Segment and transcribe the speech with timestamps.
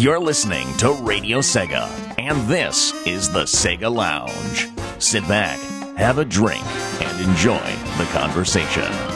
[0.00, 1.86] You're listening to Radio Sega,
[2.18, 4.66] and this is the Sega Lounge.
[4.98, 5.58] Sit back,
[5.98, 6.64] have a drink,
[7.02, 7.60] and enjoy
[7.98, 9.09] the conversation.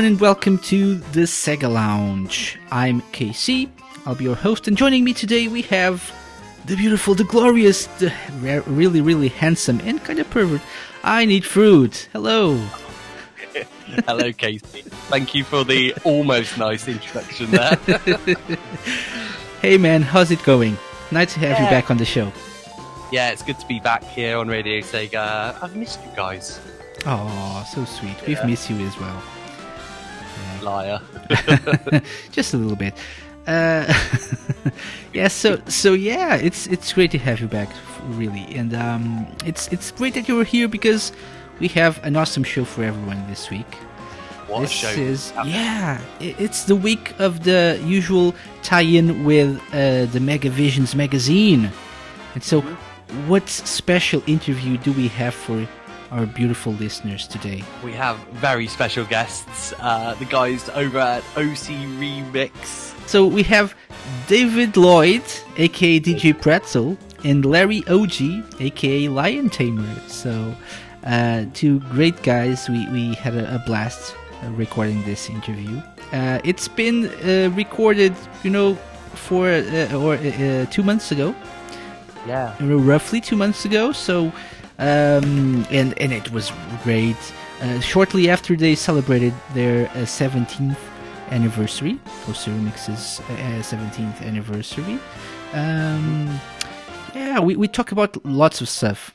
[0.00, 2.58] Everyone, and welcome to the Sega Lounge.
[2.70, 3.68] I'm KC.
[4.06, 6.10] I'll be your host, and joining me today we have
[6.64, 10.62] the beautiful, the glorious, the re- really, really handsome, and kind of pervert.
[11.04, 12.08] I need fruit.
[12.14, 12.56] Hello.
[14.06, 14.80] Hello, Casey.
[15.10, 17.78] Thank you for the almost nice introduction there.
[19.60, 20.78] Hey, man, how's it going?
[21.10, 22.32] Nice to have you back on the show.
[23.12, 25.62] yeah, it's good to be back here on Radio Sega.
[25.62, 26.58] I've missed you guys.
[27.04, 28.16] Oh, so sweet.
[28.26, 29.22] We've missed you as well.
[30.62, 31.00] Liar.
[32.30, 32.94] just a little bit.
[33.46, 33.92] Uh,
[35.12, 37.68] yeah, so so yeah, it's it's great to have you back,
[38.10, 41.12] really, and um, it's it's great that you were here because
[41.58, 43.74] we have an awesome show for everyone this week.
[44.46, 50.94] What this is yeah, it's the week of the usual tie-in with uh, the Megavisions
[50.94, 51.70] magazine,
[52.34, 52.60] and so
[53.26, 55.66] what special interview do we have for
[56.10, 57.62] our beautiful listeners today?
[57.84, 62.52] We have very special guests, uh, the guys over at OC Remix.
[63.08, 63.74] So we have
[64.28, 65.22] David Lloyd,
[65.56, 70.00] aka DJ Pretzel, and Larry Oji, aka Lion Tamer.
[70.08, 70.54] So,
[71.04, 72.68] uh, two great guys.
[72.68, 75.80] We, we had a, a blast uh, recording this interview.
[76.12, 78.74] Uh, it's been uh, recorded, you know,
[79.14, 81.34] for uh, or uh, two months ago,
[82.26, 82.54] Yeah.
[82.60, 83.92] roughly two months ago.
[83.92, 84.32] So,
[84.80, 86.50] um, and and it was
[86.82, 87.16] great.
[87.62, 90.76] Uh, shortly after they celebrated their uh, 17th
[91.30, 94.98] anniversary, Poster Remix's uh, 17th anniversary.
[95.52, 96.40] Um,
[97.14, 99.12] yeah, we, we talk about lots of stuff.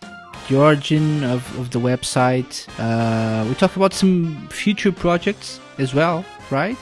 [0.47, 2.67] The origin of, of the website.
[2.77, 6.77] Uh, we talk about some future projects as well, right?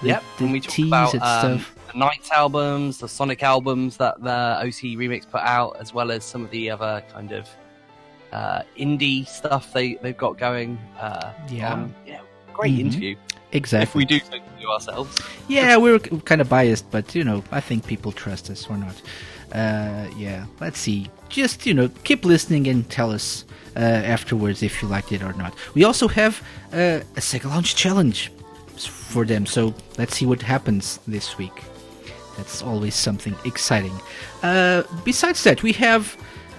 [0.00, 0.22] The- Yep.
[0.38, 1.76] the and we talk about um, stuff.
[1.92, 6.24] the Nights albums, the Sonic albums that the OC Remix put out, as well as
[6.24, 7.46] some of the other kind of
[8.32, 10.78] uh, indie stuff they, they've got going.
[10.98, 11.72] Uh, Yeah.
[11.72, 12.20] on- yeah.
[12.52, 12.80] Great Mhm.
[12.80, 13.16] interview.
[13.52, 13.82] Exactly.
[13.82, 15.20] If we do so to ourselves.
[15.48, 18.94] Yeah, we're kind of biased, but you know, I think people trust us or not.
[19.54, 21.10] Uh, yeah, let's see.
[21.28, 23.44] Just you know, keep listening and tell us
[23.76, 25.52] uh, afterwards if you liked it or not.
[25.74, 26.42] We also have
[26.72, 28.30] uh, a Sega Launch challenge
[28.76, 31.62] for them, so let's see what happens this week.
[32.38, 33.92] That's always something exciting.
[34.42, 36.16] Uh, besides that, we have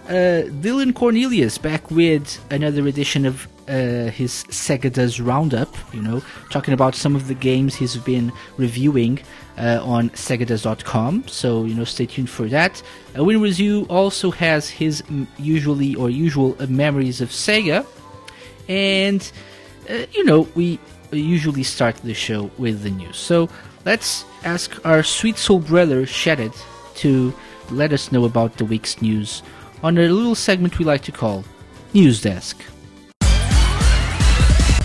[0.08, 6.22] uh, Dylan Cornelius back with another edition of uh, his Sega Does Roundup, you know,
[6.50, 9.20] talking about some of the games he's been reviewing
[9.58, 11.28] uh, on SegaDoes.com.
[11.28, 12.82] So, you know, stay tuned for that.
[13.18, 15.04] Uh, Win Review also has his
[15.38, 17.86] usually or usual uh, memories of Sega.
[18.68, 19.32] And,
[19.90, 20.80] uh, you know, we
[21.12, 23.18] usually start the show with the news.
[23.18, 23.50] So
[23.86, 26.54] let's ask our sweet soul brother, Shattered,
[26.96, 27.34] to
[27.70, 29.42] let us know about the week's news
[29.84, 31.44] on a little segment we like to call
[31.94, 32.58] News Desk.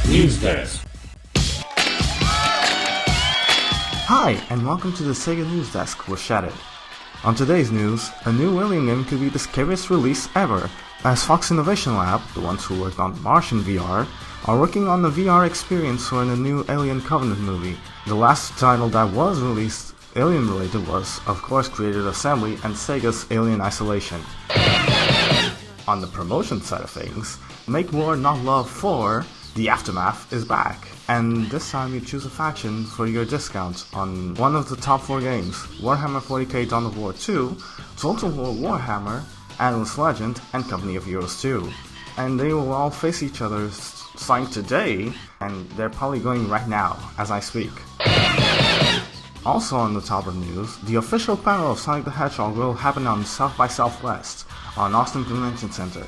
[0.09, 0.85] News Desk.
[4.11, 6.53] Hi, and welcome to the Sega News Desk with Shattered.
[7.23, 10.69] On today's news, a new Alien game could be the scariest release ever,
[11.05, 14.09] as Fox Innovation Lab, the ones who worked on Martian VR,
[14.47, 17.77] are working on the VR experience for the new Alien Covenant movie.
[18.09, 19.88] The last title that was released
[20.19, 24.21] Alien related was, of course, Creative Assembly and Sega's Alien Isolation.
[25.87, 30.89] On the promotion side of things, Make War Not Love 4, The Aftermath, is back.
[31.07, 35.03] And this time you choose a faction for your discount on one of the top
[35.03, 37.57] four games Warhammer 40k Dawn of War 2,
[37.97, 39.23] Total War Warhammer,
[39.61, 41.71] Endless Legend, and Company of Heroes 2.
[42.17, 46.99] And they will all face each other starting today, and they're probably going right now
[47.19, 47.71] as I speak.
[49.49, 53.07] Also on the top of news, the official panel of Sonic the Hedgehog will happen
[53.07, 54.47] on South by Southwest
[54.77, 56.07] on Austin Convention Center.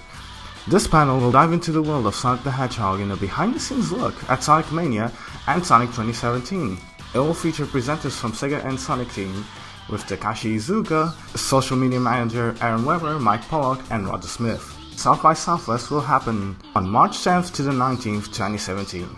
[0.69, 4.15] This panel will dive into the world of Sonic the Hedgehog in a behind-the-scenes look
[4.29, 5.11] at Sonic Mania
[5.47, 6.77] and Sonic 2017.
[7.15, 9.33] It will feature presenters from Sega and Sonic Team,
[9.89, 14.77] with Takashi Iizuka, social media manager Aaron Weber, Mike Pollock, and Roger Smith.
[14.97, 19.09] South by Southwest will happen on March 10th to the 19th, 2017.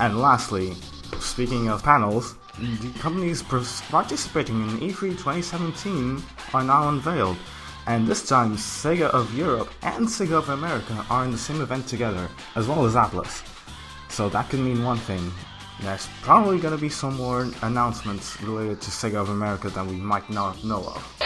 [0.00, 0.74] And lastly,
[1.20, 6.22] speaking of panels, the companies participating in E3 2017
[6.54, 7.36] are now unveiled,
[7.86, 11.86] and this time Sega of Europe and Sega of America are in the same event
[11.86, 13.42] together, as well as Atlus.
[14.08, 15.32] So that could mean one thing.
[15.82, 20.30] There's probably gonna be some more announcements related to Sega of America that we might
[20.30, 21.16] not know of.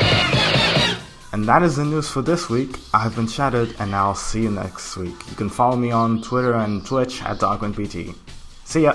[1.33, 2.77] And that is the news for this week.
[2.93, 5.15] I've been Shattered, and I'll see you next week.
[5.31, 8.17] You can follow me on Twitter and Twitch at DogmanPT.
[8.65, 8.95] See ya!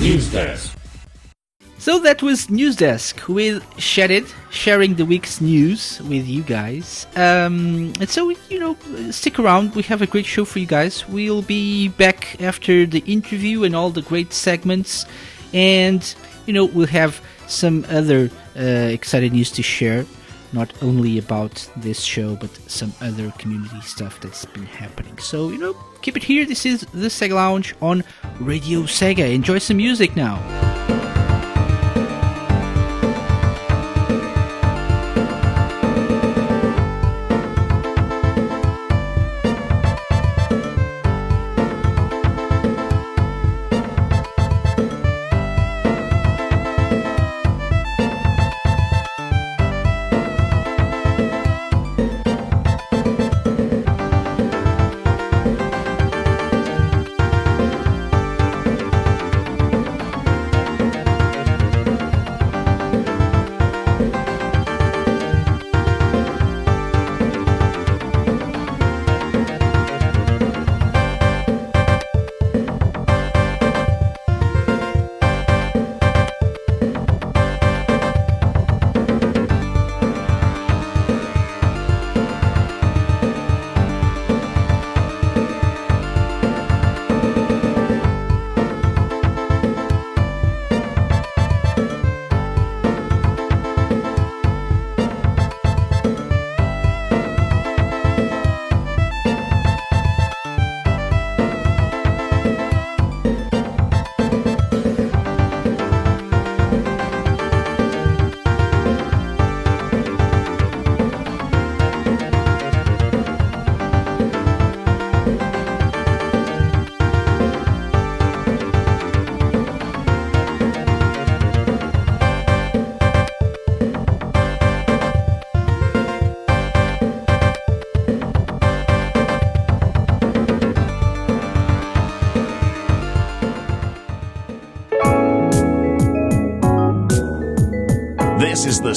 [0.00, 0.78] News Desk.
[1.76, 7.06] So that was News Desk with Shattered sharing the week's news with you guys.
[7.16, 8.78] Um, and so, you know,
[9.10, 9.74] stick around.
[9.74, 11.06] We have a great show for you guys.
[11.06, 15.04] We'll be back after the interview and all the great segments.
[15.52, 16.02] And,
[16.46, 20.06] you know, we'll have some other uh, exciting news to share.
[20.52, 25.16] Not only about this show, but some other community stuff that's been happening.
[25.18, 26.44] So, you know, keep it here.
[26.44, 28.02] This is the Sega Lounge on
[28.40, 29.32] Radio Sega.
[29.32, 30.38] Enjoy some music now.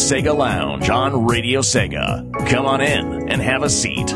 [0.03, 2.29] Sega Lounge on Radio Sega.
[2.49, 4.13] Come on in and have a seat.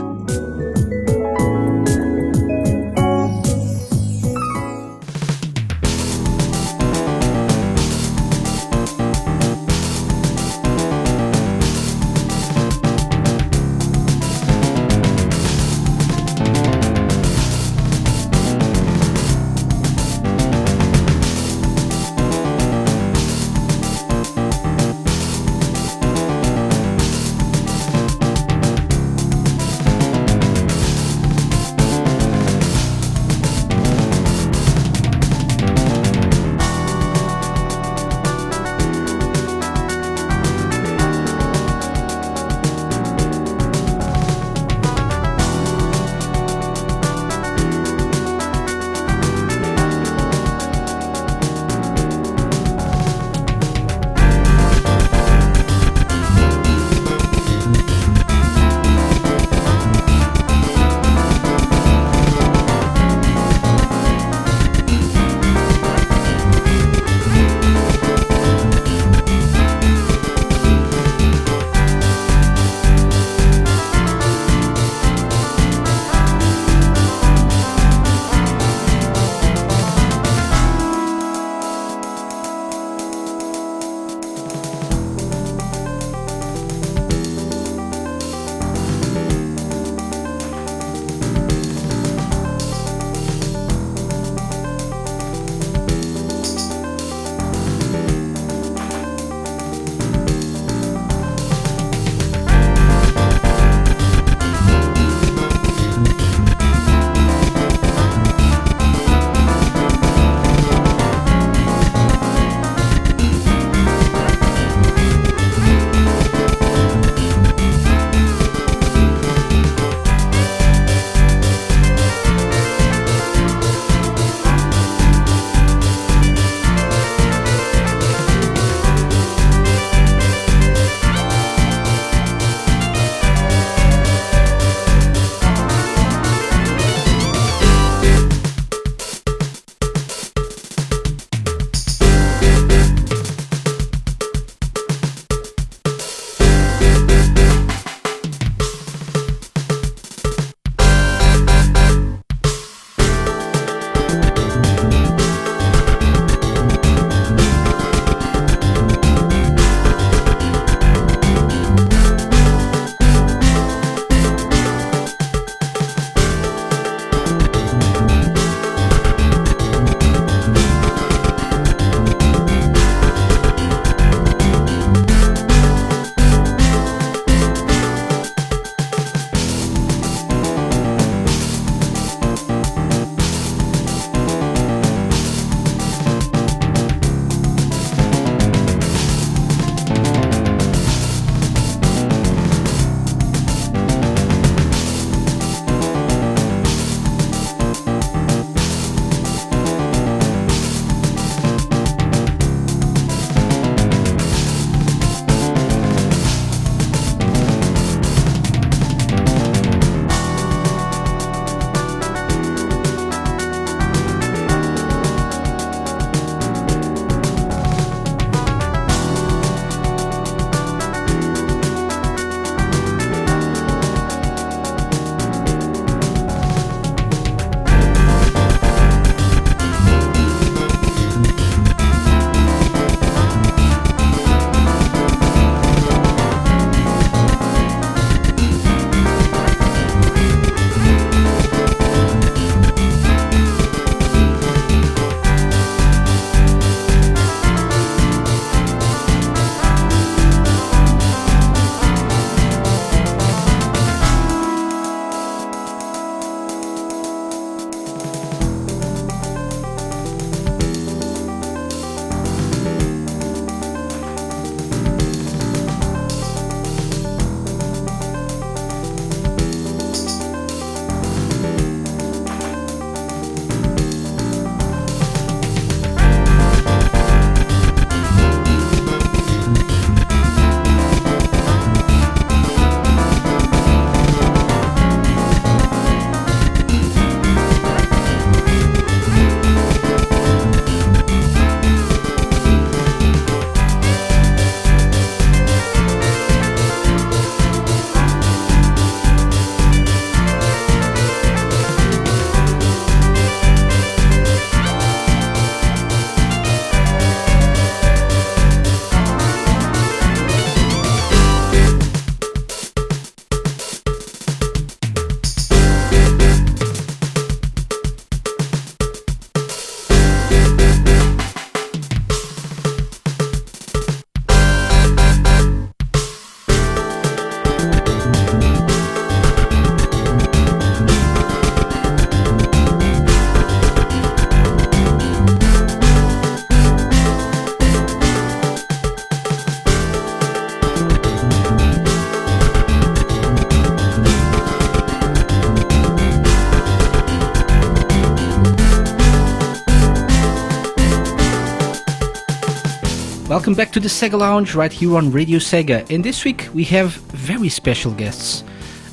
[353.47, 355.89] Welcome back to the Sega Lounge right here on Radio Sega.
[355.89, 358.43] And this week we have very special guests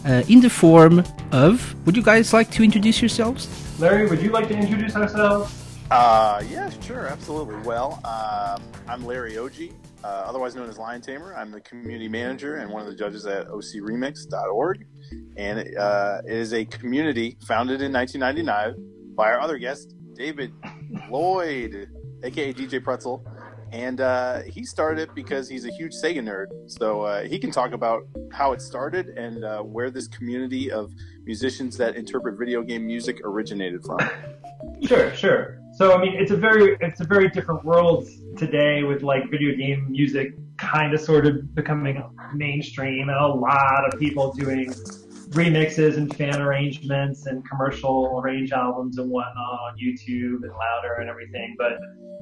[0.07, 1.75] uh, in the form of.
[1.85, 3.49] Would you guys like to introduce yourselves?
[3.81, 5.53] Larry, would you like to introduce ourselves?
[5.91, 7.57] Uh, yeah, sure, absolutely.
[7.67, 9.73] Well, um, I'm Larry Oji,
[10.05, 11.35] uh, otherwise known as Lion Tamer.
[11.35, 14.87] I'm the community manager and one of the judges at ocremix.org.
[15.37, 20.53] And it, uh, it is a community founded in 1999 by our other guest, David
[21.11, 21.89] Lloyd,
[22.23, 23.27] aka DJ Pretzel.
[23.73, 26.47] And uh, he started it because he's a huge Sega nerd.
[26.67, 28.03] So uh, he can talk about
[28.33, 30.93] how it started and uh, where this community of
[31.25, 33.99] musicians that interpret video game music originated from.
[34.83, 35.61] Sure, sure.
[35.75, 39.55] So I mean, it's a very it's a very different world today with like video
[39.57, 42.03] game music kind of sort of becoming
[42.35, 44.73] mainstream and a lot of people doing
[45.31, 51.09] remixes and fan arrangements and commercial arrange albums and whatnot on YouTube and louder and
[51.09, 51.55] everything.
[51.59, 51.73] But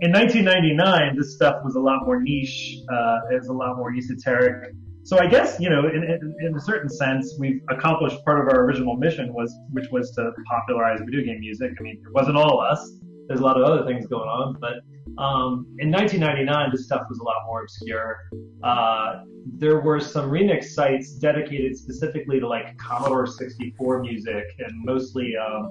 [0.01, 2.79] in 1999, this stuff was a lot more niche.
[2.91, 4.75] Uh, it was a lot more esoteric.
[5.05, 8.47] So I guess you know, in, in, in, a certain sense, we've accomplished part of
[8.53, 11.73] our original mission was, which was to popularize video game music.
[11.79, 12.99] I mean, it wasn't all us.
[13.27, 14.75] There's a lot of other things going on, but
[15.19, 18.19] um, in 1999, this stuff was a lot more obscure.
[18.63, 19.25] Uh,
[19.59, 25.71] there were some remix sites dedicated specifically to like Commodore 64 music and mostly um,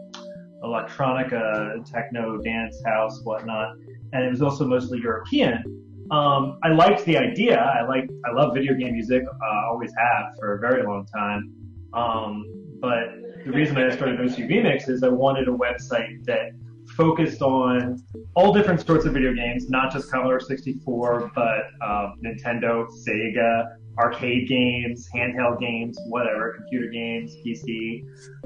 [0.64, 3.76] electronica, techno, dance house, whatnot.
[4.14, 5.64] And it was also mostly European.
[6.12, 7.58] Um, I liked the idea.
[7.58, 9.24] I like I love video game music.
[9.24, 11.54] Uh, always have for a very long time.
[11.94, 12.46] Um,
[12.82, 16.52] but the reason I started OC Remix is I wanted a website that
[16.96, 18.02] focused on
[18.36, 24.48] all different sorts of video games, not just Commodore 64, but um, Nintendo, Sega, arcade
[24.48, 28.04] games, handheld games, whatever, computer games, PC,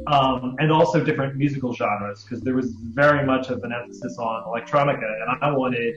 [0.07, 4.43] um, and also different musical genres because there was very much of an emphasis on
[4.43, 5.95] electronica, and I wanted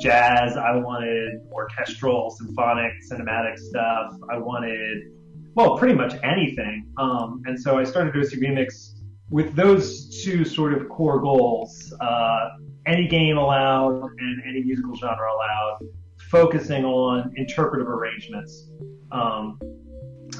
[0.00, 5.12] jazz, I wanted orchestral, symphonic, cinematic stuff, I wanted
[5.54, 6.86] well, pretty much anything.
[6.96, 8.89] Um, and so I started OC Remix
[9.30, 12.50] with those two sort of core goals, uh,
[12.86, 15.78] any game allowed and any musical genre allowed,
[16.30, 18.68] focusing on interpretive arrangements.
[19.12, 19.58] Um,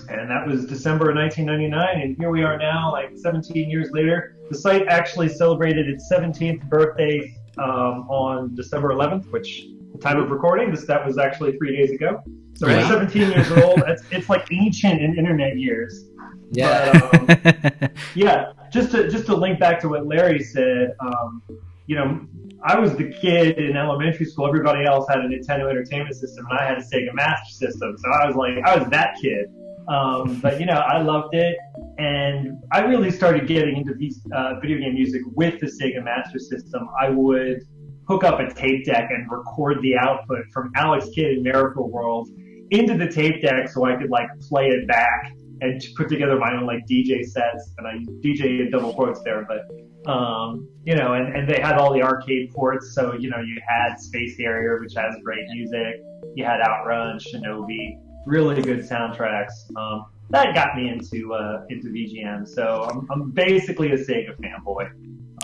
[0.08, 4.36] and that was December of 1999, and here we are now, like 17 years later.
[4.50, 10.30] The site actually celebrated its 17th birthday um, on December 11th, which the time of
[10.30, 12.22] recording, this that was actually three days ago.
[12.54, 13.82] So we're 17 years old.
[13.86, 16.09] It's, it's like ancient in internet years.
[16.50, 16.92] Yeah.
[17.10, 18.52] But, um, yeah.
[18.72, 21.42] Just to just to link back to what Larry said, um,
[21.86, 22.20] you know,
[22.62, 24.46] I was the kid in elementary school.
[24.46, 27.96] Everybody else had a Nintendo Entertainment System, and I had a Sega Master System.
[27.98, 29.46] So I was like, I was that kid.
[29.88, 31.56] Um, but you know, I loved it,
[31.98, 36.38] and I really started getting into these uh, video game music with the Sega Master
[36.38, 36.88] System.
[37.00, 37.64] I would
[38.06, 42.28] hook up a tape deck and record the output from Alex Kidd in Miracle World
[42.70, 46.38] into the tape deck so I could like play it back and to put together
[46.38, 50.96] my own like DJ sets, and I DJ in double quotes there, but um, you
[50.96, 54.36] know, and, and they had all the arcade ports, so you know, you had Space
[54.38, 56.02] Harrier, which has great music,
[56.34, 59.52] you had Outrun, Shinobi, really good soundtracks.
[59.76, 64.90] Um, that got me into uh, into VGM, so I'm, I'm basically a Sega fanboy.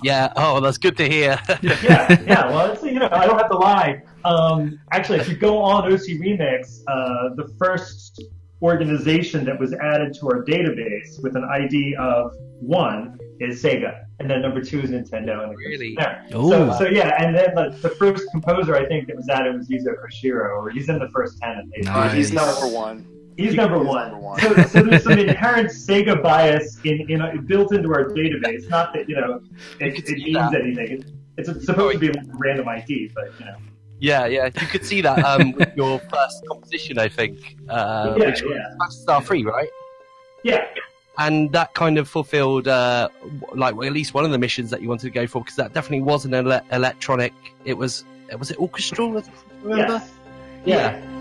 [0.03, 0.33] Yeah.
[0.37, 1.41] Oh, that's good to hear.
[1.63, 2.47] yeah, yeah.
[2.49, 4.03] Well, it's, you know, I don't have to lie.
[4.25, 8.23] Um, actually, if you go on OC Remix, uh, the first
[8.63, 14.31] organization that was added to our database with an ID of one is Sega, and
[14.31, 15.45] then number two is Nintendo.
[15.45, 15.95] And really?
[15.95, 16.25] There.
[16.31, 19.69] So, so yeah, and then the, the, first composer I think that was added was
[19.69, 21.71] Yuzo Koshiro, or he's in the first ten.
[21.83, 22.13] Nice.
[22.15, 23.07] He's number one.
[23.37, 24.13] He's number one.
[24.13, 24.41] Number one.
[24.41, 28.69] So, so, there's some inherent Sega bias in, in uh, built into our database.
[28.71, 29.43] Not that you know
[29.81, 30.63] it, it means that.
[30.63, 31.05] anything.
[31.37, 33.57] It's, it's supposed to be a random ID, but you know.
[33.99, 38.27] Yeah, yeah, you could see that um, with your first composition, I think, uh, yeah,
[38.27, 38.75] which yeah.
[38.79, 39.71] was Star Free, right?
[40.43, 40.65] Yeah.
[41.19, 43.09] And that kind of fulfilled, uh,
[43.55, 45.57] like, well, at least one of the missions that you wanted to go for, because
[45.57, 47.33] that definitely was an ele- electronic.
[47.65, 48.05] It was,
[48.39, 49.13] was it orchestral?
[49.63, 49.95] Remember?
[49.95, 50.13] Yes.
[50.67, 50.77] Yeah.
[50.77, 51.16] yeah.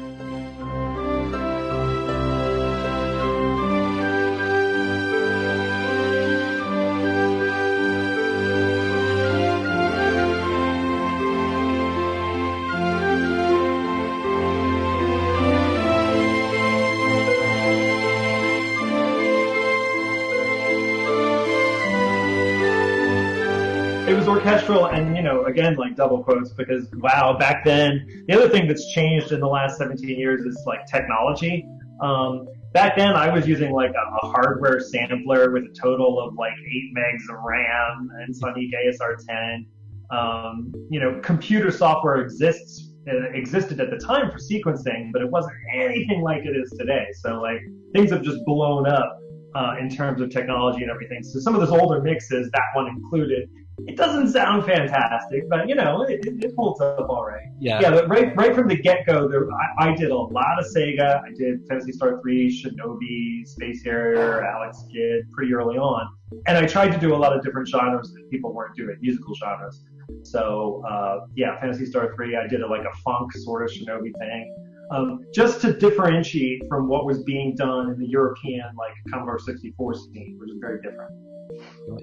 [25.55, 29.47] Again like double quotes because wow back then the other thing that's changed in the
[29.47, 31.65] last 17 years is like technology
[32.01, 36.33] um, back then i was using like a, a, hardware sampler with a total of
[36.35, 39.65] like 8 megs of ram and Ensoniq ASR 10
[40.09, 45.29] um, you know computer software exists uh, existed at the time for sequencing, but it
[45.29, 47.05] wasn't anything like it is today.
[47.21, 47.61] So like
[47.93, 49.19] things have just blown up
[49.53, 51.21] uh, in terms of technology and everything.
[51.21, 53.47] So some of those older mixes, that one included,
[53.79, 57.43] it doesn't sound fantastic, but you know, it, it, holds up all right.
[57.59, 57.81] Yeah.
[57.81, 59.45] Yeah, but right right from the get go, there
[59.79, 61.21] I, I did a lot of Sega.
[61.23, 66.07] I did Phantasy Star 3, Shinobi, Space Harrier, Alex Kidd pretty early on,
[66.47, 69.35] and I tried to do a lot of different genres that people weren't doing, musical
[69.35, 69.83] genres.
[70.23, 74.17] So uh, yeah, Phantasy Star 3, I did a, like a funk sort of Shinobi
[74.19, 74.55] thing.
[74.91, 79.95] Um, just to differentiate from what was being done in the European, like Commodore 64
[79.95, 81.11] scene, which is very different.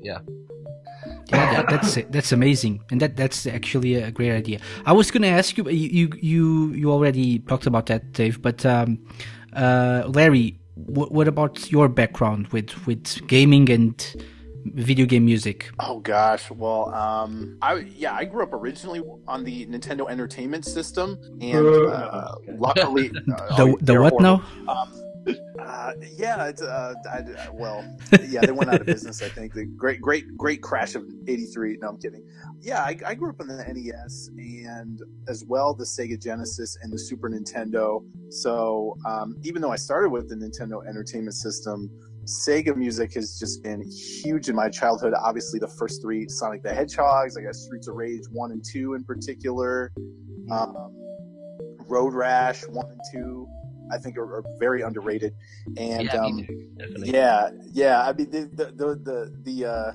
[0.02, 0.18] Yeah.
[1.30, 4.58] Yeah, that, that's that's amazing, and that that's actually a great idea.
[4.86, 8.64] I was going to ask you, you you you already talked about that, Dave, but
[8.66, 8.98] um,
[9.54, 14.14] uh, Larry, what, what about your background with with gaming and
[14.66, 15.70] video game music?
[15.80, 21.18] Oh gosh, well, um, I yeah, I grew up originally on the Nintendo Entertainment System,
[21.40, 24.20] and uh, luckily, uh, The oh, the what horrible.
[24.20, 24.42] now?
[24.68, 24.92] Um,
[25.60, 27.84] uh, yeah, it's uh, I, well,
[28.28, 29.22] yeah, they went out of business.
[29.22, 31.78] I think the great, great, great crash of '83.
[31.80, 32.24] No, I'm kidding.
[32.60, 36.92] Yeah, I, I grew up on the NES and as well the Sega Genesis and
[36.92, 38.04] the Super Nintendo.
[38.30, 41.90] So um, even though I started with the Nintendo Entertainment System,
[42.24, 45.12] Sega music has just been huge in my childhood.
[45.14, 48.94] Obviously, the first three Sonic the Hedgehogs, I got Streets of Rage one and two
[48.94, 49.92] in particular,
[50.50, 50.76] um,
[51.88, 53.48] Road Rash one and two.
[53.92, 55.34] I think are, are very underrated,
[55.76, 57.10] and yeah, um, me too, definitely.
[57.10, 58.02] yeah, yeah.
[58.02, 59.92] I mean, the the the the, the uh,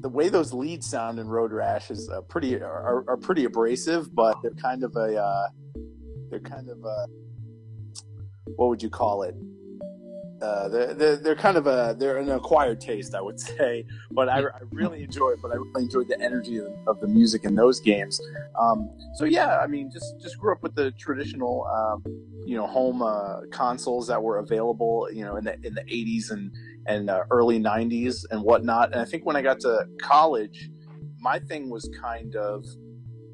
[0.00, 4.14] the way those leads sound in Road Rash is uh, pretty are, are pretty abrasive,
[4.14, 5.48] but they're kind of a uh,
[6.30, 7.06] they're kind of a
[8.56, 9.34] what would you call it?
[10.42, 13.84] Uh, they're, they're, kind of a they're an acquired taste, I would say.
[14.10, 15.38] But I, I really enjoy it.
[15.42, 18.20] But I really enjoyed the energy of, of the music in those games.
[18.58, 22.02] Um, so yeah, I mean, just just grew up with the traditional, um,
[22.46, 26.30] you know, home uh, consoles that were available, you know, in the in the 80s
[26.30, 26.50] and
[26.86, 28.92] and uh, early 90s and whatnot.
[28.92, 30.70] And I think when I got to college,
[31.20, 32.64] my thing was kind of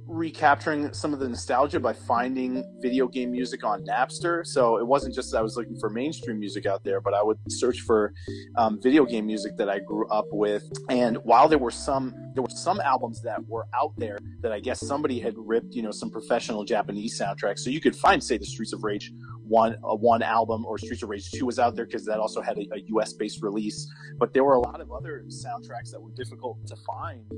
[0.07, 4.47] recapturing some of the nostalgia by finding video game music on Napster.
[4.47, 7.39] So it wasn't just I was looking for mainstream music out there, but I would
[7.49, 8.13] search for
[8.57, 10.65] um, video game music that I grew up with.
[10.89, 14.61] And while there were some, there were some albums that were out there that I
[14.61, 17.61] guess somebody had ripped, you know, some professional Japanese soundtracks.
[17.61, 19.13] So you could find, say, the Streets of Rage
[19.49, 22.41] one uh, one album or Streets of Rage two was out there because that also
[22.41, 23.13] had a, a U.S.
[23.13, 23.89] based release.
[24.19, 27.31] But there were a lot of other soundtracks that were difficult to find.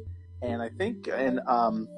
[0.42, 1.88] And I think, and um,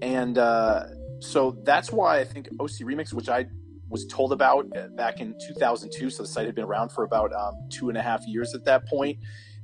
[0.00, 0.84] and uh,
[1.20, 3.46] so that's why I think OC Remix, which I
[3.88, 7.32] was told about uh, back in 2002, so the site had been around for about
[7.34, 9.18] um, two and a half years at that point.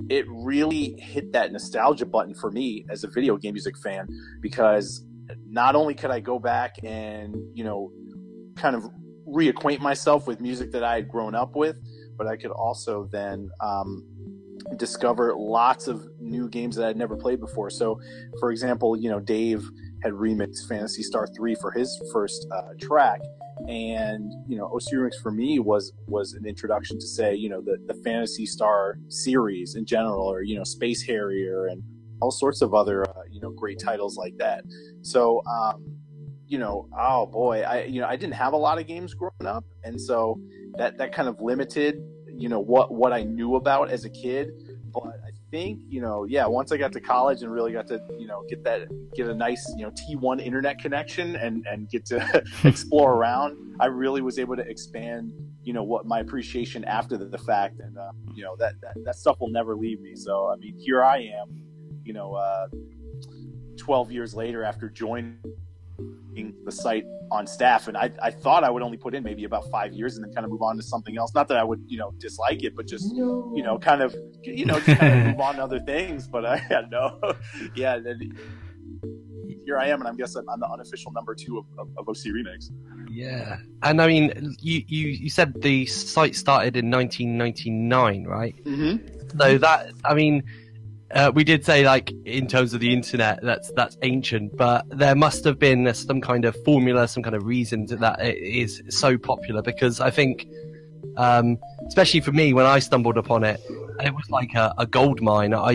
[0.09, 4.07] It really hit that nostalgia button for me as a video game music fan
[4.41, 5.05] because
[5.47, 7.91] not only could I go back and you know
[8.57, 8.85] kind of
[9.27, 11.79] reacquaint myself with music that I had grown up with,
[12.17, 14.05] but I could also then um,
[14.77, 17.71] discover lots of new games that I'd never played before.
[17.71, 18.01] So,
[18.41, 19.69] for example, you know, Dave
[20.03, 23.21] had remixed Phantasy Star 3 for his first uh, track.
[23.69, 27.61] And, you know, OC Remix for me was, was an introduction to say, you know,
[27.61, 31.83] the, the Phantasy Star series in general, or, you know, Space Harrier and
[32.21, 34.65] all sorts of other, uh, you know, great titles like that.
[35.03, 35.85] So, um,
[36.47, 39.47] you know, oh boy, I, you know, I didn't have a lot of games growing
[39.47, 39.65] up.
[39.85, 40.41] And so
[40.77, 42.01] that, that kind of limited,
[42.39, 44.53] you know, what, what I knew about as a kid.
[44.95, 48.01] But I think, you know, yeah, once I got to college and really got to,
[48.19, 52.07] you know, get that, get a nice, you know, T1 internet connection and, and get
[52.07, 55.33] to explore around, I really was able to expand,
[55.65, 57.81] you know, what my appreciation after the, the fact.
[57.81, 60.15] And, uh, you know, that, that, that stuff will never leave me.
[60.15, 61.63] So, I mean, here I am,
[62.05, 62.69] you know, uh,
[63.77, 65.39] 12 years later after joining
[66.69, 69.71] the site on staff and I, I thought I would only put in maybe about
[69.71, 71.35] five years and then kind of move on to something else.
[71.35, 74.65] Not that I would, you know, dislike it, but just, you know, kind of, you
[74.65, 76.29] know, just kind of move on to other things.
[76.29, 77.19] But I had no,
[77.75, 77.99] yeah.
[77.99, 78.21] Then
[79.65, 82.09] here I am, and I guess I'm, I'm the unofficial number two of, of, of
[82.09, 82.71] OC Remix.
[83.11, 88.55] Yeah, and I mean, you, you, you said the site started in 1999, right?
[88.65, 89.39] Mm-hmm.
[89.39, 90.43] So that, I mean,
[91.15, 95.15] uh, we did say like in terms of the internet, that's that's ancient, but there
[95.15, 99.17] must have been some kind of formula, some kind of reason that it is so
[99.17, 100.47] popular because I think,
[101.17, 103.61] um, especially for me, when I stumbled upon it,
[104.05, 105.55] it was like a, a gold mine.
[105.55, 105.73] I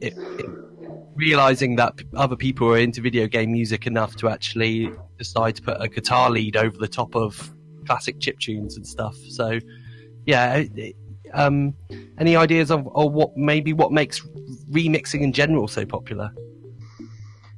[0.00, 0.48] it, it,
[1.14, 5.80] realizing that other people were into video game music enough to actually decide to put
[5.80, 7.52] a guitar lead over the top of
[7.86, 9.14] classic chip tunes and stuff.
[9.28, 9.60] So,
[10.26, 10.64] yeah.
[10.74, 10.96] It-
[11.34, 11.74] um,
[12.18, 14.20] any ideas of or what maybe what makes
[14.70, 16.32] remixing in general so popular?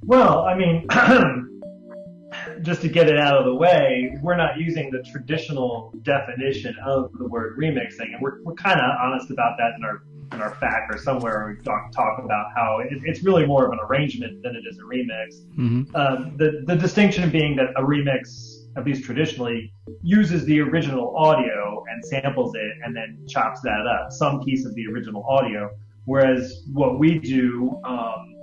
[0.03, 0.87] Well, I mean,
[2.63, 7.13] just to get it out of the way, we're not using the traditional definition of
[7.19, 10.55] the word remixing, and we're we're kind of honest about that in our in our
[10.57, 14.43] FAQ or somewhere we talk, talk about how it, it's really more of an arrangement
[14.43, 15.45] than it is a remix.
[15.57, 15.97] Mm-hmm.
[15.97, 21.85] Um, the the distinction being that a remix, at least traditionally, uses the original audio
[21.91, 25.71] and samples it and then chops that up, some piece of the original audio.
[26.07, 28.35] Whereas what we do, um,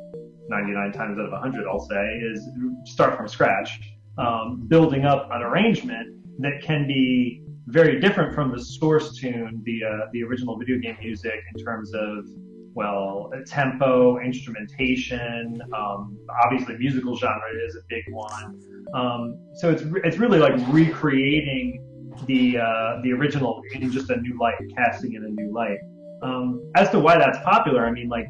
[0.50, 2.50] 99 times out of 100, I'll say, is
[2.86, 3.80] start from scratch,
[4.18, 9.84] um, building up an arrangement that can be very different from the source tune, the
[9.84, 12.28] uh, the original video game music, in terms of
[12.74, 15.62] well, tempo, instrumentation.
[15.76, 18.60] Um, obviously, musical genre is a big one.
[18.94, 21.84] Um, so it's it's really like recreating
[22.26, 25.78] the uh, the original in just a new light, casting in a new light.
[26.24, 28.28] Um, as to why that's popular, I mean, like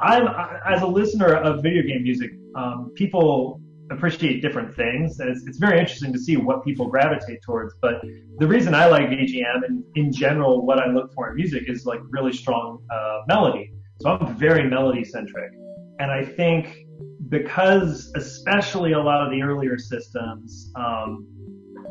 [0.00, 0.28] I'm
[0.66, 5.18] as a listener of video game music, um, people appreciate different things.
[5.20, 7.74] And it's, it's very interesting to see what people gravitate towards.
[7.82, 8.00] But
[8.38, 11.86] the reason I like VGM and in general, what I look for in music is
[11.86, 13.72] like really strong uh, melody.
[14.00, 15.52] So I'm very melody centric.
[15.98, 16.86] And I think
[17.28, 21.26] because especially a lot of the earlier systems, um,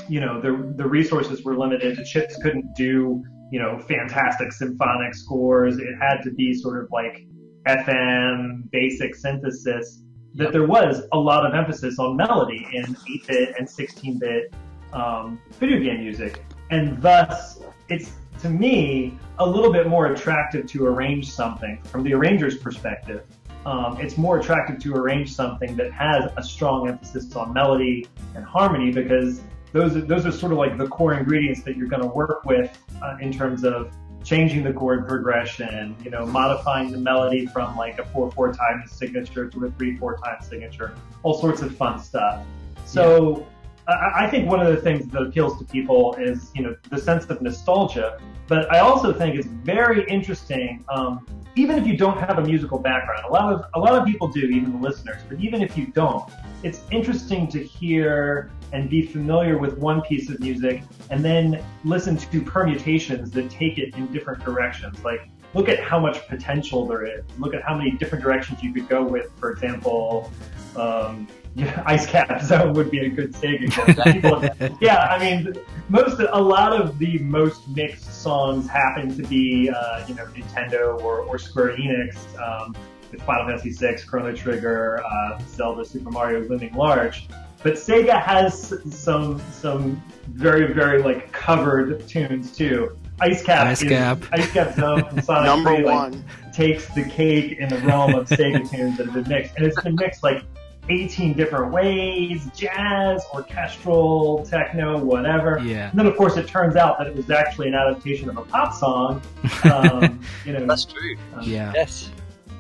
[0.08, 1.98] you know, the, the resources were limited.
[1.98, 5.78] The chips couldn't do, you know, fantastic symphonic scores.
[5.78, 7.28] It had to be sort of like
[7.68, 10.02] FM basic synthesis
[10.36, 14.54] that there was a lot of emphasis on melody in 8-bit and 16-bit
[14.94, 18.12] um, video game music, and thus it's
[18.42, 23.24] to me a little bit more attractive to arrange something from the arranger's perspective.
[23.66, 28.46] Um, it's more attractive to arrange something that has a strong emphasis on melody and
[28.46, 29.42] harmony because
[29.74, 32.46] those are, those are sort of like the core ingredients that you're going to work
[32.46, 33.92] with uh, in terms of
[34.24, 38.84] changing the chord progression, you know, modifying the melody from like a four four time
[38.88, 42.46] signature to a three four time signature, all sorts of fun stuff.
[42.86, 43.46] So
[43.88, 43.94] yeah.
[43.96, 47.00] I, I, think one of the things that appeals to people is you know the
[47.00, 50.84] sense of nostalgia, but I also think it's very interesting.
[50.90, 54.06] Um, even if you don't have a musical background, a lot of a lot of
[54.06, 55.22] people do, even the listeners.
[55.28, 56.30] But even if you don't,
[56.64, 62.18] it's interesting to hear and be familiar with one piece of music and then listen
[62.18, 65.04] to permutations that take it in different directions.
[65.04, 67.24] Like, look at how much potential there is.
[67.40, 70.32] Look at how many different directions you could go with, for example,
[70.76, 74.44] um, yeah, Ice Cap Zone would be a good example.
[74.82, 75.54] yeah, I mean,
[75.90, 81.02] most, a lot of the most mixed songs happen to be, uh, you know, Nintendo
[81.02, 82.18] or, or Square Enix.
[82.40, 82.76] Um,
[83.12, 87.28] with Final Fantasy VI, Chrono Trigger, uh, Zelda, Super Mario looming large.
[87.62, 92.98] But Sega has some some very very like covered tunes too.
[93.22, 97.04] Ice Cap, Ice Cap, Ice Cap Zone from Sonic Number 3, one like, takes the
[97.04, 100.24] cake in the realm of Sega tunes that have been mixed, and it's been mixed
[100.24, 100.44] like
[100.90, 105.60] 18 different ways, jazz, orchestral, techno, whatever.
[105.64, 105.90] Yeah.
[105.90, 108.42] And then of course it turns out that it was actually an adaptation of a
[108.42, 109.22] pop song.
[109.66, 111.16] Um, you know, That's true.
[111.36, 111.72] um, yeah.
[111.76, 112.10] Yes.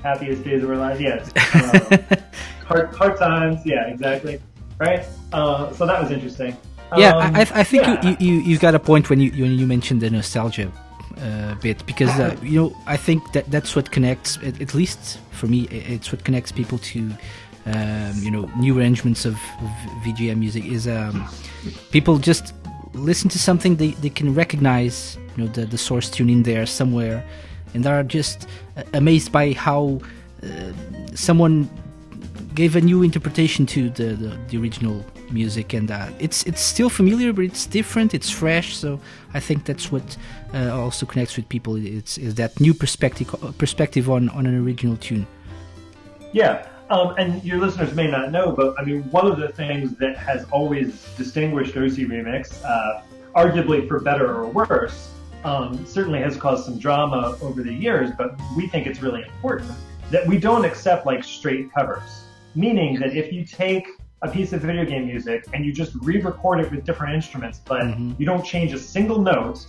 [0.03, 1.01] happiest days of our lives.
[1.01, 1.31] Yes.
[1.55, 2.17] Um,
[2.65, 3.65] hard, hard times.
[3.65, 4.39] Yeah, exactly.
[4.79, 5.05] Right.
[5.33, 6.55] Uh, so that was interesting.
[6.97, 8.01] Yeah, Um, I, I think yeah.
[8.01, 10.71] you, you you got a point when you when you mentioned the nostalgia
[11.21, 15.19] uh, bit because uh, you know I think that that's what connects at, at least
[15.31, 17.11] for me it's what connects people to
[17.67, 19.69] um, you know new arrangements of, of
[20.03, 21.27] VGM music is um,
[21.91, 22.53] people just
[22.93, 26.65] listen to something they, they can recognize you know the, the source tune in there
[26.65, 27.23] somewhere
[27.73, 29.99] and they are just uh, amazed by how
[30.43, 30.71] uh,
[31.13, 31.69] someone
[32.61, 34.97] gave a new interpretation to the, the, the original
[35.31, 38.99] music and uh, it's it's still familiar but it's different it's fresh so
[39.33, 40.07] I think that's what
[40.53, 43.27] uh, also connects with people it's is that new perspective
[43.63, 45.25] perspective on, on an original tune
[46.33, 49.95] Yeah, um, and your listeners may not know, but I mean, one of the things
[50.03, 53.01] that has always distinguished OC Remix, uh,
[53.35, 55.11] arguably for better or worse,
[55.43, 59.71] um, certainly has caused some drama over the years, but we think it's really important
[60.11, 62.25] that we don't accept like straight covers.
[62.55, 63.87] Meaning that if you take
[64.21, 67.81] a piece of video game music and you just re-record it with different instruments, but
[67.83, 68.19] Mhm.
[68.19, 69.65] you don't change a single note,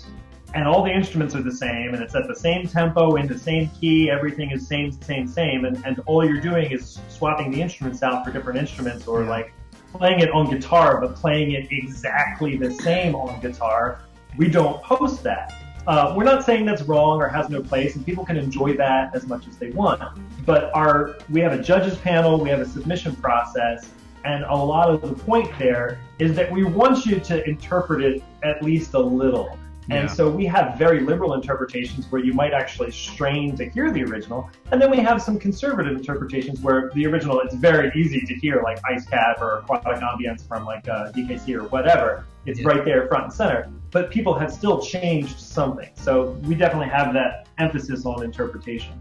[0.55, 3.39] and all the instruments are the same, and it's at the same tempo, in the
[3.39, 7.63] same key, everything is same, same, same, and, and all you're doing is swapping the
[7.63, 9.53] instruments out for different instruments, or like
[9.93, 14.01] playing it on guitar, but playing it exactly the same on guitar.
[14.37, 15.55] We don't post that.
[15.87, 19.15] Uh, we're not saying that's wrong or has no place, and people can enjoy that
[19.15, 20.01] as much as they want.
[20.45, 23.89] But our we have a judges panel, we have a submission process,
[24.25, 28.23] and a lot of the point there is that we want you to interpret it
[28.43, 29.59] at least a little.
[29.89, 30.07] And Yeah.
[30.07, 34.49] so we have very liberal interpretations where you might actually strain to hear the original.
[34.71, 38.63] And then we have some conservative interpretations where the original, it's very easy to hear,
[38.63, 42.25] like Ice Cap or Aquatic Ambience from like uh, DKC or whatever.
[42.47, 42.69] It's Yeah.
[42.69, 43.69] right there front and center.
[43.91, 45.91] But people have still changed something.
[45.95, 48.93] So we definitely have that emphasis on interpretation.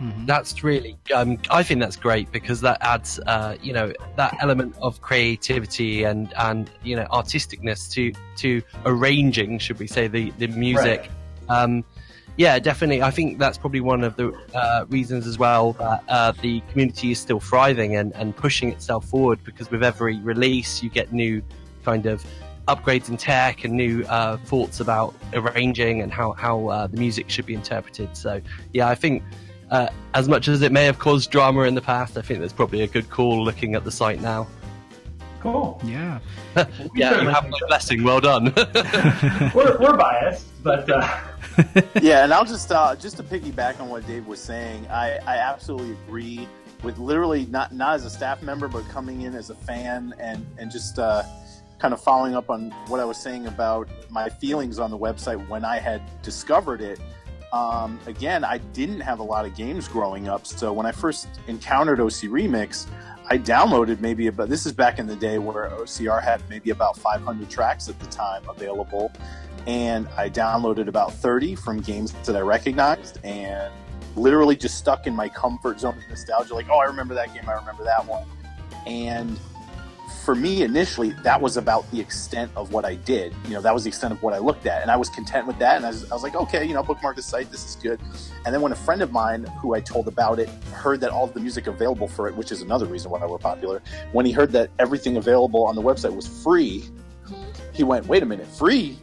[0.00, 0.26] Mhm.
[0.26, 4.74] That's really, um, I think that's great because that adds, uh, you know, that element
[4.82, 10.48] of creativity and, and, you know, artisticness to, to arranging, should we say, the, the
[10.48, 11.10] music.
[11.48, 11.84] Um,
[12.36, 13.02] yeah, definitely.
[13.02, 17.12] I think that's probably one of the uh, reasons as well that uh, the community
[17.12, 21.40] is still thriving and, and pushing itself forward because with every release you get new
[21.84, 22.24] kind of
[22.66, 27.28] upgrades in tech and new uh, thoughts about arranging and how, how uh, the music
[27.28, 28.16] should be interpreted.
[28.16, 28.40] So,
[28.72, 29.22] yeah, I think
[29.70, 32.52] uh, as much as it may have caused drama in the past, I think that's
[32.52, 34.46] probably a good call looking at the site now.
[35.40, 35.78] Cool.
[35.84, 36.20] Yeah.
[36.56, 38.02] yeah, you certainly have think my blessing.
[38.02, 38.52] Well done.
[39.54, 41.20] We're, we're biased, but uh,
[42.00, 45.36] yeah, and I'll just uh, just to piggyback on what Dave was saying, I, I
[45.36, 46.48] absolutely agree
[46.82, 50.46] with literally not not as a staff member, but coming in as a fan and
[50.56, 51.22] and just uh,
[51.84, 55.46] kind of following up on what I was saying about my feelings on the website
[55.50, 56.98] when I had discovered it.
[57.52, 61.28] Um, again, I didn't have a lot of games growing up, so when I first
[61.46, 62.86] encountered OC Remix,
[63.28, 66.96] I downloaded maybe about this is back in the day where OCR had maybe about
[66.96, 69.12] 500 tracks at the time available
[69.66, 73.70] and I downloaded about 30 from games that I recognized and
[74.16, 77.46] literally just stuck in my comfort zone of nostalgia like oh I remember that game
[77.46, 78.26] I remember that one
[78.86, 79.38] and
[80.24, 83.74] for me initially that was about the extent of what I did you know that
[83.74, 85.84] was the extent of what I looked at and I was content with that and
[85.84, 88.00] I was, I was like okay you know bookmark the site this is good
[88.46, 91.24] and then when a friend of mine who I told about it heard that all
[91.24, 93.82] of the music available for it which is another reason why we're popular
[94.12, 96.84] when he heard that everything available on the website was free
[97.74, 98.98] he went wait a minute free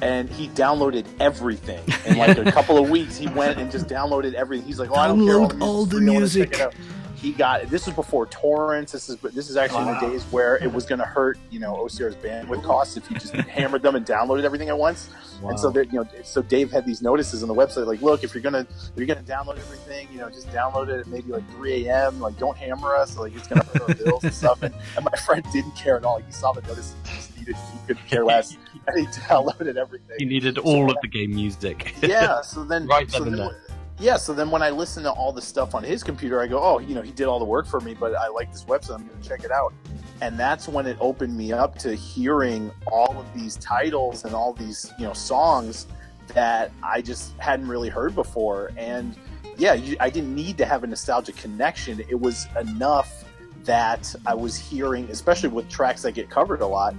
[0.00, 3.16] and he downloaded everything in like a couple of weeks.
[3.16, 4.64] He went and just downloaded everything.
[4.64, 6.64] He's like, "Oh, I don't care Download all the music's free.
[6.64, 8.92] I wanna check music." It out." He got this was before torrents.
[8.92, 11.60] This is this is actually in the days where it was going to hurt you
[11.60, 15.10] know OCR's bandwidth costs if you just hammered them and downloaded everything at once.
[15.42, 18.34] And so you know, so Dave had these notices on the website like, look, if
[18.34, 21.48] you're gonna if you're gonna download everything, you know, just download it at maybe like
[21.52, 22.18] 3 a.m.
[22.20, 23.16] Like, don't hammer us.
[23.16, 24.62] Like, it's gonna hurt our bills and stuff.
[24.62, 26.18] And, and my friend didn't care at all.
[26.18, 28.56] He saw the notice, he just needed, he couldn't care less,
[28.88, 31.94] and he downloaded everything He needed all of the game music.
[32.02, 32.40] yeah.
[32.40, 33.50] So then, Right so then.
[33.98, 34.16] Yeah.
[34.16, 36.78] So then, when I listen to all the stuff on his computer, I go, "Oh,
[36.78, 38.96] you know, he did all the work for me, but I like this website.
[38.96, 39.72] I'm going to check it out."
[40.20, 44.52] And that's when it opened me up to hearing all of these titles and all
[44.52, 45.86] these, you know, songs
[46.28, 48.72] that I just hadn't really heard before.
[48.76, 49.16] And
[49.56, 52.00] yeah, you, I didn't need to have a nostalgic connection.
[52.00, 53.24] It was enough
[53.64, 56.94] that I was hearing, especially with tracks that get covered a lot.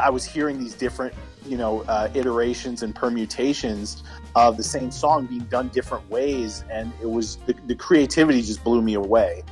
[0.00, 1.14] I was hearing these different,
[1.46, 4.02] you know, uh, iterations and permutations
[4.34, 8.64] of the same song being done different ways, and it was the, the creativity just
[8.64, 9.42] blew me away.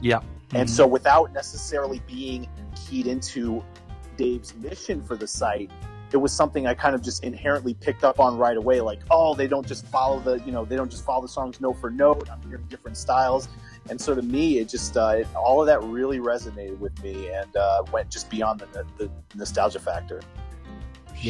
[0.00, 0.20] yeah.
[0.54, 3.64] And so, without necessarily being keyed into
[4.18, 5.70] Dave's mission for the site,
[6.12, 8.82] it was something I kind of just inherently picked up on right away.
[8.82, 11.60] Like, oh, they don't just follow the, you know, they don't just follow the songs
[11.60, 12.28] note for note.
[12.30, 13.48] I'm hearing different styles,
[13.88, 17.30] and so to me, it just uh, it, all of that really resonated with me
[17.30, 20.20] and uh, went just beyond the, the nostalgia factor.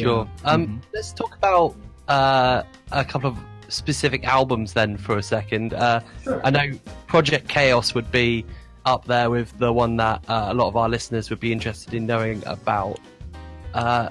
[0.01, 0.27] Sure.
[0.45, 0.81] Um, Mhm.
[0.93, 1.75] Let's talk about
[2.07, 3.37] uh, a couple of
[3.69, 5.73] specific albums then for a second.
[5.73, 6.41] Uh, Sure.
[6.43, 6.71] I know
[7.07, 8.45] Project Chaos would be
[8.85, 11.93] up there with the one that uh, a lot of our listeners would be interested
[11.93, 12.99] in knowing about.
[13.73, 14.09] Uh,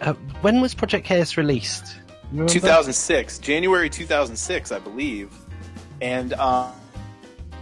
[0.00, 1.96] uh, when was Project Chaos released?
[2.46, 5.30] 2006, January 2006, I believe.
[6.00, 6.72] And um,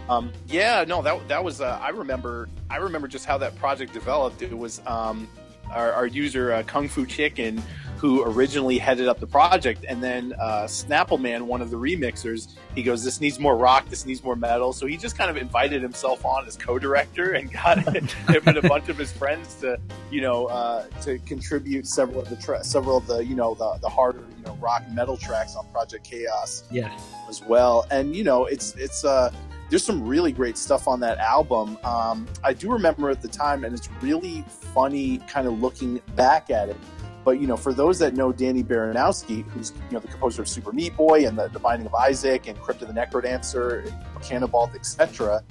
[0.07, 1.59] um, yeah, no, that that was.
[1.59, 2.47] Uh, I remember.
[2.69, 4.41] I remember just how that project developed.
[4.41, 5.27] It was um,
[5.71, 7.61] our, our user uh, Kung Fu Chicken
[7.97, 12.81] who originally headed up the project, and then uh, Snappleman, one of the remixers, he
[12.81, 13.89] goes, "This needs more rock.
[13.89, 17.51] This needs more metal." So he just kind of invited himself on as co-director and
[17.51, 18.07] got him
[18.45, 19.77] and a bunch of his friends to,
[20.09, 23.77] you know, uh, to contribute several of the tra- several of the, you know, the,
[23.81, 26.97] the harder, you know, rock metal tracks on Project Chaos Yeah.
[27.27, 27.85] as well.
[27.91, 29.29] And you know, it's it's uh
[29.69, 31.77] there's some really great stuff on that album.
[31.83, 36.49] Um, I do remember at the time, and it's really funny, kind of looking back
[36.49, 36.77] at it.
[37.25, 40.47] But you know, for those that know Danny Baranowski, who's you know the composer of
[40.47, 43.93] Super Meat Boy and the, the Binding of Isaac and Crypt of the Necrodancer, and
[44.23, 45.43] Canabalt, etc.,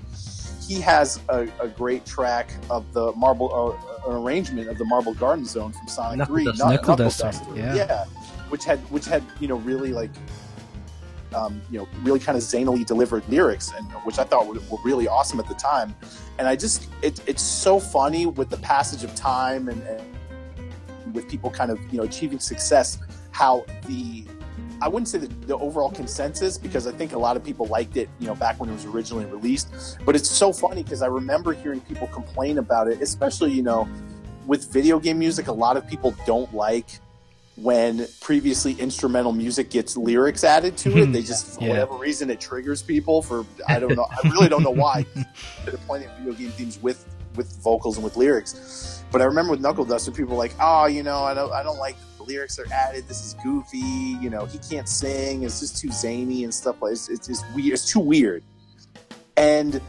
[0.67, 5.15] he has a, a great track of the Marble, uh, an arrangement of the Marble
[5.15, 6.45] Garden Zone from Sonic Knuckle Three.
[6.47, 7.57] Knuck- Knuckle Knuckle Duster, Duster.
[7.57, 7.75] yeah.
[7.75, 8.05] yeah,
[8.49, 10.11] which had which had you know really like
[11.35, 14.79] um, you know, really kind of zanily delivered lyrics, and which I thought were, were
[14.85, 15.95] really awesome at the time.
[16.39, 21.29] And I just, it, it's so funny with the passage of time and, and with
[21.29, 22.99] people kind of you know achieving success,
[23.31, 24.25] how the
[24.81, 27.97] I wouldn't say the, the overall consensus because I think a lot of people liked
[27.97, 29.99] it, you know, back when it was originally released.
[30.05, 33.89] But it's so funny because I remember hearing people complain about it, especially you know,
[34.47, 35.49] with video game music.
[35.49, 37.01] A lot of people don't like
[37.63, 41.13] when previously instrumental music gets lyrics added to it.
[41.13, 41.71] They just, for yeah.
[41.71, 45.05] whatever reason, it triggers people for, I don't know, I really don't know why.
[45.65, 47.05] They're playing video game themes with,
[47.35, 49.03] with vocals and with lyrics.
[49.11, 51.63] But I remember with Knuckle Duster, people were like, oh, you know, I don't, I
[51.63, 53.09] don't like the lyrics are added.
[53.09, 53.79] This is goofy.
[53.79, 55.43] You know, he can't sing.
[55.43, 56.81] It's just too zany and stuff.
[56.81, 57.73] Like It's, it's just weird.
[57.73, 58.45] It's too weird.
[59.37, 59.81] And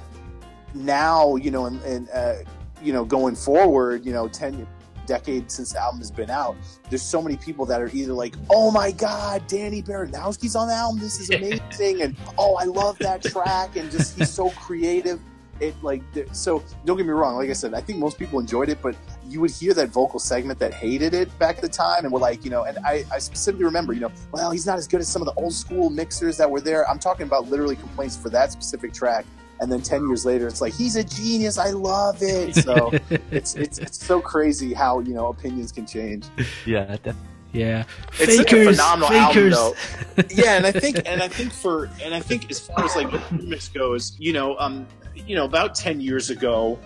[0.73, 2.35] now, you know, and, and uh,
[2.81, 4.67] you know, going forward, you know, 10,
[5.09, 6.55] decade since the album has been out,
[6.89, 10.75] there's so many people that are either like, "Oh my God, Danny Baranowski's on the
[10.75, 11.01] album.
[11.01, 15.19] This is amazing," and "Oh, I love that track," and just he's so creative.
[15.59, 16.63] It like so.
[16.85, 17.35] Don't get me wrong.
[17.35, 18.95] Like I said, I think most people enjoyed it, but
[19.27, 22.19] you would hear that vocal segment that hated it back at the time and were
[22.19, 25.01] like, you know, and I, I, specifically remember, you know, well, he's not as good
[25.01, 26.89] as some of the old school mixers that were there.
[26.89, 29.25] I'm talking about literally complaints for that specific track
[29.61, 31.57] and then ten years later, it's like he's a genius.
[31.57, 32.55] I love it.
[32.69, 32.91] So
[33.31, 36.25] it's it's it's so crazy how you know opinions can change.
[36.65, 37.15] Yeah, definitely.
[37.51, 37.85] Yeah,
[38.19, 39.57] It's such a fakers, phenomenal fakers.
[39.57, 39.77] album,
[40.15, 40.23] though.
[40.29, 43.09] yeah, and I think, and I think for, and I think as far as like
[43.09, 44.85] the remix goes, you know, um,
[45.15, 46.77] you know, about ten years ago,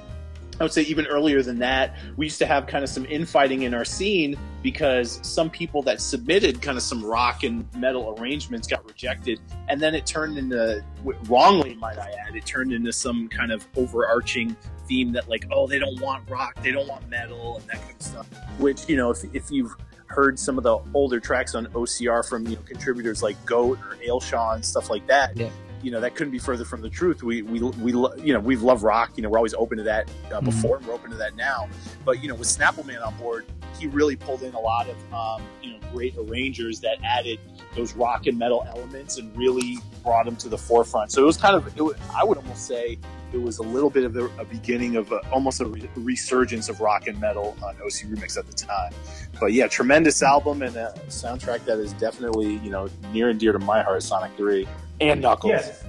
[0.59, 3.63] I would say even earlier than that, we used to have kind of some infighting
[3.63, 8.67] in our scene because some people that submitted kind of some rock and metal arrangements
[8.67, 10.83] got rejected, and then it turned into
[11.27, 14.55] wrongly, might I add, it turned into some kind of overarching
[14.87, 17.95] theme that like, oh, they don't want rock, they don't want metal, and that kind
[17.95, 18.27] of stuff.
[18.59, 19.75] Which you know, if if you've
[20.13, 23.97] heard some of the older tracks on OCR from you know contributors like Goat or
[24.07, 25.35] Ailsean and stuff like that.
[25.35, 25.49] Yeah.
[25.83, 27.23] You know that couldn't be further from the truth.
[27.23, 29.11] We we we lo- you know we love rock.
[29.15, 30.77] You know we're always open to that uh, before.
[30.77, 31.67] and We're open to that now.
[32.05, 33.45] But you know with Snappleman on board,
[33.77, 37.39] he really pulled in a lot of um, you know great arrangers that added
[37.75, 41.11] those rock and metal elements and really brought them to the forefront.
[41.11, 42.97] So it was kind of it was, I would almost say
[43.33, 46.69] it was a little bit of a, a beginning of a, almost a re- resurgence
[46.69, 48.93] of rock and metal on OC Remix at the time.
[49.39, 53.51] But yeah, tremendous album and a soundtrack that is definitely you know near and dear
[53.51, 54.03] to my heart.
[54.03, 54.67] Sonic Three
[55.01, 55.51] and Knuckles.
[55.51, 55.83] Yes.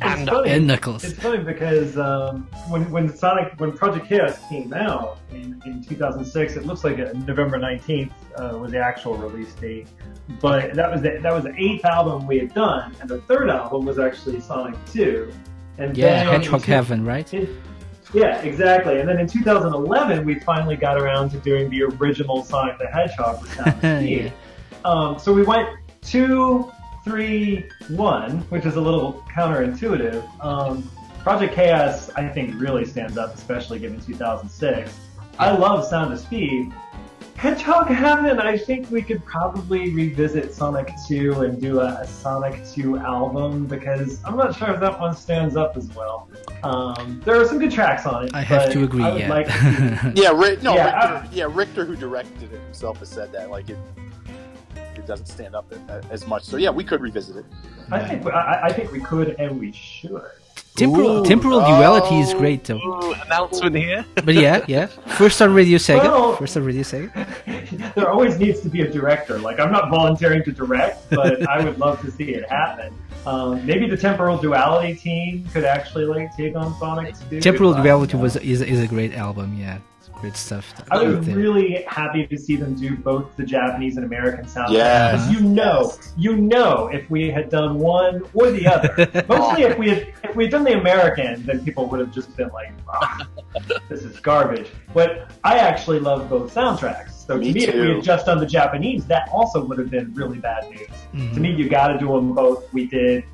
[0.00, 0.50] And- funny.
[0.50, 1.04] and Knuckles.
[1.04, 6.56] It's funny because um, when when Sonic when Project Chaos came out in, in 2006,
[6.56, 9.86] it looks like uh November 19th uh, was the actual release date.
[10.40, 13.48] But that was the, that was the eighth album we had done, and the third
[13.48, 15.32] album was actually Sonic 2.
[15.78, 17.32] And Yeah, then in Hedgehog two- Heaven, right?
[17.34, 17.62] in-
[18.12, 19.00] yeah, exactly.
[19.00, 23.40] And then in 2011, we finally got around to doing the original Sonic the Hedgehog
[23.40, 24.08] with Sound.
[24.08, 24.30] Yeah.
[24.84, 25.68] um, so we went
[26.02, 26.70] two,
[27.04, 30.44] three, one, which is a little counterintuitive.
[30.44, 30.88] Um,
[31.20, 34.92] Project Chaos, I think, really stands up, especially given 2006.
[35.38, 36.72] I love Sound of Speed.
[37.36, 42.64] Hedgehog Heaven, I think we could probably revisit Sonic 2 and do a, a Sonic
[42.68, 46.28] 2 album because I'm not sure if that one stands up as well.
[46.62, 48.30] Um, there are some good tracks on it.
[48.32, 49.02] I have to agree.
[49.02, 49.28] Yeah.
[49.28, 53.32] like to Yeah, Rick, no, Yeah, Richter, yeah, Richter, who directed it himself, has said
[53.32, 53.78] that like it,
[55.02, 56.44] it doesn't stand up a- a- as much.
[56.44, 57.44] So yeah, we could revisit it.
[57.90, 60.22] I think I, I think we could and we should.
[60.76, 61.24] temporal Ooh.
[61.32, 62.38] temporal duality is Oh.
[62.38, 62.78] great though.
[62.78, 64.04] Ooh, announcement here.
[64.26, 64.86] But yeah, yeah.
[65.20, 66.04] First on Radio Sega.
[66.04, 67.10] Well- First on Radio Sega.
[67.94, 69.38] there always needs to be a director.
[69.38, 72.94] Like I'm not volunteering to direct, but I would love to see it happen.
[73.26, 77.40] Um, maybe the temporal duality team could actually like take on Sonic 2.
[77.40, 79.48] Temporal duality was is is a great album.
[79.58, 80.72] Yeah, it's great stuff.
[80.90, 81.36] I was right there.
[81.36, 84.72] really happy to see them do both the Japanese and American soundtracks.
[84.72, 85.28] Yes.
[85.28, 89.78] Because you know, you know, if we had done one or the other, mostly if
[89.78, 92.72] we had if we had done the American, then people would have just been like,
[92.88, 93.26] ah,
[93.88, 97.10] "This is garbage." But I actually love both soundtracks.
[97.26, 99.90] So Me to me, if we had just done the Japanese, that also would have
[99.90, 100.88] been really bad news.
[101.14, 101.34] Mhm.
[101.34, 102.72] To me, you got to do them both.
[102.72, 103.24] We did.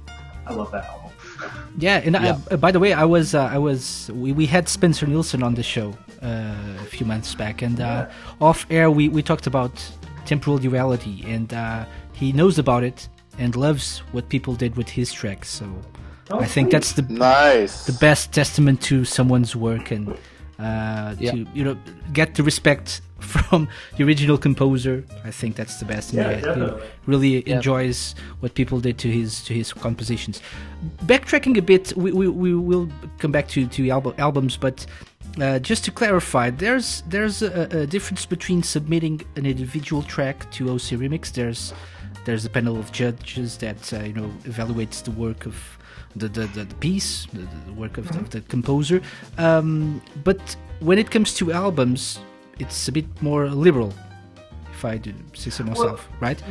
[0.47, 1.08] I love that album.
[1.79, 2.39] Yeah, and Yeah.
[2.51, 5.43] I, uh, by the way, I was uh, I was we, we had Spencer Nilsen
[5.43, 6.27] on the show uh,
[6.83, 8.07] a few months back, and uh,
[8.41, 9.73] off air we, we talked about
[10.27, 13.09] temporal duality, and uh, he knows about it
[13.39, 15.49] and loves what people did with his tracks.
[15.49, 15.65] So
[16.31, 16.73] Oh, I think sweet.
[16.73, 17.87] that's the Nice.
[17.87, 20.09] the best testament to someone's work and
[20.59, 21.31] uh, Yeah.
[21.33, 21.77] to you know
[22.13, 25.05] get the respect from the original composer.
[25.25, 26.13] I think that's the best.
[26.13, 26.83] Yeah, and he definitely.
[27.07, 27.57] really Yeah.
[27.57, 30.41] enjoys what people did to his to his compositions.
[31.07, 32.89] Backtracking a bit, we we, we will
[33.19, 34.87] come back to to album, albums, but.
[35.41, 40.69] Uh, just to clarify, there's there's a, a difference between submitting an individual track to
[40.71, 41.31] OC Remix.
[41.33, 41.73] There's
[42.25, 45.55] there's a panel of judges that uh, you know evaluates the work of
[46.17, 49.01] the the, the, the piece, the, the work of, the, of the composer.
[49.37, 52.19] Um, but when it comes to albums,
[52.59, 53.93] it's a bit more liberal.
[54.73, 56.43] if I do say so myself, right?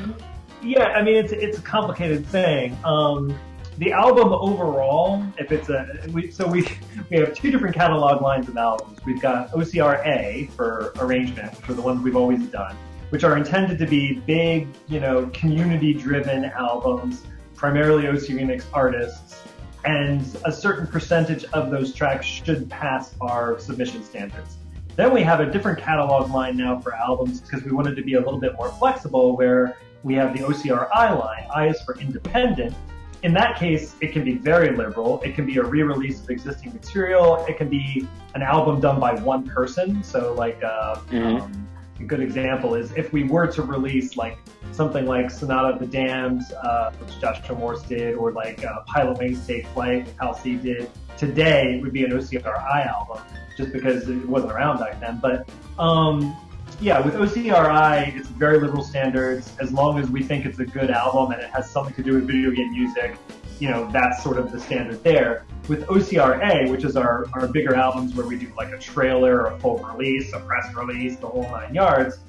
[0.61, 2.77] Yeah, I mean it's it's a complicated thing.
[2.83, 3.37] Um,
[3.77, 6.67] the album overall, if it's a we, so we
[7.09, 8.99] we have two different catalog lines of albums.
[9.05, 12.75] We've got OCR A for arrangement, which are the ones we've always done,
[13.09, 17.23] which are intended to be big, you know, community-driven albums,
[17.55, 19.43] primarily OC Remix artists,
[19.85, 24.57] and a certain percentage of those tracks should pass our submission standards.
[24.97, 28.15] Then we have a different catalog line now for albums because we wanted to be
[28.15, 31.45] a little bit more flexible, where we have the OCRI line.
[31.53, 32.73] I is for independent.
[33.21, 35.21] In that case, it can be very liberal.
[35.21, 37.45] It can be a re-release of existing material.
[37.47, 40.03] It can be an album done by one person.
[40.03, 41.41] So, like, uh, Mhm.
[41.41, 41.67] um,
[41.99, 44.37] a good example is if we were to release like
[44.71, 49.45] something like Sonata of the Damned, uh, which Joshua Morse did, or like uh, Pilotwings
[49.45, 50.89] Take Flight, which Hal C did.
[51.17, 53.19] Today it would be an OCRI album,
[53.57, 55.19] just because it wasn't around back then.
[55.21, 55.49] But
[55.79, 56.37] um,
[56.79, 59.51] yeah, with OCRI, it's very liberal standards.
[59.59, 62.13] As long as we think it's a good album and it has something to do
[62.13, 63.17] with video game music,
[63.59, 65.45] you know, that's sort of the standard there.
[65.67, 69.59] With OCRA, which is our, our bigger albums where we do like a trailer, a
[69.59, 72.19] full release, a press release, the whole nine yards,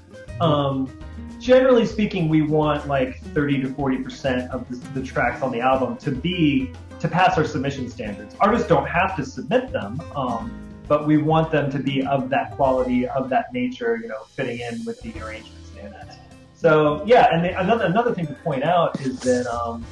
[0.40, 0.90] um,
[1.38, 5.96] generally speaking, we want like 30 to 40% of the, the tracks on the album
[5.98, 8.34] to be, to pass our submission standards.
[8.40, 12.53] Artists don't have to submit them, um, but we want them to be of that
[12.53, 16.16] quality, of that nature, you know, fitting in with the arrangement standards.
[16.55, 19.84] So yeah, and the, another another thing to point out is that um,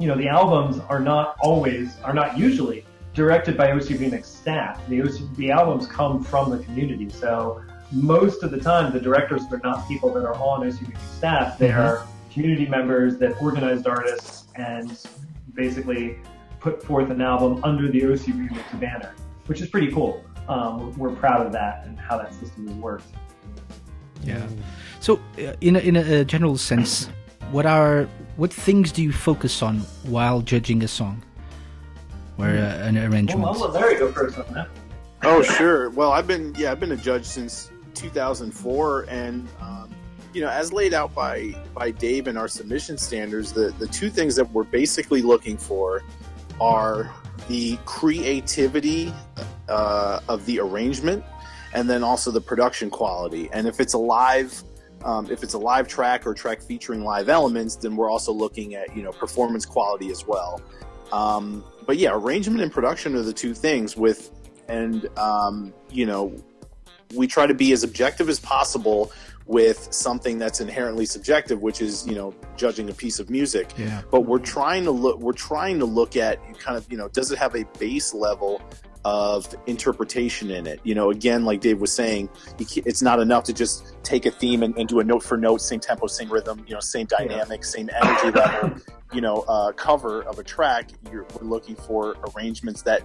[0.00, 4.80] you know the albums are not always, are not usually directed by OC Remix staff.
[4.88, 9.42] The OC, the albums come from the community, so most of the time the directors
[9.50, 11.58] are not people that are on OC Remix staff.
[11.58, 14.98] They are community members that organized artists and
[15.52, 16.18] basically
[16.58, 19.14] put forth an album under the OC Remix banner,
[19.46, 20.24] which is pretty cool.
[20.48, 23.06] Um, we're proud of that and how that system has worked.
[24.24, 24.46] Yeah.
[25.00, 27.08] So, uh, in a, in a, general sense,
[27.50, 31.22] what are what things do you focus on while judging a song
[32.38, 33.40] or uh, an arrangement?
[33.40, 34.68] Well, I'll let Larry go first on that.
[35.24, 35.90] Oh, sure.
[35.90, 39.90] Well, I've been yeah, I've been a judge since 2004, and um,
[40.32, 44.10] you know, as laid out by by Dave in our submission standards, the the two
[44.10, 46.02] things that we're basically looking for
[46.60, 47.12] are
[47.48, 49.12] the creativity
[49.68, 51.24] uh, of the arrangement,
[51.74, 53.48] and then also the production quality.
[53.52, 54.62] And if it's a live
[55.04, 58.74] um, if it's a live track or track featuring live elements, then we're also looking
[58.74, 60.60] at you know performance quality as well.
[61.12, 63.96] Um, but yeah, arrangement and production are the two things.
[63.96, 64.30] With
[64.68, 66.34] and um, you know,
[67.14, 69.12] we try to be as objective as possible
[69.46, 73.72] with something that's inherently subjective, which is you know judging a piece of music.
[73.76, 74.02] Yeah.
[74.10, 75.18] But we're trying to look.
[75.18, 78.62] We're trying to look at kind of you know, does it have a base level
[79.04, 80.80] of interpretation in it.
[80.84, 84.62] You know, again, like Dave was saying, it's not enough to just take a theme
[84.62, 87.64] and, and do a note for note, same tempo, same rhythm, you know, same dynamic,
[87.64, 88.80] same energy level,
[89.12, 90.90] you know, uh, cover of a track.
[91.10, 93.02] You're we're looking for arrangements that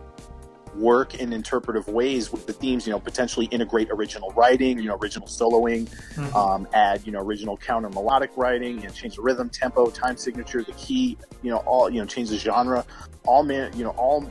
[0.75, 4.95] work in interpretive ways with the themes, you know, potentially integrate original writing, you know,
[4.95, 5.87] original soloing,
[6.35, 10.17] um, add, you know, original counter melodic writing, you know, change the rhythm, tempo, time
[10.17, 12.85] signature, the key, you know, all, you know, change the genre,
[13.25, 14.29] all man, you know, all,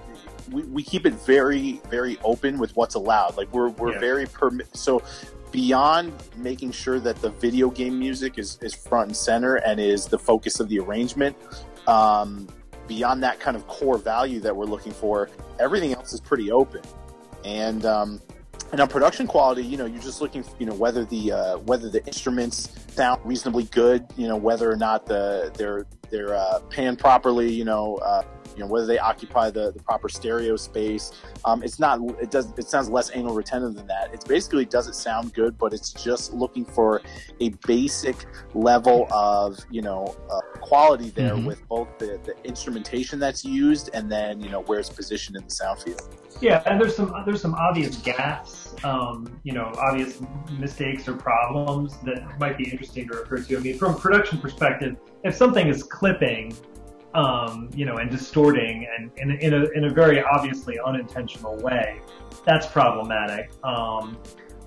[0.50, 3.36] we, we keep it very, very open with what's allowed.
[3.36, 4.00] Like we're, we're Yeah.
[4.00, 4.74] very permit.
[4.76, 5.02] So
[5.52, 10.06] beyond making sure that the video game music is, is front and center and is
[10.06, 11.36] the focus of the arrangement,
[11.86, 12.46] um,
[12.86, 16.82] beyond that kind of core value that we're looking for, everything else is pretty open.
[17.44, 18.20] And, um,
[18.72, 21.88] and on production quality, you know, you're just looking, you know, whether the uh, whether
[21.88, 26.98] the instruments sound reasonably good, you know, whether or not the they're they're uh, panned
[26.98, 28.22] properly, you know, uh,
[28.56, 31.12] you know, whether they occupy the, the proper stereo space.
[31.44, 32.00] Um, it's not.
[32.20, 32.52] It does.
[32.56, 34.12] It sounds less anal retentive than that.
[34.14, 37.02] It's basically does it sound good, but it's just looking for
[37.40, 38.16] a basic
[38.54, 41.46] level of you know uh, quality there Mhm.
[41.46, 45.44] with both the, the instrumentation that's used and then you know where it's positioned in
[45.44, 46.02] the sound field.
[46.40, 50.20] Yeah, and there's some there's some obvious gaps, um, you know, obvious
[50.58, 53.56] mistakes or problems that might be interesting to refer to.
[53.56, 56.54] I mean, from a production perspective, if something is clipping,
[57.16, 62.00] um, you know, and distorting, and in, in a in a very obviously unintentional way,
[62.44, 63.50] that's problematic.
[63.64, 64.18] Um,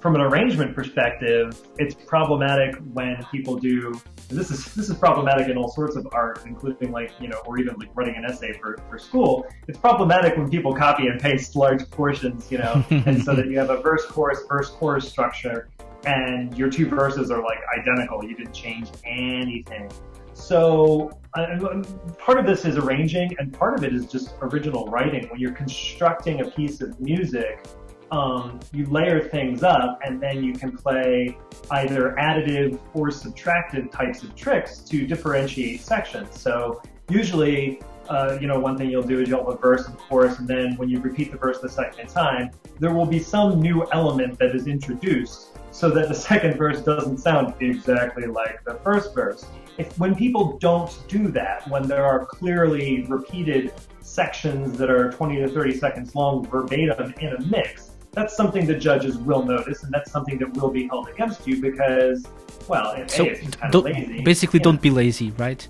[0.02, 4.02] from an arrangement perspective, it's problematic when people do.
[4.30, 7.60] This is this is problematic in all sorts of art, including like you know, or
[7.60, 9.46] even like writing an essay for, for school.
[9.68, 13.60] It's problematic when people copy and paste large portions, you know, and so that you
[13.60, 15.70] have a verse chorus verse chorus structure,
[16.06, 18.24] and your two verses are like identical.
[18.24, 19.92] You didn't change anything.
[20.40, 21.12] So
[22.18, 25.28] part of this is arranging, and part of it is just original writing.
[25.30, 27.68] When you're constructing a piece of music,
[28.12, 31.38] um, you layer things up and then you can play
[31.70, 36.40] either additive or subtractive types of tricks to differentiate sections.
[36.40, 39.96] So usually, uh, you know, one thing you'll do is you'll have a verse and
[39.98, 43.62] chorus, and then when you repeat the verse the second time, there will be some
[43.62, 48.74] new element that is introduced so that the second verse doesn't sound exactly like the
[48.84, 49.46] first verse.
[49.78, 53.72] If when people don't do that, when there are clearly repeated
[54.02, 58.76] sections that are 20 to 30 seconds long verbatim in a mix, that's something the
[58.76, 62.28] judges will notice, and that's something that will be held against you because,
[62.68, 64.22] well, it, So a, it's kind of lazy.
[64.22, 64.64] basically, Yeah.
[64.66, 65.66] don't be lazy, right?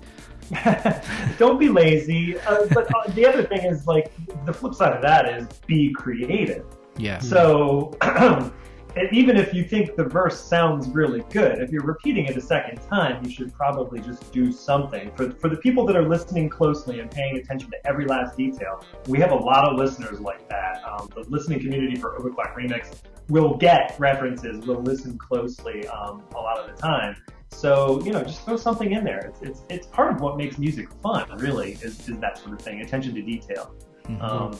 [1.38, 2.36] don't be lazy.
[2.40, 4.10] Uh, but uh, the other thing is like
[4.44, 6.64] the flip side of that is be creative.
[6.96, 7.20] Yeah.
[7.20, 7.94] So
[8.96, 12.40] and even if you think the verse sounds really good, if you're repeating it a
[12.40, 15.10] second time, you should probably just do something.
[15.14, 18.84] For for the people that are listening closely and paying attention to every last detail,
[19.06, 20.82] we have a lot of listeners like that.
[20.84, 22.96] Um, the listening community for Overclock Remix
[23.28, 27.16] will get references, will listen closely um, a lot of the time.
[27.50, 29.18] So you know, just throw something in there.
[29.18, 32.60] It's it's, it's part of what makes music fun, really, is, is that sort of
[32.60, 33.74] thing, attention to detail.
[34.06, 34.22] Mhm.
[34.22, 34.58] Um,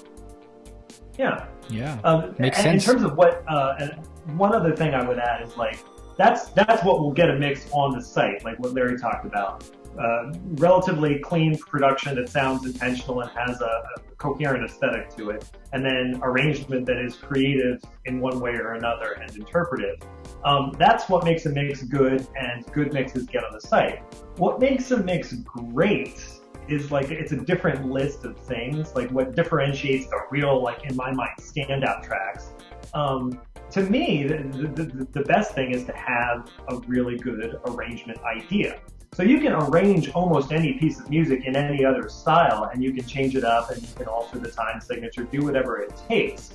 [1.18, 1.46] yeah.
[1.68, 2.00] yeah.
[2.04, 2.86] Um, Makes sense.
[2.86, 3.92] In terms of what, uh, and
[4.36, 5.84] one other thing I would add is like
[6.16, 9.64] that's that's what will get a mix on the site, like what Larry talked about.
[9.98, 15.44] Uh, relatively clean production that sounds intentional and has a, a coherent aesthetic to it,
[15.72, 19.96] and then arrangement that is creative in one way or another and interpretive.
[20.44, 24.02] Um, that's what makes a mix good, and good mixes get on the site.
[24.36, 26.24] What makes a mix great
[26.68, 28.94] is like it's a different list of things.
[28.94, 32.50] Like what differentiates the real, like in my mind, standout tracks.
[32.94, 33.40] Um,
[33.72, 34.36] to me, the,
[34.74, 38.80] the, the best thing is to have a really good arrangement idea.
[39.12, 42.92] So you can arrange almost any piece of music in any other style, and you
[42.92, 46.54] can change it up, and you can alter the time signature, do whatever it takes.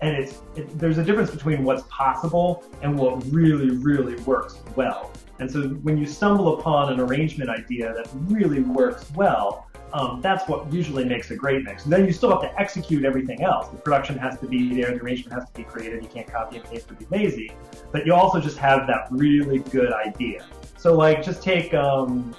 [0.00, 5.10] And it's it, there's a difference between what's possible and what really, really works well.
[5.38, 10.48] And so when you stumble upon an arrangement idea that really works well, um, that's
[10.48, 11.84] what usually makes a great mix.
[11.84, 13.68] And then you still have to execute everything else.
[13.68, 16.02] The production has to be there, the arrangement has to be creative.
[16.02, 17.52] You can't copy and paste or be lazy.
[17.92, 20.44] But you also just have that really good idea.
[20.76, 22.34] So like, just take, um,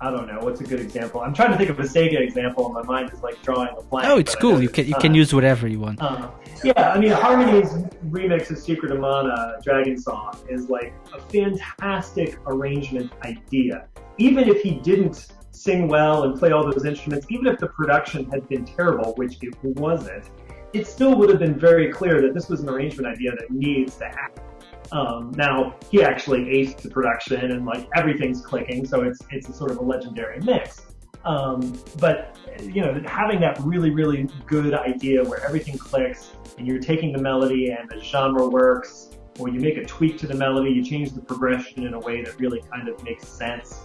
[0.00, 1.20] I don't know, what's a good example?
[1.20, 3.82] I'm trying to think of a Sega example, and my mind is like drawing a
[3.82, 4.06] blank.
[4.08, 4.62] Oh, it's but I know cool.
[4.62, 6.00] You can you can use whatever you want.
[6.00, 6.30] Uh,
[6.62, 7.72] yeah, I mean, Harmony's
[8.10, 13.88] remix of Secret of Mana, Dragon Song, is like a fantastic arrangement idea.
[14.18, 18.30] Even if he didn't sing well and play all those instruments, even if the production
[18.30, 20.30] had been terrible, which it wasn't,
[20.72, 23.96] it still would have been very clear that this was an arrangement idea that needs
[23.96, 24.44] to happen.
[24.92, 29.52] Um, now he actually aced the production and like everything's clicking, so it's it's a
[29.52, 30.86] sort of a legendary mix.
[31.24, 36.80] Um, but you know, having that really really good idea where everything clicks and you're
[36.80, 40.70] taking the melody and the genre works, or you make a tweak to the melody,
[40.70, 43.80] you change the progression in a way that really kind of makes sense.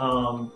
[0.00, 0.52] Um,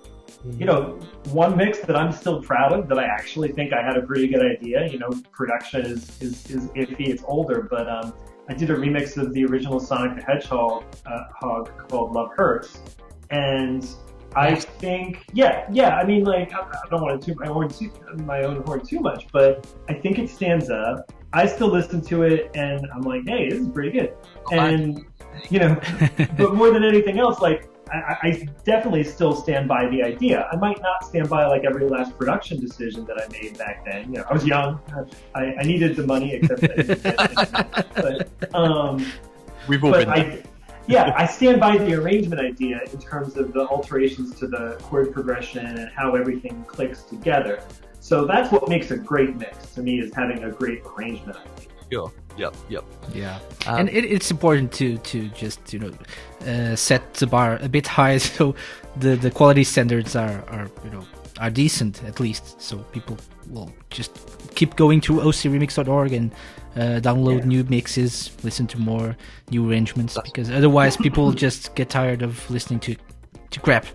[0.58, 0.98] you know,
[1.32, 4.28] one mix that I'm still proud of that I actually think I had a pretty
[4.28, 4.86] good idea.
[4.88, 8.14] You know, production is is, is iffy, it's older, but um,
[8.48, 12.80] I did a remix of the original Sonic the Hedgehog uh, hog called Love Hurts,
[13.30, 13.86] and
[14.34, 15.96] I think, yeah, yeah.
[15.96, 17.90] I mean, like, I, I don't want to toot my horn too,
[18.24, 21.12] my own horn too much, but I think it stands up.
[21.32, 24.14] I still listen to it, and I'm like, hey, this is pretty good.
[24.52, 25.04] And
[25.48, 25.80] you know,
[26.36, 30.48] but more than anything else, like I, I definitely still stand by the idea.
[30.52, 34.12] I might not stand by like every last production decision that I made back then.
[34.12, 34.80] You know, I was young.
[35.34, 37.86] I, I needed the money, except that.
[38.40, 39.04] but um,
[39.68, 40.08] We've all been.
[40.08, 40.42] I,
[40.86, 45.12] yeah, I stand by the arrangement idea in terms of the alterations to the chord
[45.12, 47.62] progression and how everything clicks together.
[48.00, 51.68] So that's what makes a great mix to me is having a great arrangement idea.
[51.92, 52.12] Sure.
[52.36, 52.54] Yep.
[52.68, 52.84] Yep.
[53.14, 55.92] Yeah, Um, and it, it's important to to just you know
[56.46, 58.54] uh, set the bar a bit high so
[58.96, 61.04] the the quality standards are are you know
[61.40, 63.16] are decent at least so people
[63.48, 64.12] will just
[64.54, 66.30] keep going to ocremix.org and
[66.76, 67.46] uh, download Yeah.
[67.46, 69.16] new mixes, listen to more
[69.50, 72.94] new arrangements because otherwise people just get tired of listening to
[73.50, 73.86] to crap.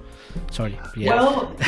[0.51, 0.79] Sorry.
[0.95, 1.15] Yeah.
[1.15, 1.55] Well,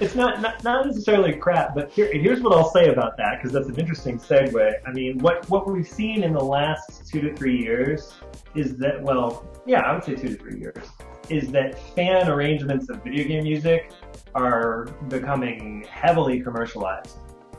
[0.00, 3.52] it's not, not not necessarily crap, but here, here's what I'll say about that because
[3.52, 4.74] that's an interesting segue.
[4.86, 8.14] I mean, what what we've seen in the last two to three years
[8.54, 10.84] is that, well, yeah, I would say two to three years,
[11.28, 13.92] is that fan arrangements of video game music
[14.34, 17.18] are becoming heavily commercialized.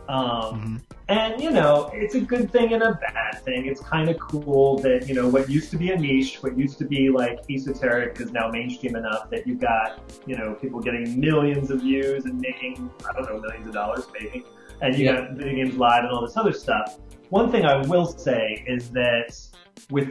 [0.10, 3.66] Um, And, you know, it's a good thing and a bad thing.
[3.66, 6.78] It's kind of cool that, you know, what used to be a niche, what used
[6.80, 11.18] to be like esoteric is now mainstream enough that you've got, you know, people getting
[11.18, 14.44] millions of views and making, I don't know, millions of dollars maybe.
[14.82, 15.22] And you Yeah.
[15.22, 16.98] got video games live and all this other stuff.
[17.30, 19.38] one thing I will say is that
[19.90, 20.10] with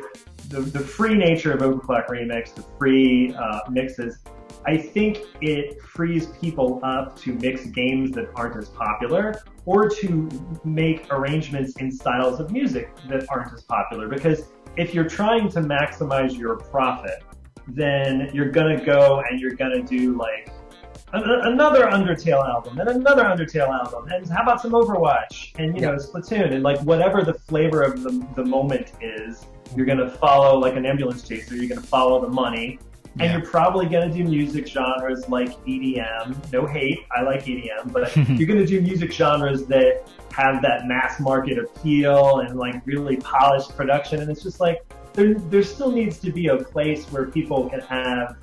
[0.51, 4.19] the, the free nature of OverClocked Remix, the free uh, mixes,
[4.67, 10.29] I think it frees people up to mix games that aren't as popular or to
[10.65, 14.09] make arrangements in styles of music that aren't as popular.
[14.09, 17.23] Because if you're trying to maximize your profit,
[17.69, 20.51] then you're gonna go and you're gonna do like
[21.13, 25.95] another Undertale album, and another Undertale album, and how about some Overwatch, and you know
[25.95, 29.47] Splatoon, and like whatever the flavor of the, the moment is,
[29.77, 31.57] you're gonna follow like an ambulance chaser.
[31.57, 32.79] You're gonna follow the money,
[33.19, 33.39] and Yeah.
[33.39, 36.37] you're probably gonna do music genres like EDM.
[36.53, 41.19] No hate, I like EDM, but you're gonna do music genres that have that mass
[41.19, 44.21] market appeal and like really polished production.
[44.21, 44.83] And it's just like
[45.15, 48.37] there, there still needs to be a place where people can have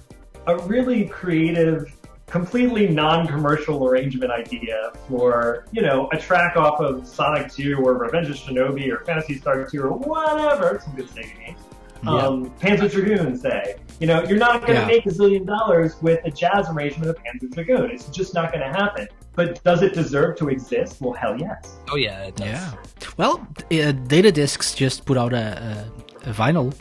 [0.47, 1.95] a really creative,
[2.25, 8.27] completely non-commercial arrangement idea for, you know, a track off of Sonic 2 or Revenge
[8.29, 10.81] of Shinobi or Phantasy Star 2 or whatever.
[10.83, 11.59] Some good Sega games.
[12.07, 13.75] Um, Panzer Dragoon, say.
[13.99, 14.87] You know, you're not going to Yeah.
[14.87, 17.91] make a zillion dollars with a jazz arrangement of Panzer Dragoon.
[17.91, 19.07] It's just not going to happen.
[19.35, 21.01] But does it deserve to exist?
[21.01, 21.77] Well, hell yes.
[21.91, 22.47] Oh yeah, it does.
[22.47, 22.73] Yeah.
[23.17, 25.87] Well, uh, Data Discs just put out a,
[26.25, 26.73] a, a vinyl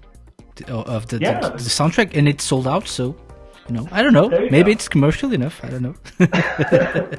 [0.69, 1.41] of the, Yeah.
[1.41, 2.87] the, the soundtrack, and it sold out.
[2.89, 3.17] So,
[3.69, 4.29] you know, I don't know.
[4.29, 4.71] Maybe go.
[4.73, 5.61] it's commercial enough.
[5.65, 5.95] I don't know.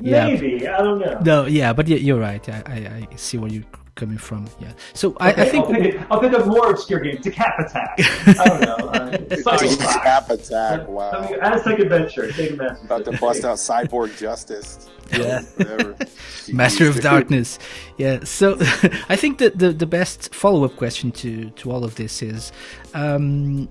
[0.00, 0.26] Yeah.
[0.26, 0.66] Maybe.
[0.66, 1.20] I don't know.
[1.24, 2.46] no, yeah, but yeah, you're right.
[2.48, 3.62] I, I, I see where you're
[3.94, 4.48] coming from.
[4.60, 4.72] Yeah.
[4.94, 7.16] So I, I think I'll pick, it, I'll pick a more obscure game.
[7.18, 7.98] Decap Attack.
[8.38, 8.88] I don't know.
[8.88, 9.94] Uh, Psycho Fox.
[9.96, 10.80] Tap attack.
[10.80, 11.28] I Wow.
[11.30, 12.28] mean, Aztec Adventure.
[12.28, 14.88] Sega Master About to bust out Cyborg Justice.
[15.12, 15.42] Yeah.
[15.56, 15.96] Whatever.
[16.52, 17.58] Master of Darkness.
[17.96, 18.24] Yeah.
[18.24, 18.56] So
[19.08, 22.52] I think that the the best follow up question to to all of this is,
[22.94, 23.68] um,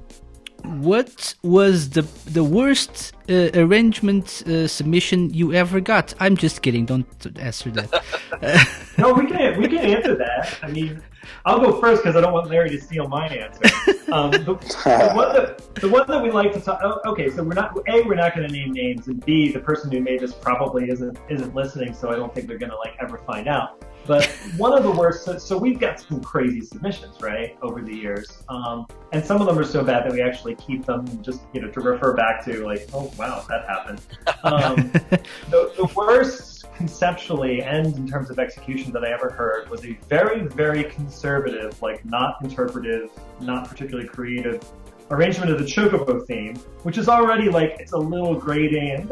[0.63, 6.13] what was the the worst uh, arrangement uh, submission you ever got?
[6.19, 6.85] I'm just kidding.
[6.85, 7.07] Don't
[7.39, 8.03] answer that.
[8.97, 10.59] No, we can we can answer that.
[10.61, 11.01] I mean,
[11.45, 13.61] I'll go first because I don't want Larry to steal my answer.
[14.11, 16.79] Um, the, the one that the one that we like to talk.
[16.83, 19.59] Oh, okay, so we're not a we're not going to name names, and b the
[19.59, 22.77] person who made this probably isn't isn't listening, so I don't think they're going to
[22.77, 23.85] like ever find out.
[24.07, 24.25] But
[24.57, 25.25] one of the worst.
[25.25, 29.45] So, so we've got some crazy submissions, right, over the years, um, and some of
[29.45, 32.43] them are so bad that we actually keep them just you know to refer back
[32.45, 34.01] to like, oh wow, that happened.
[34.43, 34.75] Um,
[35.51, 36.48] the, the worst
[36.79, 41.79] conceptually and in terms of execution that I ever heard was a very, very conservative,
[41.81, 43.11] like not interpretive,
[43.41, 44.63] not particularly creative
[45.11, 49.05] arrangement of the Chocobo theme, which is already like it's a little grating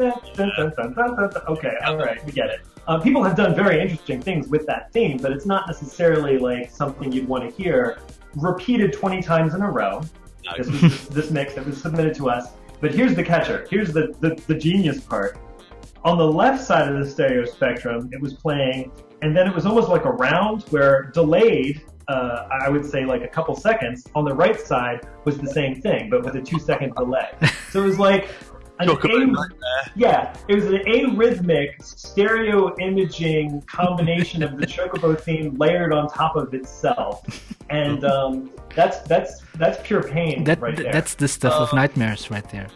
[1.46, 2.60] okay, all right, we get it.
[2.86, 6.70] Uh, people have done very interesting things with that theme, but it's not necessarily like
[6.70, 7.98] something you'd want to hear
[8.34, 10.00] repeated 20 times in a row.
[10.56, 12.48] This was this mix that was submitted to us.
[12.80, 13.66] But here's the catcher.
[13.68, 15.36] Here's the, the, the genius part.
[16.04, 18.90] On the left side of the stereo spectrum, it was playing,
[19.22, 23.22] and then it was almost like a round where delayed, uh, I would say like
[23.22, 24.06] a couple seconds.
[24.14, 27.28] On the right side was the same thing, but with a two second delay.
[27.70, 28.30] So it was like
[28.78, 35.92] an A- yeah, it was an arrhythmic stereo imaging combination of the Chocobo theme layered
[35.92, 37.26] on top of itself,
[37.68, 40.92] and um, that's that's that's pure pain That right there.
[40.92, 42.68] that's the stuff of nightmares right there.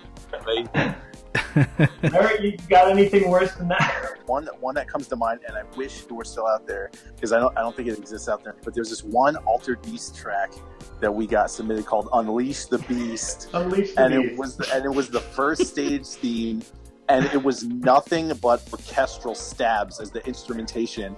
[2.02, 4.18] Larry, you got anything worse than that?
[4.26, 7.32] one one that comes to mind, and I wish it were still out there because
[7.32, 8.56] I don't I don't think it exists out there.
[8.64, 10.52] But there's this one Altered Beast track
[11.00, 14.84] that we got submitted called "Unleash the Beast," Unleash the and it was the, and
[14.84, 16.62] it was the first stage theme,
[17.08, 21.16] and it was nothing but orchestral stabs as the instrumentation.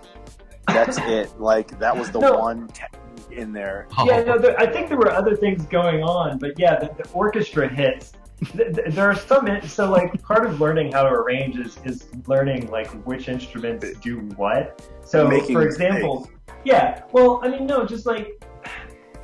[0.68, 1.38] That's it.
[1.40, 2.38] Like that was the No.
[2.38, 3.00] one technique
[3.38, 3.86] in there.
[3.98, 4.06] Oh.
[4.06, 7.08] Yeah, no, there, I think there were other things going on, but yeah, the, the
[7.10, 8.12] orchestra hits.
[8.40, 12.08] Th- th- There are some, so like part of learning how to arrange is, is
[12.26, 14.88] learning like which instruments do what.
[15.04, 16.30] So, Making for example,
[16.64, 18.44] yeah, well, I mean, no, just like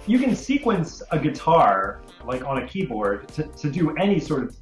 [0.06, 4.56] you can sequence a guitar like on a keyboard to, to do any sort of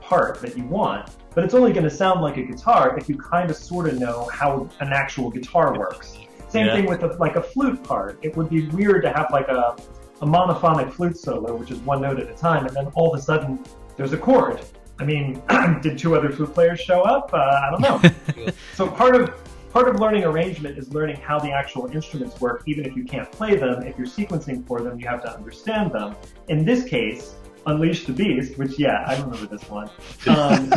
[0.00, 3.16] part that you want, but it's only going to sound like a guitar if you
[3.16, 6.16] kind of sort of know how an actual guitar works.
[6.48, 6.76] Same Yeah.
[6.76, 8.18] thing with a, like a flute part.
[8.22, 9.76] It would be weird to have like a,
[10.22, 13.18] a monophonic flute solo, which is one note at a time, and then all of
[13.18, 13.62] a sudden
[13.98, 14.60] there's a chord.
[14.98, 15.42] I mean,
[15.82, 17.34] did two other flute players show up?
[17.34, 18.52] Uh, I don't know.
[18.74, 19.34] so part of
[19.70, 23.30] part of learning arrangement is learning how the actual instruments work, even if you can't
[23.30, 23.82] play them.
[23.82, 26.16] If you're sequencing for them, you have to understand them.
[26.48, 27.34] In this case,
[27.66, 29.90] Unleash the Beast, which yeah, I remember this one.
[30.26, 30.72] Um,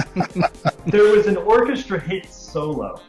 [0.88, 3.00] there was an orchestra hit solo.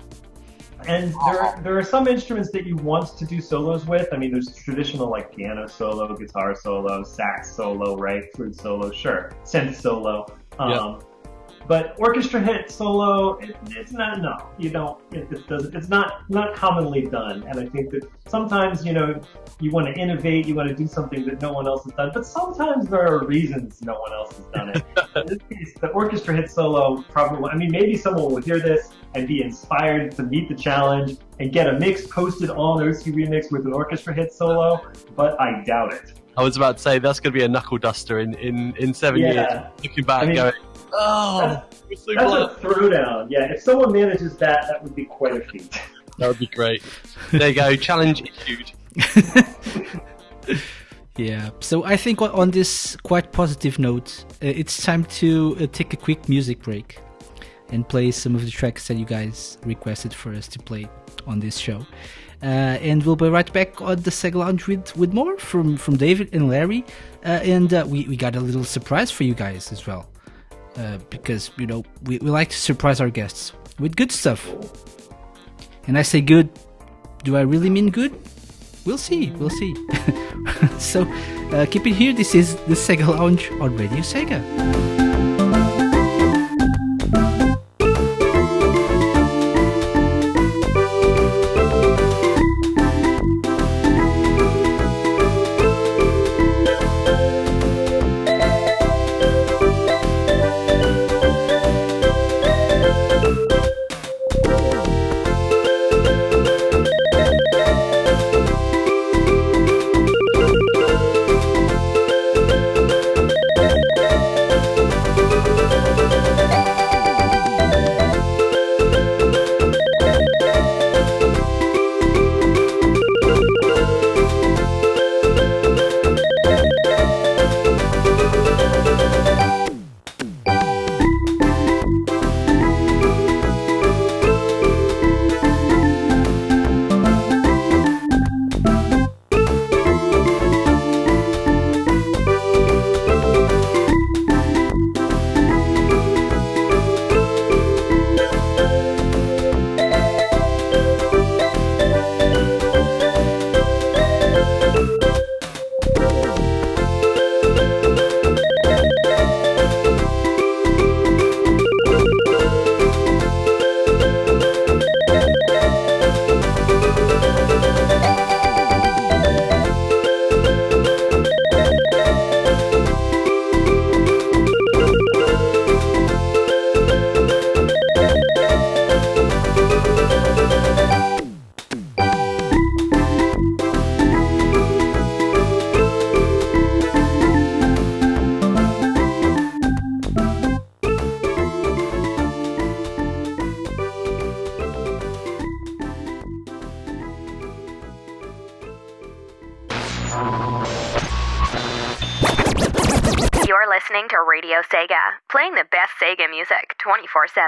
[0.88, 4.08] And there, there are some instruments that you want to do solos with.
[4.12, 8.24] I mean, there's traditional like piano solo, guitar solo, sax solo, right?
[8.34, 9.32] Flute solo, sure.
[9.44, 10.26] Synth solo.
[10.58, 11.00] Um,
[11.66, 14.20] But orchestra hit solo, it, it's not.
[14.20, 15.00] No, you don't.
[15.12, 15.74] It, it doesn't.
[15.74, 17.44] It's not not commonly done.
[17.48, 19.20] And I think that sometimes you know
[19.60, 22.10] you want to innovate, you want to do something that no one else has done.
[22.12, 24.82] But sometimes there are reasons no one else has done it.
[25.16, 27.50] In this case, the orchestra hit solo probably.
[27.50, 31.52] I mean, maybe someone will hear this and be inspired to meet the challenge and
[31.52, 34.80] get a mix posted on OC Remix with an orchestra hit solo.
[35.16, 36.12] But I doubt it.
[36.36, 38.94] I was about to say that's going to be a knuckle duster in, in, in
[38.94, 39.32] seven Yeah.
[39.32, 39.62] years.
[39.82, 40.52] Looking back, I mean, going,
[40.92, 43.26] oh, That's, that's glad." a throwdown.
[43.30, 45.78] Yeah, if someone manages that, that would be quite a feat.
[46.18, 46.82] that would be great.
[47.30, 48.72] There you go, challenge issued.
[51.18, 51.50] Yeah.
[51.60, 55.92] So I think on- on this quite positive note, uh, it's time to uh, take
[55.92, 56.98] a quick music break
[57.70, 60.88] and play some of the tracks that you guys requested for us to play
[61.26, 61.86] on this show.
[62.42, 62.46] Uh,
[62.80, 66.30] and we'll be right back on the Sega Lounge with, with more from, from David
[66.34, 66.82] and Larry.
[67.24, 70.08] Uh, and uh, we, we got a little surprise for you guys as well.
[70.76, 74.50] Uh, because, you know, we, we like to surprise our guests with good stuff.
[75.86, 76.48] And I say good,
[77.24, 78.18] do I really mean good?
[78.84, 79.74] We'll see, we'll see.
[80.78, 81.02] so
[81.52, 82.12] uh, keep it here.
[82.12, 85.01] This is the Sega Lounge on Radio Sega.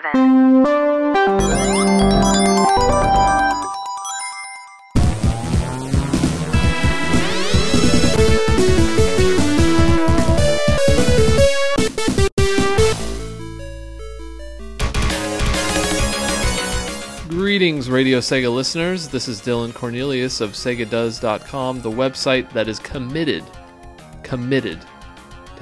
[0.05, 0.19] Greetings,
[17.89, 19.09] Radio Sega listeners.
[19.09, 23.43] This is Dylan Cornelius of SegaDoes.com, the website that is committed,
[24.23, 24.85] committed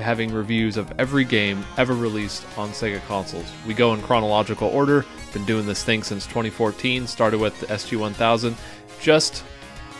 [0.03, 3.51] having reviews of every game ever released on Sega consoles.
[3.67, 5.07] We go in chronological order.
[5.33, 7.07] Been doing this thing since 2014.
[7.07, 8.55] Started with the SG-1000.
[9.01, 9.45] Just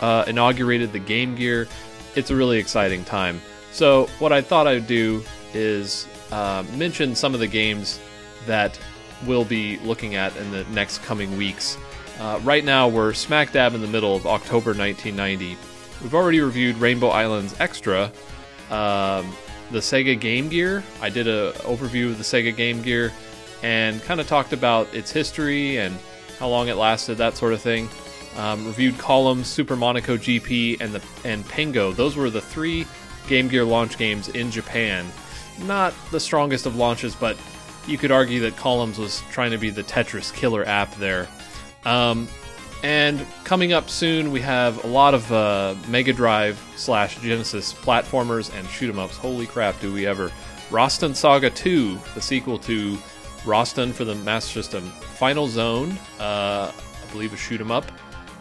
[0.01, 1.67] uh, inaugurated the Game Gear.
[2.15, 3.41] It's a really exciting time.
[3.71, 5.23] So what I thought I'd do
[5.53, 7.99] is uh, mention some of the games
[8.45, 8.79] that
[9.25, 11.77] we'll be looking at in the next coming weeks.
[12.19, 15.57] Uh, right now, we're smack dab in the middle of October 1990.
[16.01, 18.11] We've already reviewed Rainbow Islands Extra,
[18.69, 19.31] um,
[19.71, 20.83] the Sega Game Gear.
[21.01, 23.11] I did an overview of the Sega Game Gear
[23.61, 25.97] and kind of talked about its history and
[26.39, 27.89] how long it lasted, that sort of thing.
[28.37, 31.95] Um, reviewed Columns, Super Monaco GP, and the and Pengo.
[31.95, 32.85] Those were the three
[33.27, 35.05] Game Gear launch games in Japan.
[35.59, 37.37] Not the strongest of launches, but
[37.87, 41.27] you could argue that Columns was trying to be the Tetris killer app there.
[41.85, 42.27] Um,
[42.83, 48.53] and coming up soon, we have a lot of uh, Mega Drive slash Genesis platformers
[48.55, 49.17] and shoot 'em ups.
[49.17, 50.31] Holy crap, do we ever!
[50.69, 52.97] Rastan Saga 2, the sequel to
[53.43, 54.83] Rastan for the Master System.
[55.15, 57.85] Final Zone, uh, I believe a shoot 'em up.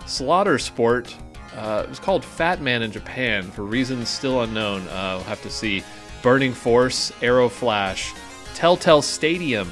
[0.06, 1.14] Slaughter Sport,
[1.56, 4.88] uh, it was called Fat Man in Japan for reasons still unknown.
[4.88, 5.82] Uh, we'll have to see.
[6.22, 8.12] Burning Force, Arrow Flash,
[8.54, 9.68] Tel-Tel Stadium,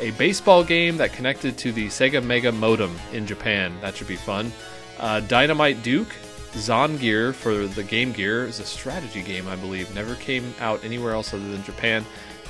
[0.00, 3.74] a baseball game that connected to the Sega Mega modem in Japan.
[3.82, 4.50] That should be fun.
[4.98, 6.14] Uh, Dynamite Duke,
[6.52, 9.94] Zongear for the Game Gear is a strategy game, I believe.
[9.94, 12.04] Never came out anywhere else other than Japan.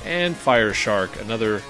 [0.05, 1.61] And Fire Shark, another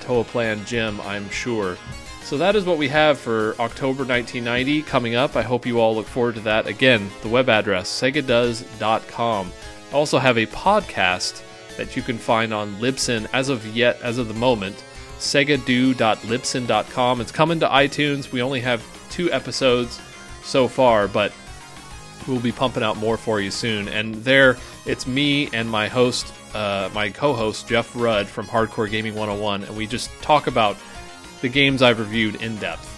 [0.00, 1.76] Toaplan gem, I'm sure.
[2.22, 5.34] So that is what we have for October 1990 coming up.
[5.34, 6.66] I hope you all look forward to that.
[6.66, 9.52] Again, the web address, segadoes.com.
[9.90, 11.42] I also have a podcast
[11.76, 14.84] that you can find on Libsyn as of yet, as of the moment,
[15.22, 17.20] segado.libsyn.com.
[17.20, 18.32] It's coming to iTunes.
[18.32, 20.00] We only have two episodes
[20.42, 21.32] so far, but
[22.26, 23.88] we'll be pumping out more for you soon.
[23.88, 24.56] And there,
[24.86, 29.76] it's me and my host, uh, my co-host Jeff Rudd from Hardcore Gaming 101, and
[29.76, 30.76] we just talk about
[31.40, 32.88] the games I've reviewed in depth.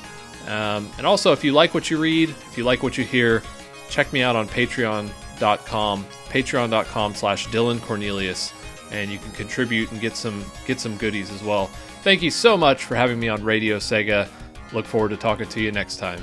[0.49, 3.43] Um, and also, if you like what you read, if you like what you hear,
[3.89, 8.53] check me out on Patreon.com, Patreon.com slash Dylan Cornelius,
[8.91, 11.71] and you can contribute and get some get some goodies as well.
[12.05, 14.29] Thank you so much for having me on Radio Sega.
[14.75, 16.23] Look forward to talking to you next time.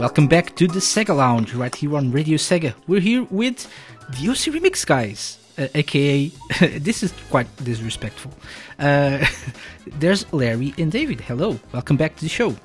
[0.00, 2.74] Welcome back to the Sega Lounge right here on Radio Sega.
[2.88, 3.72] We're here with
[4.18, 6.26] the OC Remix guys, uh, aka
[6.60, 8.32] this is quite disrespectful.
[8.80, 9.24] Uh,
[10.00, 11.20] there's Larry and David.
[11.20, 12.56] Hello, welcome back to the show.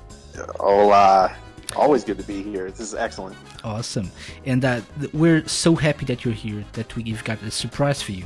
[0.58, 1.36] Hola.
[1.76, 2.70] Always good to be here.
[2.70, 3.36] This is excellent.
[3.62, 4.10] Awesome,
[4.44, 4.80] and uh,
[5.12, 6.64] we're so happy that you're here.
[6.72, 8.24] That we've got a surprise for you.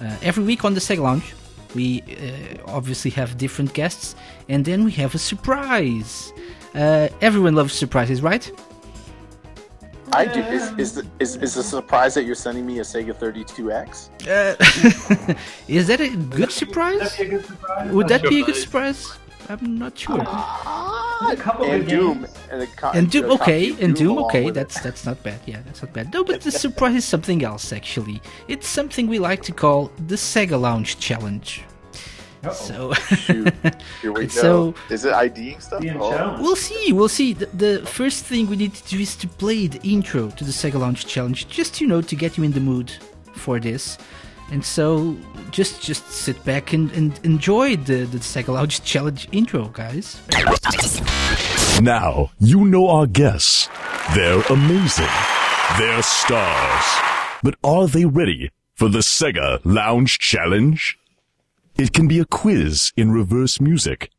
[0.00, 1.34] Uh, every week on the Sega Lounge,
[1.74, 4.14] we uh, obviously have different guests,
[4.48, 6.32] and then we have a surprise.
[6.74, 8.50] Uh, everyone loves surprises, right?
[10.12, 10.40] I do.
[10.40, 14.10] Is is the, is is the surprise that you're sending me a Sega 32X?
[14.28, 15.34] Uh,
[15.68, 17.00] is that a good surprise?
[17.00, 17.92] That'd be a good surprise.
[17.92, 19.18] Would that be a good surprise?
[19.48, 20.20] I'm not sure.
[20.20, 22.34] a couple and of Doom games.
[22.50, 24.44] and, a And Doom, okay, and Doom, along okay.
[24.44, 24.60] with it.
[24.60, 25.40] That's that's not bad.
[25.46, 26.12] Yeah, that's not bad.
[26.12, 27.72] No, but the surprise is something else.
[27.72, 31.64] Actually, it's something we like to call the Sega Lounge Challenge.
[32.44, 32.52] Uh-oh.
[32.52, 33.54] So Shoot.
[34.00, 34.28] Here we go.
[34.28, 35.84] So- is it IDing stuff?
[36.00, 36.36] Oh.
[36.40, 36.92] we'll see.
[36.92, 37.34] We'll see.
[37.34, 40.50] The, the first thing we need to do is to play the intro to the
[40.50, 42.90] Sega Lounge Challenge, just you know to get you in the mood
[43.34, 43.96] for this.
[44.52, 45.16] And so,
[45.50, 50.20] just just sit back and, and enjoy the the Sega Lounge Challenge intro, guys.
[51.80, 53.70] Now, you know our guests.
[54.14, 55.08] They're amazing.
[55.78, 56.84] They're stars.
[57.42, 60.98] But are they ready for the Sega Lounge Challenge?
[61.78, 64.10] It can be a quiz in reverse music.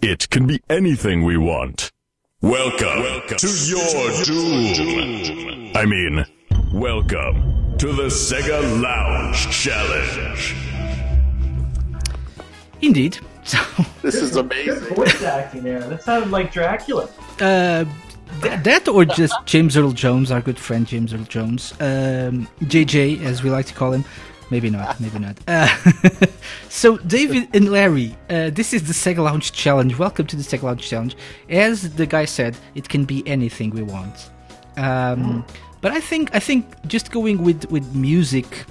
[0.00, 1.92] It can be anything we want.
[2.40, 5.72] Welcome, Welcome, to your doom.
[5.76, 6.24] I mean,
[6.72, 10.54] welcome to the Sega Lounge Challenge.
[12.80, 13.18] Indeed.
[13.42, 13.58] So,
[14.02, 14.94] This is Good amazing.
[14.94, 15.80] voice acting there.
[15.80, 17.08] That sounded like Dracula.
[17.40, 17.84] uh,
[18.40, 23.24] th- that or just James Earl Jones, our good friend James Earl Jones, um, JJ
[23.24, 24.04] as we like to call him.
[24.52, 25.36] Maybe not, maybe not.
[25.48, 25.66] Uh,
[26.68, 29.98] so, David and Larry, uh, this is the Sega Lounge Challenge.
[29.98, 31.16] Welcome to the Sega Lounge Challenge.
[31.50, 34.30] As the guy said, it can be anything we want.
[34.76, 35.44] Um,
[35.82, 38.64] but I think I think just going with with music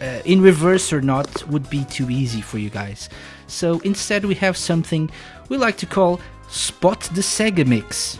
[0.00, 3.08] uh, in reverse or not would be too easy for you guys.
[3.48, 5.10] So instead, we have something
[5.48, 8.18] we like to call Spot the Sega Mix.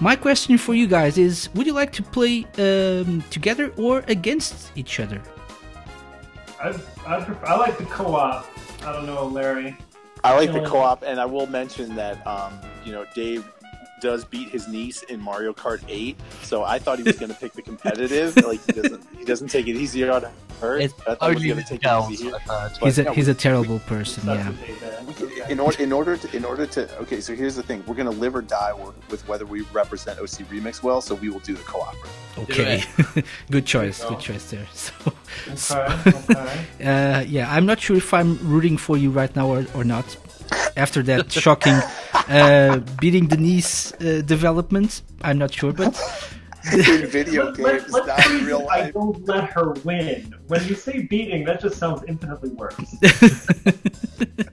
[0.00, 4.76] My question for you guys is Would you like to play um, together or against
[4.76, 5.22] each other?
[6.60, 6.74] I,
[7.06, 8.46] I, prefer, I like the co-op.
[8.82, 9.76] I don't know, Larry.
[10.24, 13.44] I like the co-op, and I will mention that um, you know Dave
[14.04, 17.38] does beat his niece in Mario Kart 8, so I thought he was going to
[17.38, 18.36] pick the competitive.
[18.44, 20.26] like he doesn't, he doesn't take it easy on
[20.60, 20.76] her.
[20.76, 22.34] It- I thought he was going to take it easy here.
[22.34, 22.72] I've heard.
[22.82, 24.50] He's a, yeah, he's a terrible person, yeah.
[24.50, 25.00] a day there.
[25.22, 25.50] Okay.
[25.52, 27.22] In order, in order to, in order to, okay.
[27.22, 30.18] So here's the thing: we're going to live or die with, with whether we represent
[30.18, 31.00] OC Remix well.
[31.00, 31.96] So we will do the co-op.
[32.36, 32.82] Okay.
[33.50, 34.66] good choice, good choice there.
[35.56, 35.74] So,
[36.06, 36.66] Okay, okay.
[36.84, 40.04] uh, yeah, I'm not sure if I'm rooting for you right now or, or not.
[40.76, 41.78] After that shocking
[42.28, 45.94] uh, beating the knees uh, development, I'm not sure, but
[46.72, 48.68] in video Let, let, games, let's not in real it.
[48.70, 50.34] I don't let her win.
[50.48, 52.74] When you say beating, that just sounds infinitely worse.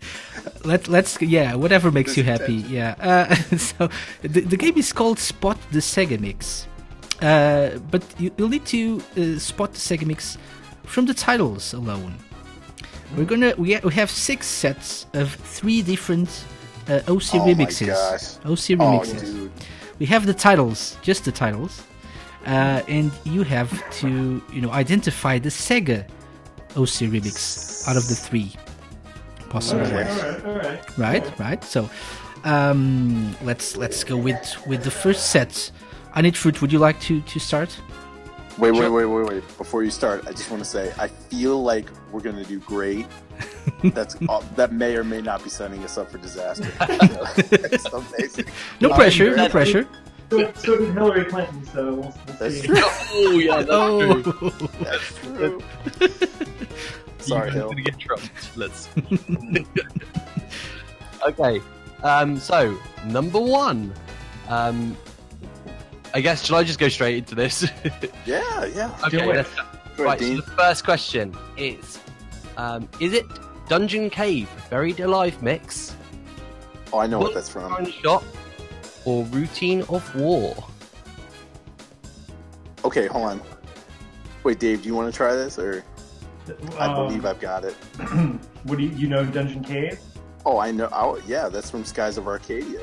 [0.63, 3.89] let let's yeah whatever makes you happy yeah uh, so
[4.21, 6.67] the, the game is called spot the sega mix
[7.21, 10.37] uh, but you, you'll need to uh, spot the sega mix
[10.83, 12.15] from the titles alone
[13.17, 16.29] we're gonna we, ha- we have six sets of three different
[16.87, 18.35] uh, oc Oh my remixes gosh.
[18.45, 19.51] oc Oh, remixes dude.
[19.99, 21.83] we have the titles just the titles
[22.47, 26.05] uh, and you have to you know identify the sega
[26.75, 28.53] oc remix out of the three
[29.49, 29.85] possible.
[29.85, 30.97] All right, all right, all right.
[30.97, 31.63] Right, right.
[31.63, 31.89] So,
[32.45, 35.69] um, let's let's go with with the first set.
[36.13, 36.61] I need fruit.
[36.61, 37.69] Would you like to to start?
[38.57, 39.57] Wait, wait, wait, wait, wait.
[39.57, 42.59] Before you start, I just want to say I feel like we're going to do
[42.59, 43.07] great.
[43.83, 46.67] That's all, that may or may not be setting us up for disaster.
[47.71, 48.45] It's amazing.
[48.79, 49.87] No pressure, no pressure.
[50.29, 52.67] So, so did Hillary Clinton, so we'll, we'll That's see.
[52.67, 52.75] true.
[53.13, 54.51] Oh yeah, that's Oh, true.
[54.79, 55.61] That's true.
[57.19, 57.69] Sorry, You're Hill.
[57.69, 58.31] gonna get trumped.
[58.57, 58.89] Let's.
[61.27, 61.61] okay.
[62.03, 62.37] Um.
[62.37, 63.93] So number one.
[64.47, 64.95] Um.
[66.13, 67.65] I guess shall I just go straight into this?
[68.25, 68.95] Yeah, yeah.
[69.05, 69.17] okay.
[69.29, 69.35] it.
[69.35, 69.49] let's-
[69.97, 70.19] right.
[70.19, 71.99] So the first question is,
[72.57, 73.25] um, is it
[73.69, 75.95] Dungeon Cave Buried Alive mix,
[76.93, 77.85] Oh, I know what that's from.
[77.89, 78.23] Shot,
[79.05, 80.55] or Routine of War?
[82.83, 83.41] Okay, hold on.
[84.43, 85.83] Wait, Dave, do you want to try this, or
[86.77, 87.75] I Um, believe I've got it?
[88.63, 89.99] What do you, you know Dungeon Cave?
[90.45, 90.89] Oh, I know.
[90.91, 92.79] Oh, yeah, that's from Skies of Arcadia.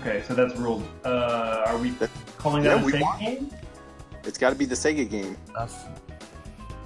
[0.00, 0.82] Okay, so that's ruled.
[1.04, 3.50] Uh, are we That- calling yeah, that a Sega want- game?
[4.24, 5.36] It's got to be the Sega game.
[5.56, 5.74] That's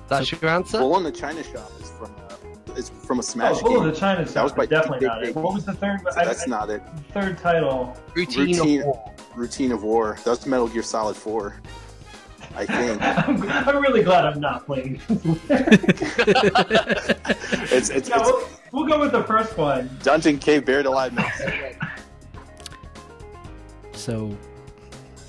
[0.09, 0.79] that's your answer.
[0.79, 2.15] Bull in the China Shop is from.
[2.29, 3.79] Uh, it's from a Oh, Smash Bull game.
[3.89, 5.27] of the China That was Shop by definitely Big not it.
[5.27, 6.01] Big What was the third?
[6.13, 6.83] So I- that's I- not it.
[7.13, 7.97] third title.
[8.15, 8.81] Routine, Routine.
[8.81, 9.13] of War.
[9.35, 10.19] Routine of War.
[10.25, 11.55] That's Metal Gear Solid 4.
[12.57, 13.03] I think.
[13.03, 15.01] I'm, I'm really glad I'm not playing.
[15.09, 15.51] it's
[17.91, 19.91] it's, yeah, it's we'll, we'll go with the first one.
[20.03, 21.43] Dungeon Cave Buried Alive Mix.
[23.93, 24.37] so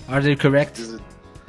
[0.07, 0.75] are they correct?
[0.75, 1.01] Does it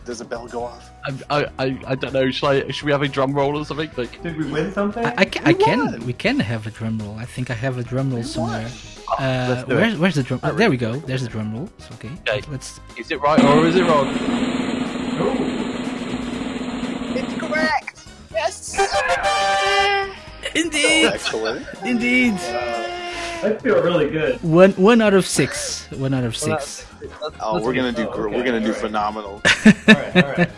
[0.04, 0.90] does a bell go off?
[1.30, 2.30] I, I, I don't know.
[2.30, 2.68] Should I?
[2.70, 3.90] Should we have a drum roll or something?
[3.96, 5.04] Like, Did we win something?
[5.04, 6.04] I, I, ca- I can.
[6.04, 7.14] We can have a drum roll.
[7.18, 8.68] I think I have a drum roll somewhere.
[9.18, 9.76] Uh, Let's do it.
[9.76, 10.40] where's, where's the drum?
[10.42, 10.96] Oh, there we go.
[10.96, 11.68] There's the drum roll.
[11.78, 12.10] It's okay.
[12.26, 12.42] Okay.
[12.50, 12.80] Let's.
[12.96, 14.08] is it right or is it wrong?
[20.54, 21.66] Indeed, oh, Excellent.
[21.84, 22.34] indeed.
[22.34, 22.84] Uh,
[23.42, 24.42] I feel really good.
[24.42, 25.86] One one out of six.
[25.92, 26.86] One out of six.
[27.40, 28.80] Oh, we're gonna do Oh, okay, we're gonna do alright.
[28.80, 29.42] phenomenal.
[29.44, 30.50] All right, all right.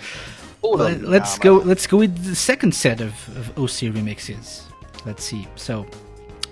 [0.62, 1.11] All Let- them.
[1.11, 1.55] let's go.
[1.57, 4.62] Let's go with the second set of, of OC remixes.
[5.05, 5.47] Let's see.
[5.57, 5.87] So,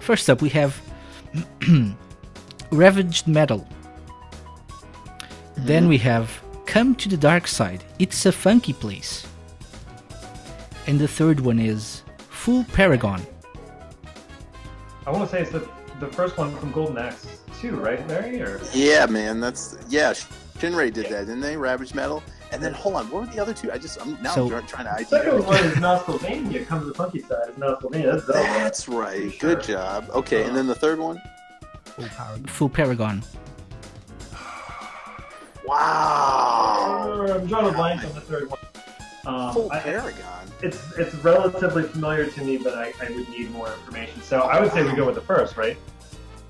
[0.00, 0.80] first up we have
[2.70, 3.66] Ravaged Metal.
[5.56, 5.88] Then mm-hmm.
[5.90, 7.84] we have Come to the Dark Side.
[7.98, 9.27] It's a funky place.
[10.88, 13.20] And the third one is Full Paragon.
[15.06, 15.68] I want to say it's the
[16.00, 17.26] the first one from Golden Axe
[17.60, 18.40] 2, right, Larry?
[18.40, 19.38] Or Yeah, man.
[19.38, 20.12] That's yeah.
[20.58, 21.56] Shinray did that, didn't they?
[21.56, 22.22] Ravage Metal.
[22.52, 23.70] And then hold on, what were the other two?
[23.70, 26.66] I just I'm now So- I'm trying to second one is Nostalvania.
[26.66, 27.50] Comes the funky side.
[27.50, 28.12] Is Nostalvania.
[28.12, 29.30] That's That's right.
[29.30, 29.56] Sure.
[29.56, 30.08] Good job.
[30.10, 31.20] Okay, and then the third one.
[32.46, 33.22] Full Paragon.
[35.66, 37.26] Wow.
[37.28, 38.58] Uh, I'm drawing a blank on the third one.
[39.28, 40.48] Um, Full I- Paragon.
[40.62, 44.22] it's it's relatively familiar to me, but I, I would need more information.
[44.22, 45.76] So I would say we go with the first, right?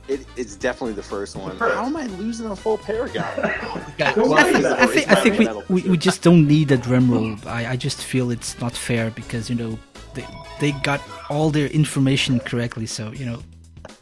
[0.07, 1.57] It, it's definitely the first one.
[1.59, 1.75] first.
[1.75, 3.27] How am I losing a full Paragon?
[4.01, 6.77] Okay, well, I, about I think, I think we, we, we just don't need a
[6.77, 7.35] drum roll.
[7.47, 9.77] I, I just feel it's not fair because, you know,
[10.15, 10.25] they,
[10.61, 12.87] they got all their information correctly.
[12.87, 13.43] So, you know,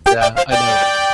[0.07, 1.06] yeah, I know.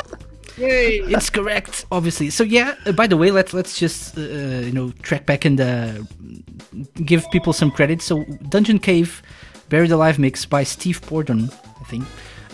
[0.59, 2.31] It's correct, obviously.
[2.31, 2.75] So yeah.
[2.87, 5.93] Uh, by the way, let's let's just uh, you know track back and uh,
[7.05, 8.03] give people some credit.
[8.03, 9.23] So Dungeon Cave,
[9.69, 11.51] Buried Alive mix by Steve Borden,
[11.81, 12.05] I think.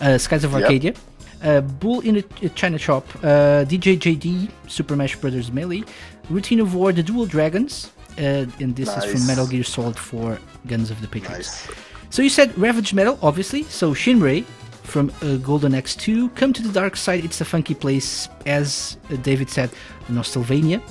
[0.01, 0.61] Uh, Skies of Yep.
[0.61, 0.93] Arcadia.
[1.41, 5.83] Uh, Bull in a a China Shop, uh, DJ JD, Super Smash Brothers Melee,
[6.29, 10.37] Routine of War, The Dual Dragons, uh, and this is from Metal Gear Solid 4,
[10.67, 11.65] Guns of the Patriots.
[11.67, 11.77] nice.
[12.09, 13.63] So you said Ravage Metal, obviously.
[13.63, 14.43] So Shinray
[14.89, 18.97] from uh, Golden Axe 2, Come to the Dark Side, It's a Funky Place, as
[19.11, 19.69] uh, David said,
[20.09, 20.81] Nostalvania.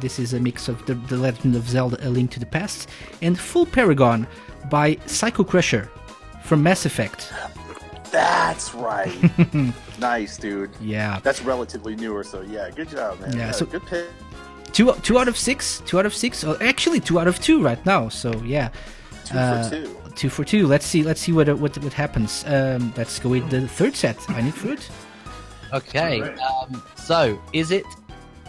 [0.00, 2.88] This is a mix of the, the Legend of Zelda, A Link to the Past,
[3.22, 4.26] and Full Paragon
[4.70, 5.88] by Psycho Crusher
[6.44, 7.32] from Mass Effect.
[8.10, 9.14] That's right.
[9.98, 10.70] nice, dude.
[10.80, 13.32] Yeah, That's relatively newer, so yeah, good job, man.
[13.32, 14.06] Yeah, Yeah, so- good pick.
[14.72, 16.44] two two out of six, two out of six.
[16.44, 18.08] Oh, actually, two out of two right now.
[18.08, 18.68] So yeah,
[19.24, 19.96] Two Uh, for two.
[20.16, 20.66] Two for two.
[20.66, 21.02] Let's see.
[21.02, 22.44] Let's see what what what happens.
[22.46, 24.18] Um, let's go with the third set.
[24.30, 24.88] I need fruit.
[25.72, 27.84] Okay, um, so is it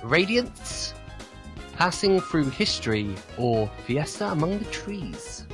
[0.03, 0.93] Radiance,
[1.75, 5.45] Passing Through History, or Fiesta Among the Trees?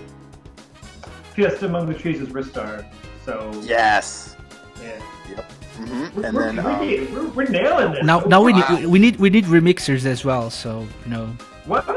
[1.34, 2.86] Fiesta Among the Trees is Ristar.
[3.26, 4.36] So Yes.
[4.82, 5.00] yeah.
[5.78, 8.04] hmm We're, And we're, then we're, um, we're, we're nailing it.
[8.06, 8.76] Now, so now we far.
[8.80, 10.50] need we need we need remixers as well.
[10.50, 11.26] So you know,
[11.66, 11.88] What?
[11.88, 11.96] Uh,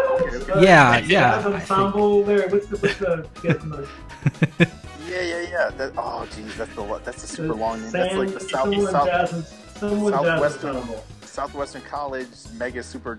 [0.61, 2.49] Yeah, yeah, I think- Ensemble there.
[2.49, 3.87] What's the what's the Fiesta Among
[4.59, 5.71] yeah, yeah, yeah.
[5.77, 7.91] That, oh, jeez, that's the that's a super long name.
[7.93, 13.19] That's like the Sand- South, South jazz, someone jazz Southwestern- Southwestern College Mega Super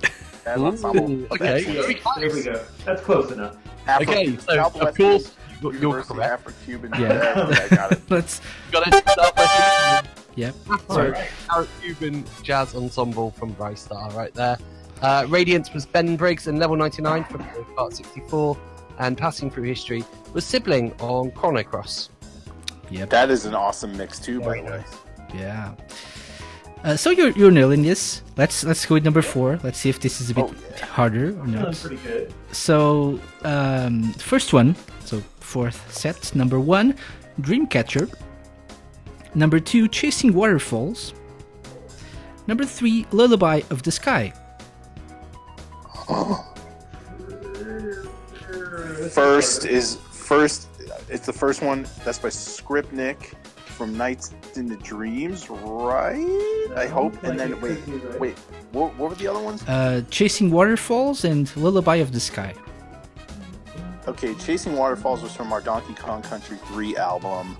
[0.00, 1.26] Jazz Ensemble.
[1.32, 2.64] Okay, very There we go.
[2.84, 3.56] That's close enough.
[3.86, 6.32] Afro- Okay, so of Southwestern course you're, you're correct.
[6.32, 6.92] Afro-Cuban.
[6.98, 7.66] Yeah.
[7.70, 8.02] I got it.
[8.10, 8.40] let's
[8.72, 9.08] Got it.
[9.08, 10.54] Southwestern Yep.
[10.88, 11.14] So,
[11.50, 14.56] our Cuban jazz ensemble from Brightstar right there.
[15.02, 17.44] Uh, Radiance was Ben Briggs in level 99 from
[17.76, 18.56] part 64,
[18.98, 22.10] and Passing Through History was Sibling on Chrono Cross.
[22.90, 23.10] Yep.
[23.10, 24.76] That is an awesome mix too, by Very the way.
[24.78, 24.96] nice.
[25.34, 25.74] Yeah.
[26.84, 28.22] Uh, so you're you're nailing this.
[28.36, 29.58] Let's let's go with number four.
[29.62, 30.84] Let's see if this is a bit Oh, yeah.
[30.86, 31.76] harder or Feeling not.
[31.76, 32.34] pretty good.
[32.50, 34.74] So um, first one.
[35.04, 36.34] So fourth set.
[36.34, 36.96] Number one,
[37.40, 38.12] Dreamcatcher.
[39.34, 41.14] Number two, Chasing Waterfalls.
[42.48, 44.32] Number three, Lullaby of the Sky.
[49.12, 49.96] First is
[50.32, 50.68] first.
[51.10, 51.86] It's the first one.
[52.04, 56.68] That's by Scriptnik from Nights into Dreams, right?
[56.74, 57.22] I hope.
[57.22, 57.78] And then wait,
[58.18, 58.38] wait.
[58.72, 59.62] What, what were the other ones?
[59.68, 62.54] Uh, Chasing Waterfalls and Lullaby of the Sky.
[64.08, 67.56] Okay, Chasing Waterfalls was from our Donkey Kong Country 3 album.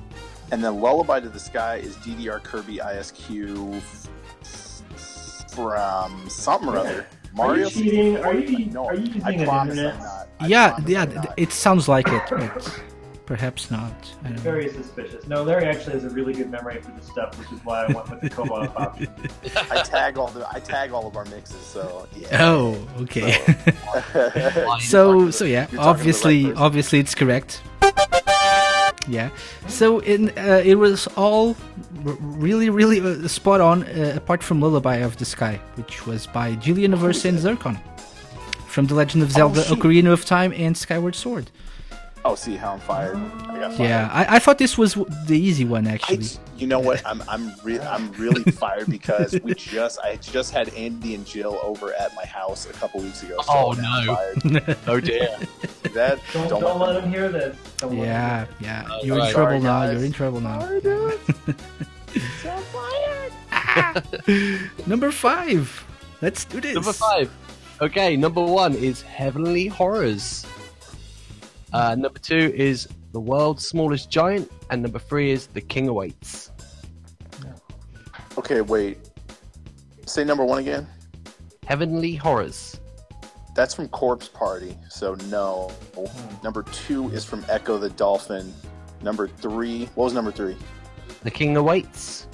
[0.50, 3.82] And then Lullaby to the Sky is DDR Kirby ISQ
[5.54, 7.06] from something or other.
[7.34, 7.52] Mario.
[7.52, 8.16] Are you cheating?
[8.18, 9.94] Are you, No, are you using an promise internet?
[9.94, 10.28] I'm not.
[10.40, 11.04] I yeah, yeah.
[11.04, 11.34] Not.
[11.36, 12.80] It sounds like it, but
[13.26, 13.92] perhaps not.
[14.24, 14.42] I don't know.
[14.42, 15.26] Very suspicious.
[15.26, 17.92] No, Larry actually has a really good memory for this stuff, which is why I
[17.92, 19.08] went with the co-op option.
[19.70, 22.44] I tag all the I tag all of our mixes, so yeah.
[22.44, 23.38] Oh, okay.
[24.14, 27.62] You're so so yeah you're talking to the right obviously obviously it's correct
[29.08, 29.30] yeah.
[29.68, 31.56] So in uh, it was all
[31.90, 36.54] really really uh, spot on uh, apart from lullaby of the sky which was by
[36.56, 37.78] Jillian Aversa and zircon
[38.66, 39.78] from the legend of zelda shoot.
[39.78, 41.50] ocarina of time and skyward sword
[42.24, 43.16] Oh, see how I'm fired.
[43.16, 43.80] I got fired.
[43.88, 44.94] yeah I, I thought this was
[45.26, 46.26] the easy one I, actually
[46.56, 47.04] you know what?
[47.04, 51.58] I'm I'm re- I'm really fired because we just I just had Andy and Jill
[51.62, 53.38] over at my house a couple weeks ago.
[53.42, 54.14] So Oh, no.
[54.14, 54.76] fired.
[54.86, 55.36] Oh dear.
[55.94, 57.56] That Don't, don't, don't, let him hear this.
[57.78, 59.32] Don't let yeah him yeah Uh, you're in right.
[59.32, 59.92] trouble Sorry, now guys.
[59.96, 60.60] you're in trouble now
[64.86, 65.84] number five
[66.20, 67.30] let's do this Number five.
[67.80, 70.46] Okay, number one is Heavenly Horrors.
[71.72, 76.50] Uh, number two is The World's Smallest Giant, and number three is The King Awaits.
[78.38, 78.98] Okay, wait.
[80.06, 80.86] Say number one again.
[81.66, 82.78] Heavenly Horrors.
[83.54, 85.70] That's from Corpse Party, so no.
[86.42, 88.52] Number two is from Ecco the Dolphin.
[89.02, 90.56] Number three, what was number three?
[91.22, 92.26] The King Awaits.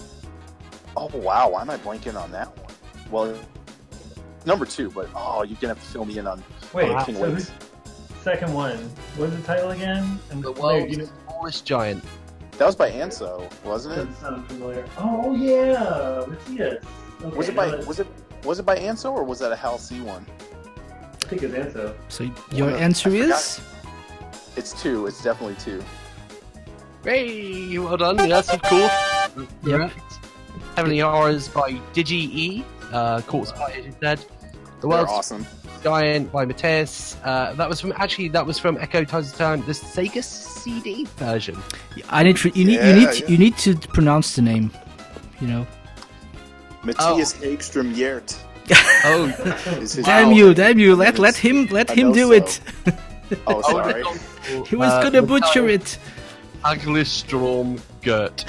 [0.97, 2.75] Oh wow, why am I blanking on that one?
[3.11, 3.39] Well,
[4.47, 6.43] number two, but oh, you're gonna have to fill me in on
[6.73, 7.51] Wait, on King so Waits.
[8.19, 8.77] Who's- Second one.
[9.17, 10.19] What was the title again?
[10.31, 12.05] And The Larry, World's do you Smallest Giant.
[12.59, 13.97] That was by Anso, wasn't it?
[14.07, 14.85] doesn't sound familiar.
[14.99, 16.85] Oh yeah, Matthias.
[17.23, 18.07] Okay, Was it by that's- was it
[18.45, 20.27] was it by Anso or was that a Hal C one?
[21.25, 21.95] I think it's Anso.
[22.09, 23.39] so your Well, I answer forgot.
[23.39, 23.61] is
[24.57, 25.07] It's two.
[25.07, 25.83] It's definitely two.
[27.05, 28.17] Hey, well done.
[28.29, 28.93] Yes, of course.
[29.37, 29.47] Yep.
[29.65, 30.01] Correct.
[30.77, 32.65] Heavenly Horrors by Digi E.
[32.93, 34.19] Uh, Corpse Party, as you said.
[34.19, 34.27] The
[34.81, 35.47] They're World's awesome.
[35.83, 37.17] Giant by Mateus.
[37.25, 41.05] Uh, that was from actually that was from Ecco Tides of Time, the Sega CD
[41.17, 41.57] version.
[42.11, 43.27] I need to, you need you need yeah.
[43.29, 44.71] you need to pronounce the name.
[45.41, 45.67] You know.
[46.85, 48.37] Matthias Hagstrom Yert
[49.05, 49.33] Oh,
[50.05, 50.37] Damn name.
[50.39, 50.95] you, damn you!
[50.95, 52.33] Let let him let I him do so.
[52.33, 52.61] it.
[53.47, 54.03] Oh, sorry.
[54.67, 55.99] He was Uh, gonna butcher title- it.
[56.65, 58.45] Aglistrom Gert.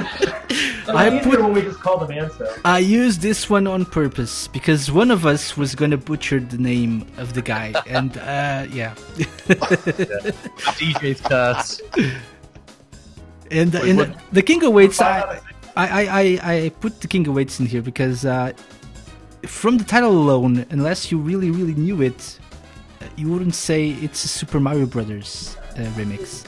[0.00, 0.23] I
[0.88, 2.60] I put- when we just called him Anso.
[2.64, 7.06] I used this one on purpose because one of us was gonna butcher the name
[7.16, 8.94] of the guy, and uh, yeah,
[10.78, 11.80] DJ's curse.
[13.50, 14.16] and, Wait, and what?
[14.32, 15.00] the King awaits.
[15.00, 15.40] I,
[15.76, 16.02] I, I,
[16.42, 18.52] I, I put the King of awaits in here because uh,
[19.46, 22.38] from the title alone, unless you really, really knew it,
[23.00, 26.44] uh, you wouldn't say it's a Super Mario Brothers uh, remix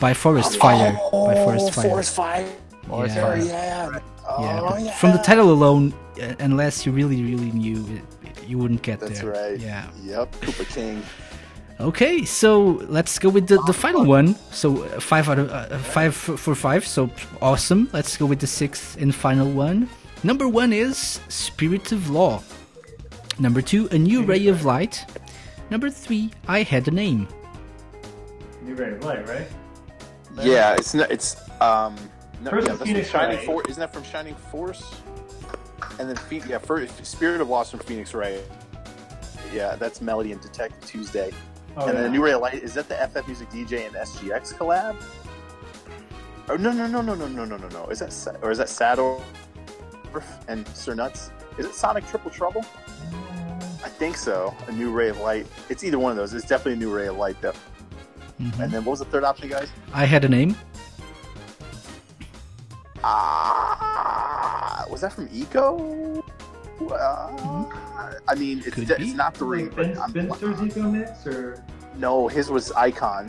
[0.00, 0.92] by Forest Fire.
[1.12, 1.86] by Forest Fire.
[1.86, 2.48] Oh, Forest Fire.
[2.90, 3.22] Forest Yeah.
[3.22, 4.00] Oh, yeah.
[4.28, 4.96] Oh, yeah, yeah.
[4.98, 9.20] from the title alone, uh, unless you really, really knew it, you wouldn't get That's
[9.20, 9.32] there.
[9.32, 9.60] That's right.
[9.60, 9.90] Yeah.
[10.02, 10.32] Yep.
[10.40, 11.02] Koopa King.
[11.80, 14.34] Okay, so let's go with the, the final one.
[14.52, 16.86] So uh, five out of uh, five for, for five.
[16.86, 17.10] So
[17.40, 17.88] awesome.
[17.94, 19.88] Let's go with the sixth and final one.
[20.22, 22.42] Number one is Spirit of Law.
[23.38, 25.06] Number two, A New Ray of Light.
[25.70, 27.26] Number three, I Had a Name.
[28.62, 29.48] New Ray of Light, right?
[30.42, 31.10] Yeah, it's not.
[31.10, 31.96] It's um.
[32.40, 33.46] No, First yeah, is that's Phoenix Shining Ray.
[33.46, 33.66] Force.
[33.68, 35.02] Isn't that from Shining Force?
[35.98, 38.40] And then Phe- yeah, first, Spirit of Lost from Phoenix Wright.
[39.52, 41.32] Yeah, that's Melody and Detective Tuesday.
[41.76, 42.02] Oh, and yeah.
[42.02, 42.54] then New Ray of Light.
[42.54, 44.96] Is that the FF Music DJ and SGX collab?
[46.48, 47.86] Oh no no no no no no no no no!
[47.86, 49.22] Is that Sa- or is that Saddle
[50.48, 51.30] and Sir Nuts?
[51.58, 52.64] Is it Sonic Triple Trouble?
[53.84, 54.54] I think so.
[54.66, 55.46] A New Ray of Light.
[55.68, 56.34] It's either one of those.
[56.34, 57.52] It's definitely a New Ray of Light though.
[58.40, 58.58] Mhm.
[58.58, 59.68] And then what was the third option, guys?
[59.92, 60.56] I Had a Name.
[63.02, 66.22] Ah, was that from Ecco?
[66.90, 67.64] Uh,
[68.26, 69.66] I mean, it's, Could it's not the ring.
[69.66, 71.62] Like but Vince, I'm- Vinster's Ecco Mix, or
[71.96, 73.28] No, his was Icon.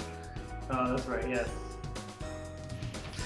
[0.70, 1.28] oh, that's right.
[1.30, 1.50] Yes.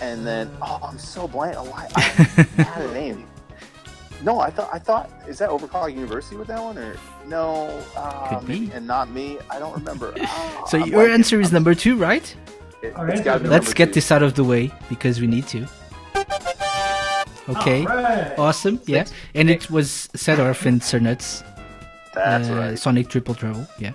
[0.02, 1.56] and then oh, I'm so blank.
[1.58, 1.88] Oh, I,
[2.58, 3.28] I had a name.
[4.24, 6.96] No, I thought I thought is that Overclock University with that one or
[7.28, 7.68] no?
[7.96, 8.72] Uh, Could be.
[8.74, 9.38] and not me.
[9.50, 10.14] I don't remember.
[10.22, 11.14] Ah, So I'm your blanking.
[11.14, 12.36] answer is number two, right?
[12.82, 13.94] It, Our has answer gotta is be Let's get two.
[13.96, 15.68] this out of the way because we need to.
[17.50, 17.86] Okay.
[17.86, 18.38] Alright.
[18.40, 18.82] Awesome.
[18.86, 19.06] Yeah.
[19.34, 21.44] And it was Sedorf and Cernuts.
[22.14, 22.80] That's uh, right.
[22.80, 23.68] Sonic Triple Trouble.
[23.78, 23.94] Yeah.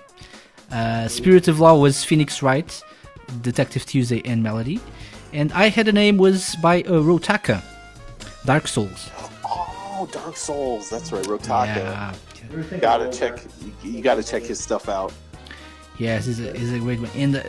[0.71, 2.81] Uh, Spirit of Law was Phoenix Wright,
[3.41, 4.79] Detective Tuesday, and Melody.
[5.33, 7.61] And I had a name was by uh, Rotaka,
[8.45, 9.09] Dark Souls.
[9.43, 10.89] Oh, Dark Souls.
[10.89, 11.25] That's right.
[11.25, 11.75] Rotaka.
[11.75, 12.13] Yeah.
[12.49, 13.39] We were thinking Gotta check.
[13.61, 15.13] You, you gotta check his stuff out.
[15.97, 17.09] Yes, is a, is a great one.
[17.15, 17.43] And uh,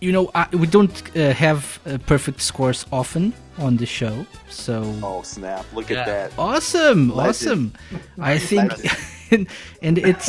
[0.00, 4.82] you know, I, we don't uh, have uh, perfect scores often on the show, so
[5.02, 5.64] Oh snap!
[5.72, 6.00] Look Yeah.
[6.00, 6.32] at that.
[6.38, 7.18] awesome, Legend.
[7.18, 7.72] awesome.
[8.18, 8.72] I think,
[9.30, 9.46] and,
[9.82, 10.28] and it's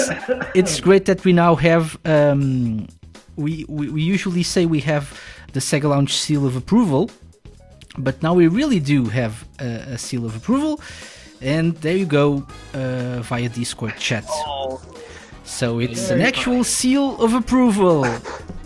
[0.54, 1.98] it's great that we now have.
[2.06, 2.88] Um,
[3.38, 5.20] we, we we usually say we have
[5.54, 7.10] the Sega Lounge seal of approval,
[7.98, 10.80] but now we really do have a, a seal of approval.
[11.42, 14.24] And there you go, uh, via Discord chat.
[14.30, 14.80] Oh,
[15.44, 18.06] So it's Very an actual seal of approval.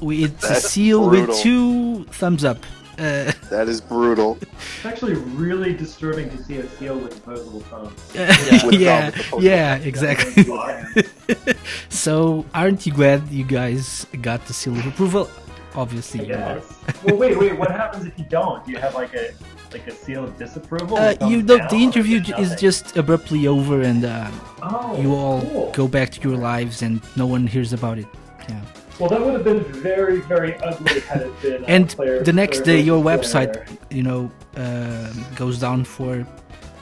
[0.02, 1.28] We- It's a seal brutal.
[1.34, 2.58] with two thumbs up.
[3.00, 4.38] Uh, that is brutal.
[4.42, 7.94] It's actually really disturbing to see a seal with opposable thumbs.
[8.66, 10.44] With yeah, thumb, with opposable yeah, exactly.
[11.90, 15.30] So aren't you glad you guys got the seal of approval?
[15.76, 16.58] Obviously, you are.
[16.58, 16.80] Yes.
[17.04, 17.58] Well, wait, wait.
[17.58, 18.66] What happens if you don't?
[18.66, 19.32] Do you have like a
[19.72, 20.98] like a seal of disapproval?
[20.98, 24.30] Uh, you know, down, the interview just is just abruptly over, and uh,
[24.64, 25.72] Oh, you all cool.
[25.72, 28.08] go back to your lives, and no one hears about it.
[28.50, 28.62] Yeah.
[29.00, 31.64] Well, that would have been very, very ugly had it been.
[31.64, 33.78] uh, And player- the next day, your website, player.
[33.90, 36.26] you know, um goes down for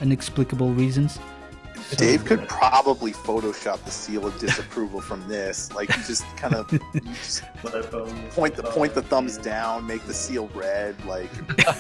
[0.02, 1.19] inexplicable reasons.
[1.95, 5.72] Dave could probably Photoshop the seal of disapproval from this.
[5.73, 6.69] Like, you just kind of
[7.03, 8.34] just With our phones.
[8.35, 11.31] point the point the thumbs down, make the seal red, like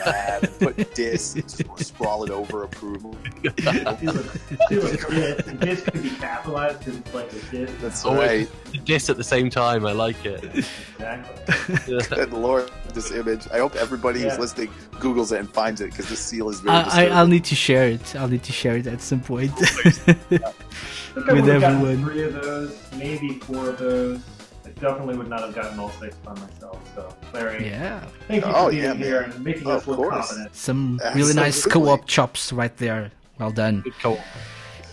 [0.05, 3.15] mad, put dis, just sprawl it over approval.
[3.59, 3.99] Seal of,
[4.69, 5.47] seal of dis.
[5.47, 7.71] And could be capitalized because it's like a dis.
[7.81, 8.85] That's Always right.
[8.85, 9.85] diss at the same time.
[9.85, 10.43] I like it.
[10.99, 11.75] Exactly.
[12.15, 13.47] Good lord, this image.
[13.51, 16.75] I hope everybody who's listening Googles it and finds it because the seal is very.
[16.75, 17.09] I, I.
[17.09, 18.15] I'll need to share it.
[18.15, 19.51] I'll need to share it at some point.
[20.07, 22.03] I think I With would have gotten everyone.
[22.03, 24.19] three of those, maybe four of those.
[24.65, 26.79] I definitely would not have gotten all six by myself.
[26.93, 29.31] So, Larry, yeah, thank you Oh, for being yeah, here man.
[29.31, 30.13] and making Of us look course.
[30.15, 30.55] confident.
[30.55, 33.11] some really nice co-op chops right there.
[33.39, 33.81] Well done.
[33.81, 34.19] Good call.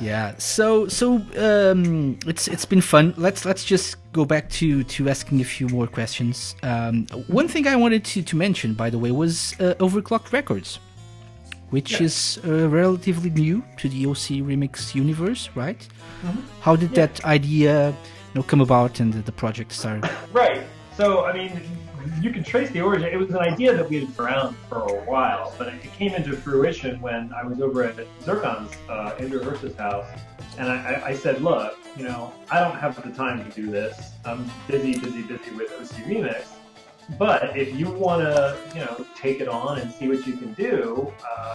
[0.00, 0.34] Yeah.
[0.38, 3.14] So so um, it's it's been fun.
[3.16, 6.56] Let's let's just go back to to asking a few more questions.
[6.62, 10.78] Um, one thing I wanted to to mention, by the way, was uh, Overclocked Records,
[11.74, 15.80] which is uh, relatively new to the OC Remix universe, right?
[16.22, 16.40] Mm-hmm.
[16.60, 20.02] How did that idea you know come about and the, the project start?
[20.32, 20.62] Right.
[20.96, 21.52] So, I mean,
[22.20, 23.08] you can trace the origin.
[23.16, 26.36] It was an idea that we had around for a while, but it came into
[26.36, 30.06] fruition when I was over at Zircon's, uh, Andrew Hirsch's house,
[30.58, 33.66] and I, I, I said, look, you know, I don't have the time to do
[33.68, 34.12] this.
[34.24, 36.46] I'm busy, busy, busy with OC Remix.
[37.18, 40.52] But if you want to, you know, take it on and see what you can
[40.54, 41.54] do, uh,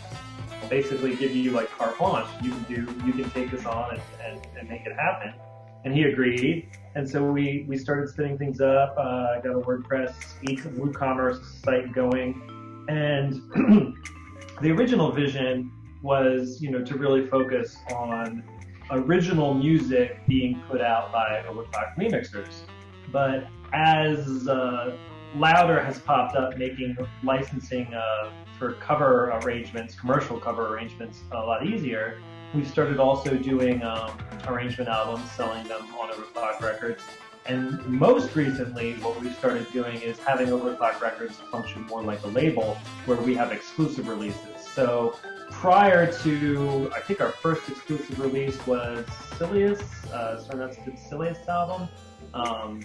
[0.69, 2.27] basically give you like carte blanche.
[2.41, 5.33] You can do, you can take this on and, and, and make it happen.
[5.85, 6.69] And he agreed.
[6.95, 10.13] And so we, we started spinning things up, uh, got a WordPress
[10.49, 12.41] e- WooCommerce site going.
[12.89, 13.33] And
[14.61, 15.71] the original vision
[16.01, 18.43] was, you know, to really focus on
[18.91, 22.61] original music being put out by Overclock remixers.
[23.11, 24.97] But as uh,
[25.35, 31.65] Loudr has popped up making licensing uh, for cover arrangements, commercial cover arrangements, a lot
[31.65, 32.19] easier,
[32.53, 37.03] we started also doing um, arrangement albums, selling them on Overclock Records.
[37.45, 42.27] And most recently, what we've started doing is having Overclock Records function more like a
[42.27, 42.75] label
[43.05, 44.65] where we have exclusive releases.
[44.73, 45.15] So
[45.51, 49.05] prior to, I think our first exclusive release was
[49.37, 49.81] Silius,
[50.11, 51.87] uh, so that's the Silius album.
[52.33, 52.81] Um,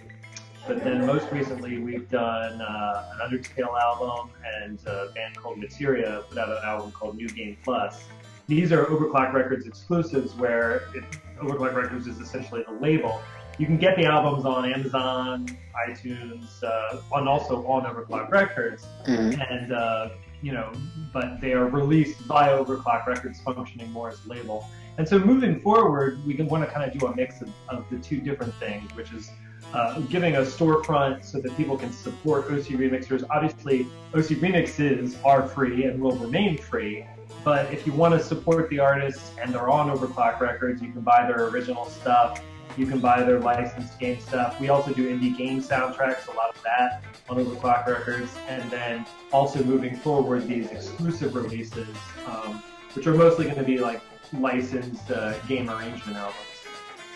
[0.67, 4.31] but then most recently, we've done uh, an Undertale album
[4.63, 8.05] and a band called Materia put out an album called New Game Plus.
[8.47, 11.05] These are Overclock Records exclusives where it,
[11.39, 13.21] Overclock Records is essentially the label.
[13.59, 15.47] You can get the albums on Amazon,
[15.89, 18.87] iTunes, uh, and also on Overclock Records.
[19.07, 19.51] Mhm.
[19.51, 20.09] And, uh,
[20.43, 20.73] you know,
[21.13, 24.67] but they are released by Overclock Records functioning more as a label.
[24.99, 27.99] And so moving forward, we want to kind of do a mix of, of the
[27.99, 29.31] two different things, which is
[29.73, 33.25] uh, giving a storefront so that people can support OC remixers.
[33.31, 33.83] Obviously,
[34.15, 37.05] OC remixes are free and will remain free,
[37.45, 41.03] but if you want to support the artists and they're on Overclock Records, you can
[41.03, 42.43] buy their original stuff.
[42.77, 44.59] You can buy their licensed game stuff.
[44.59, 49.07] We also do indie game soundtracks, a lot of that on Overclock Records, and then
[49.33, 51.97] also moving forward these exclusive releases,
[52.27, 52.63] um,
[52.95, 54.01] which are mostly going to be like
[54.33, 56.54] licensed uh, game arrangement albums.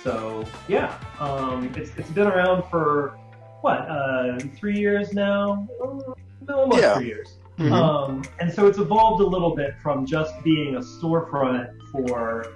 [0.02, 3.18] So yeah, um, it's it's been around for
[3.60, 5.66] what uh, three years now,
[6.46, 6.96] no, almost Yeah.
[6.96, 7.38] three years.
[7.58, 7.72] Mhm.
[7.72, 12.46] Um, and so it's evolved a little bit from just being a storefront for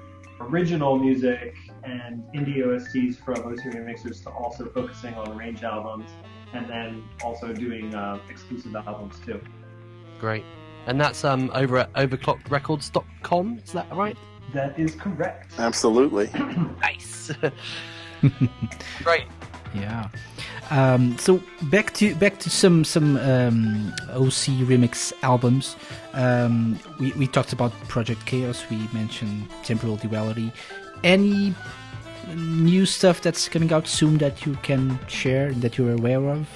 [0.41, 6.09] original music and indie OSTs from OC remixers to also focusing on range albums
[6.53, 9.41] and then also doing uh, exclusive albums too.
[10.21, 10.45] Great.
[10.87, 14.17] And that's um over at overclockrecords.com, is that right?
[14.53, 15.53] That is correct.
[15.59, 16.29] Absolutely.
[16.81, 17.31] Nice.
[19.05, 19.27] right.
[19.75, 20.09] Yeah.
[20.71, 21.41] Um, so
[21.71, 25.77] back to back to some some um, OC remix albums.
[26.13, 28.65] Um, we we talked about Project Chaos.
[28.71, 30.53] We mentioned Temporal Duality.
[31.05, 31.55] Any
[32.35, 36.47] new stuff that's coming out soon that you can share that you're aware of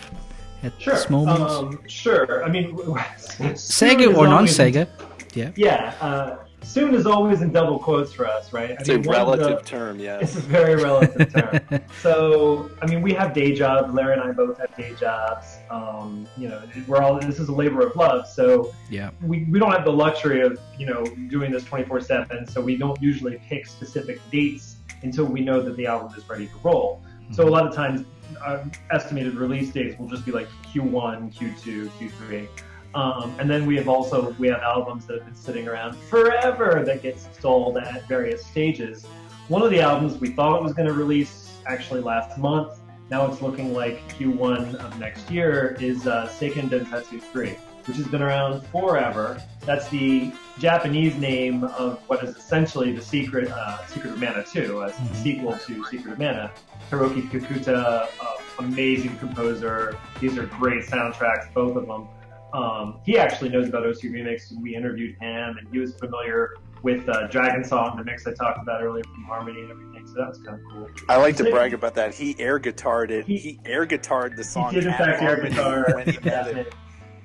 [0.62, 0.94] at Sure.
[0.94, 1.40] this moment?
[1.40, 2.44] Um, sure.
[2.44, 2.76] I mean,
[3.56, 4.86] Sega or non-Sega?
[5.34, 5.50] Yeah.
[5.56, 5.94] Yeah.
[6.00, 8.70] Uh, soon is always in double quotes for us, right?
[8.70, 10.18] I It's a mean, one of the- relative term, yeah.
[10.20, 11.32] It's a very relative
[11.70, 11.80] term.
[12.02, 13.92] so, I mean, we have day jobs.
[13.94, 15.56] Larry and I both have day jobs.
[15.70, 17.18] Um, you know, we're all.
[17.20, 18.26] This is a labor of love.
[18.26, 19.10] So Yeah.
[19.22, 22.46] we, we don't have the luxury of you know doing this 24 seven.
[22.46, 26.46] So we don't usually pick specific dates until we know that the album is ready
[26.46, 27.02] to roll.
[27.32, 28.04] So a lot of times,
[28.44, 32.48] uh, estimated release dates will just be like Q1, Q2, Q3.
[32.96, 36.82] Um, and then we have also we have albums that have been sitting around forever
[36.86, 39.04] that get sold at various stages.
[39.48, 42.80] One of the albums we thought it was going to release actually last month.
[43.10, 47.50] Now it's looking like Q1 of next year is uh, Seiken Densetsu 3,
[47.84, 49.42] which has been around forever.
[49.60, 54.84] That's the Japanese name of what is essentially the Secret uh, Secret of Mana 2,
[54.84, 56.50] as the sequel to Secret of Mana.
[56.90, 59.98] Hiroki Kikuta, uh, amazing composer.
[60.18, 62.08] These are great soundtracks, both of them.
[62.56, 67.06] Um, he actually knows about OC Remix, we interviewed him, and he was familiar with
[67.08, 70.06] uh, Dragon Song, the mix I talked about earlier from Harmony and everything.
[70.06, 70.88] So that was kind of cool.
[71.08, 72.14] I like to brag about that.
[72.14, 73.26] He air guitared it.
[73.26, 74.70] He- He, air guitared the song.
[74.70, 75.84] he did in at fact air guitar.
[75.94, 76.74] when he met it.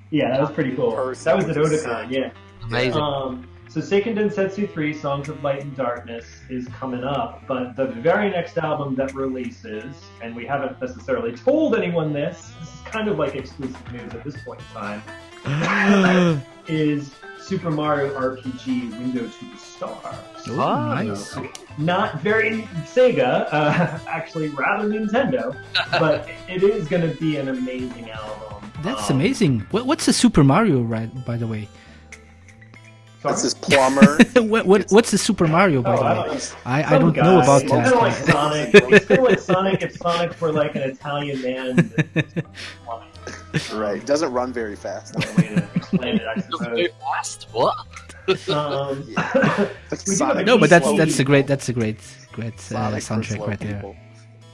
[0.10, 0.92] yeah, that was pretty cool.
[0.94, 2.32] Person, That was at which Otakon, yeah.
[2.64, 3.02] Amazing.
[3.02, 7.86] Um, so Seiken Densetsu 3, Songs of Light and Darkness, is coming up, but the
[7.88, 13.08] very next album that releases, and we haven't necessarily told anyone this, this is kind
[13.08, 14.66] of like exclusive news at this point in
[15.46, 20.16] time, is Super Mario RPG Window to the Stars.
[20.50, 21.36] Oh, Ah, nice.
[21.78, 25.56] Not very Sega, uh, actually rather Nintendo,
[25.92, 28.72] but it is going to be an amazing album.
[28.84, 29.60] That's Um, amazing.
[29.72, 31.10] What, what's a Super Mario, right?
[31.26, 31.68] By the way,
[33.24, 34.18] That's his plumber.
[34.36, 35.82] what, what what's the Super Mario?
[35.84, 36.42] By Oh, the I way, don't know.
[36.66, 37.24] I, I don't guy.
[37.24, 38.14] know about It's kind of like.
[38.14, 38.70] Sonic.
[38.74, 41.76] It's kind of like Sonic if Sonic were like an Italian man.
[41.76, 42.46] that-
[43.74, 44.06] right.
[44.06, 45.16] Doesn't run very fast.
[45.38, 46.88] way to explain it, I Go suppose.
[47.00, 47.48] fast?
[47.52, 47.76] What?
[48.50, 51.74] Um, Like We do Sonic have no, but that's Slow that's a great that's a
[51.74, 51.98] great
[52.32, 52.58] great uh,
[53.02, 53.76] Sonic soundtrack slow right there.
[53.76, 53.96] people.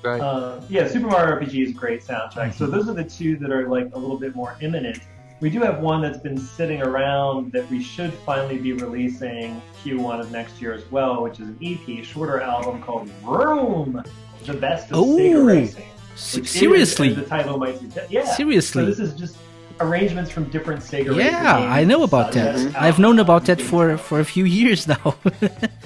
[0.01, 0.21] Great.
[0.21, 2.53] uh, yeah, Super Mario RPG is a great soundtrack.
[2.53, 4.99] So those are the two that are like a little bit more imminent.
[5.39, 10.19] We do have one that's been sitting around that we should finally be releasing Q1
[10.19, 14.03] of next year as well, which is an EP, shorter album called Room,
[14.45, 15.45] the best of Sega Ooh.
[15.47, 15.85] Racing.
[16.15, 18.09] Se- is, seriously, the title might suggest.
[18.11, 18.25] Yeah.
[18.25, 18.83] Seriously?
[18.83, 19.37] So this is just
[19.79, 21.71] arrangements from different Sega yeah, games.
[21.71, 22.57] I know about Uh, that.
[22.59, 25.13] yes, I've known about that for for a few years now,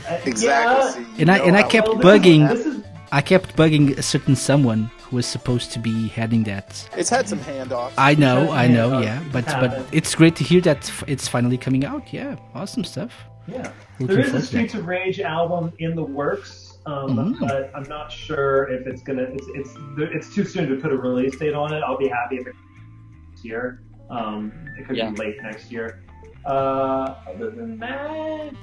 [0.10, 1.04] Uh, Exactly.
[1.04, 4.90] yeah, And I- and I kept well, bugging- is, I kept bugging a certain someone
[5.12, 6.90] who was supposed to be heading that.
[6.98, 7.92] It's had some handoffs.
[7.98, 9.86] I know, I know, yeah, yeah, it's but happened.
[9.86, 12.12] but it's great to hear that it's finally coming out.
[12.14, 13.14] Yeah, awesome stuff.
[13.48, 13.72] Yeah.
[14.00, 17.40] Looking There is a Streets of Rage album in the works, um, Mm.
[17.42, 19.24] but I'm not sure if it's gonna.
[19.24, 21.84] It's it's it's too soon to put a release date on it.
[21.84, 23.82] I'll be happy if it's year.
[24.10, 25.10] Um, it could Yeah.
[25.10, 26.04] be late next year.
[26.46, 28.54] Uh, other than that,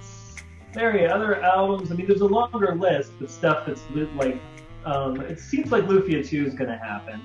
[0.75, 1.93] Larry, other albums.
[1.93, 4.41] I mean, there's a longer list, but stuff that's li- like.
[4.89, 7.21] Um, it seems like Lufia 2 is going to happen.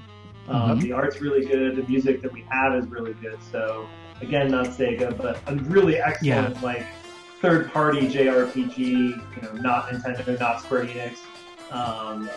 [0.49, 0.81] Uh, Mhm.
[0.81, 1.77] The art's really good.
[1.77, 3.37] The music that we have is really good.
[3.51, 3.87] So
[4.21, 6.85] again, not Sega, but a really excellent like
[7.41, 11.17] third party JRPG, you know, not Nintendo, not Square Enix,
[11.71, 12.29] um,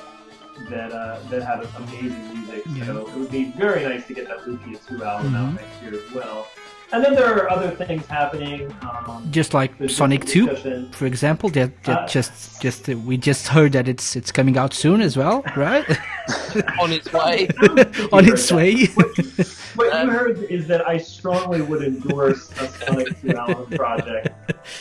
[0.70, 2.62] that uh, that have amazing music.
[2.74, 2.86] Yeah.
[2.86, 5.57] So it would be very nice to get that Lufia 2 album out Mhm.
[5.57, 6.47] next year as well.
[6.93, 8.73] And then there are other things happening.
[8.83, 13.49] Um, Just like Sonic 2, for example, that, that Uh, just just uh, we just
[13.49, 15.85] heard that it's it's coming out soon as well, right?
[16.83, 17.49] on its way.
[18.13, 18.87] On its heard way.
[18.87, 19.47] that.
[19.77, 24.29] What you heard is that I strongly would endorse a Sonic 2 album project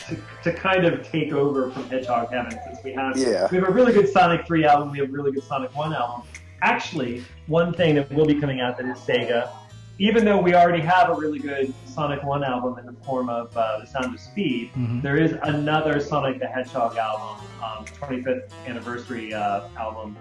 [0.08, 3.48] to, to kind of take over from Hedgehog Heaven since we have Yeah.
[3.50, 5.92] we have a really good Sonic 3 album, we have a really good Sonic 1
[5.94, 6.22] album.
[6.62, 9.50] Actually, one thing that will be coming out that is Sega,
[9.98, 13.56] even though we already have a really good Sonic 1 album in the form of
[13.56, 15.02] uh, The Sound of Speed, Mhm.
[15.02, 20.16] there is another Sonic the Hedgehog album, um, 25th anniversary uh, album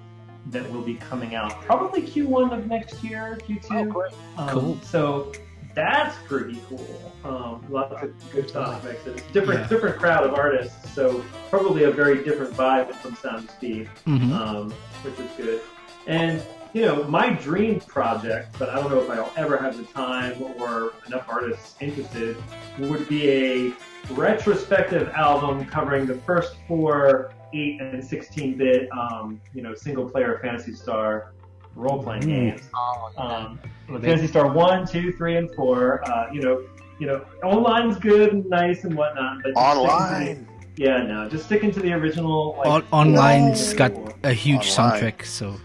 [0.48, 3.66] that will be coming out probably Q1 of next year, Q2.
[3.72, 4.12] Oh, great.
[4.38, 4.80] Um, Cool.
[4.84, 5.32] So
[5.74, 7.12] that's pretty cool.
[7.26, 9.22] Um, lots of good Sonic mixes.
[9.34, 9.68] Different Yeah.
[9.68, 14.32] different crowd of artists, so probably a very different vibe from Sound of Speed, Mhm.
[14.34, 14.72] um,
[15.02, 15.62] which is good.
[16.08, 16.42] And
[16.76, 20.42] you know, my dream project, but I don't know if I'll ever have the time
[20.60, 22.36] or enough artists interested,
[22.80, 23.74] would be a
[24.14, 30.38] retrospective album covering the first four 8 and 16 bit, um, you know, single player
[30.44, 31.32] Phantasy Star
[31.76, 32.28] role playing Mm.
[32.28, 32.62] games.
[32.76, 33.24] Oh, yeah.
[33.24, 33.60] Um,
[34.02, 36.04] Phantasy Star one, two, three, and four.
[36.12, 36.62] Uh, you know,
[37.00, 40.48] you know, online's good and nice and whatnot, but just sticking to Online.
[40.76, 42.56] the- yeah, no, just sticking to the original.
[42.58, 43.92] Like, On- online's four- got
[44.26, 45.02] a huge Online.
[45.02, 45.56] soundtrack, so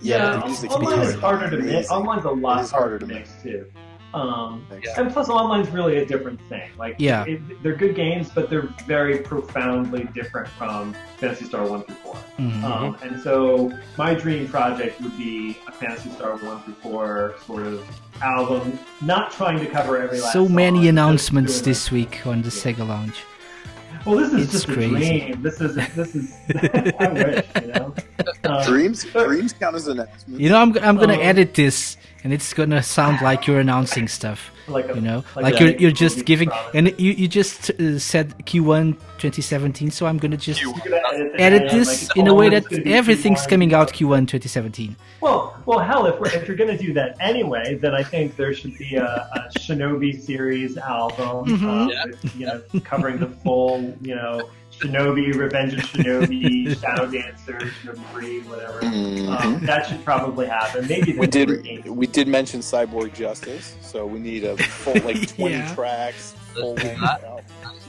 [0.00, 1.90] Yeah, the music's online is harder to mix.
[1.90, 3.66] Online's a lot It is harder to mix too.
[4.14, 4.88] Um, Thanks.
[4.96, 6.70] and plus, online's really a different thing.
[6.78, 7.24] Like, Yeah.
[7.26, 12.14] it, they're good games, but they're very profoundly different from Phantasy Star one through 4
[12.38, 12.64] mhm.
[12.64, 17.66] Um, and so my dream project would be a Phantasy Star 1 through 4 sort
[17.66, 17.86] of
[18.22, 22.48] album, not trying to cover every last so many just announcements this week on the
[22.48, 23.22] Sega Lounge.
[24.08, 24.94] Well, this is It's just crazy.
[25.20, 25.42] a dream.
[25.42, 26.34] This is, this is,
[26.98, 27.94] I wish, you know?
[28.44, 30.40] Um, Dreams, dreams count as announcements.
[30.40, 34.08] You know, I'm I'm gonna Um, edit this, and it's gonna sound like you're announcing
[34.08, 34.50] stuff.
[34.68, 36.74] like a, You know, like like, you're you're just giving, promise.
[36.74, 41.70] and you you just uh, said Q1 2017, so I'm gonna just gonna edit, edit
[41.70, 43.48] this like, in a way oh, that gonna everything's Q1.
[43.50, 44.94] coming out Q1 2017.
[45.20, 48.36] Well, well, hell, if, we're, if you're going to do that anyway, then I think
[48.36, 51.88] there should be a, a Shinobi series album, Mhm.
[51.90, 54.48] uh, with, you know, covering the full, you know,
[54.78, 58.80] Shinobi, Revenge of Shinobi, Shadow Dancer, Shinobi Free, whatever.
[58.80, 59.28] Mhm.
[59.40, 60.86] Um, that should probably happen.
[60.86, 61.48] Maybe we did.
[61.48, 61.84] newer games.
[61.86, 65.74] We did mention Cyborg Justice, so we need a full like twenty Yeah.
[65.74, 66.76] tracks, full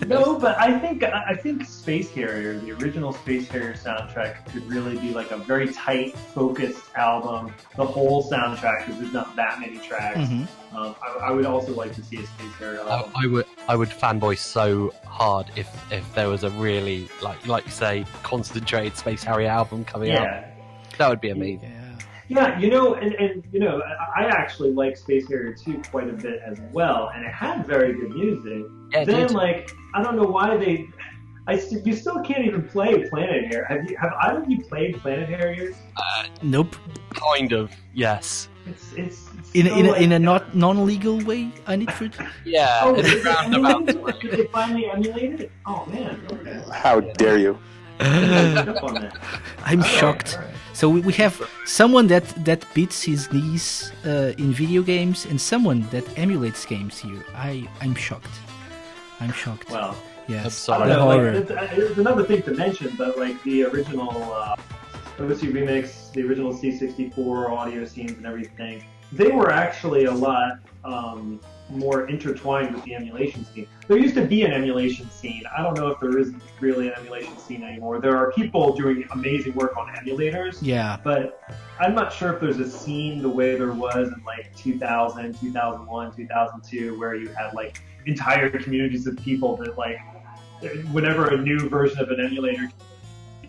[0.07, 4.65] No, but I think I I think Space Harrier, the original Space Harrier soundtrack, could
[4.67, 7.53] really be like a very tight, focused album.
[7.75, 10.17] The whole soundtrack, because there's not that many tracks.
[10.19, 10.47] Mhm.
[10.75, 13.03] Um, I, I would also like to see a Space Harrier I.
[13.15, 17.65] I would I would fanboy so hard if if there was a really like like
[17.65, 20.23] you say concentrated Space Harrier album coming out.
[20.23, 20.51] yeah,
[20.97, 21.71] That would be amazing.
[22.29, 22.49] Yeah.
[22.51, 23.81] yeah, you know, and, and you know,
[24.15, 27.65] I, I actually like Space Harrier 2 quite a bit as well, and it had
[27.65, 28.65] very good music.
[28.91, 29.31] Yeah, then, dude.
[29.31, 30.87] like, I don't know why they.
[31.47, 33.65] I st- you still can't even play Planet Harrier.
[33.67, 33.97] Have you?
[33.97, 35.73] Have either of you played Planet Harrier?
[36.43, 36.75] Nope.
[37.09, 38.49] kind of yes.
[38.69, 42.09] It's it's, it's In a, in a, in a not non-legal way, I need for
[42.45, 44.11] Yeah, Oh, in did a roundabout emulate way.
[44.13, 44.21] it?
[44.21, 45.51] Did they finally emulate it?
[45.65, 46.61] Oh man, okay.
[46.71, 47.53] How dare you?
[47.99, 49.13] Pick up on that.
[49.65, 50.29] I'm All right, shocked.
[50.37, 50.53] all right.
[50.73, 51.35] So we, we have
[51.65, 56.95] someone that that beats his knees uh, in video games, and someone that emulates games
[57.05, 57.21] here.
[57.35, 58.35] I I'm shocked.
[59.19, 59.69] I'm shocked.
[59.69, 59.95] Well,
[60.29, 61.07] yes, I'm the know.
[61.07, 61.33] Like, horror.
[61.41, 64.55] it's, uh, it's another thing to mention, but like the original uh,
[65.21, 71.39] OC remix, the original C64 audio scenes and everything, they were actually a lot um,
[71.69, 73.67] more intertwined with the emulation scene.
[73.87, 75.43] There used to be an emulation scene.
[75.55, 77.99] I don't know if there is really an emulation scene anymore.
[77.99, 80.59] There are people doing amazing work on emulators.
[80.61, 81.43] yeah, but
[81.79, 86.15] I'm not sure if there's a scene the way there was in like 2000, 2001,
[86.15, 89.99] 2002, where you had like entire communities of people that like,
[90.91, 92.69] whenever a new version of an emulator,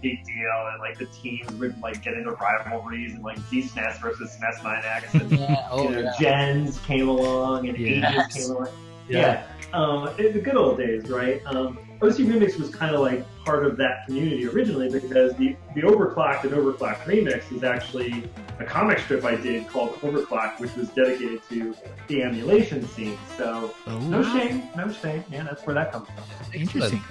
[0.01, 4.37] big deal, and like the teams would like get into rivalries and like Z-SNES versus
[4.41, 6.13] SNES 9X, and Yeah, oh, you know, yeah.
[6.21, 8.15] gens came along and Yes.
[8.37, 8.69] ages came along.
[9.09, 9.45] Yeah.
[9.73, 11.41] Um, in the good old days, right?
[11.47, 15.83] Um, OC Remix was kind of like part of that community originally because the, the
[15.83, 18.25] Overclocked and Overclocked Remix is actually
[18.59, 21.77] a comic strip I did called Overclocked, which was dedicated to
[22.09, 23.19] the emulation scene.
[23.37, 25.25] So, no oh, shame, no shame.
[25.31, 26.53] Yeah, that's where that comes from.
[26.55, 27.03] interesting.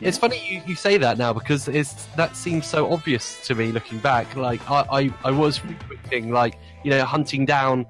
[0.00, 3.72] It's funny you, you say that now because it's that seems so obvious to me
[3.72, 4.36] looking back.
[4.36, 7.86] Like I, I, I was frequenting like you know hunting down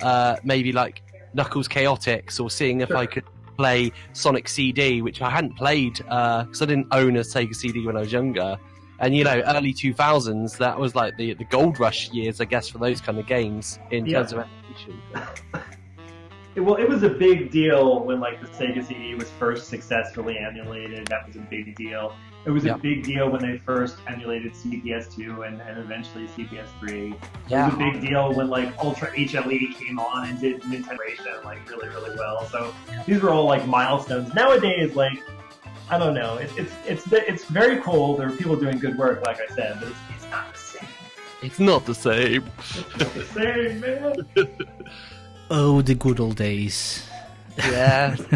[0.00, 1.02] uh, maybe like
[1.34, 2.96] Knuckles Chaotix or seeing if Sure.
[2.98, 3.24] I could
[3.56, 7.96] play Sonic CD, which I hadn't played because I didn't own a Sega CD when
[7.96, 8.56] I was younger.
[9.00, 12.44] And you know, early two thousands, that was like the the gold rush years, I
[12.44, 14.18] guess, for those kind of games in Yeah.
[14.18, 15.00] terms of emulation.
[16.56, 20.38] it, well, it was a big deal when like the Sega CD was first successfully
[20.38, 21.06] emulated.
[21.08, 22.14] That was a big deal.
[22.44, 22.74] It was Yeah.
[22.74, 27.12] a big deal when they first emulated CPS2 and, and eventually CPS3.
[27.12, 27.18] It
[27.48, 27.66] Yeah.
[27.66, 31.88] was a big deal when like Ultra HLE came on and did Nintendo like really
[31.88, 32.46] really well.
[32.46, 32.74] So
[33.06, 34.32] these were all like milestones.
[34.34, 35.18] Nowadays, like
[35.90, 38.16] I don't know, it, it's it's it's very cool.
[38.16, 40.88] There are people doing good work, like I said, but it's, it's not the same.
[41.42, 42.50] It's not the same.
[42.58, 44.14] It's not the same, man.
[45.50, 47.02] Oh, the good old days.
[47.58, 48.16] Yeah.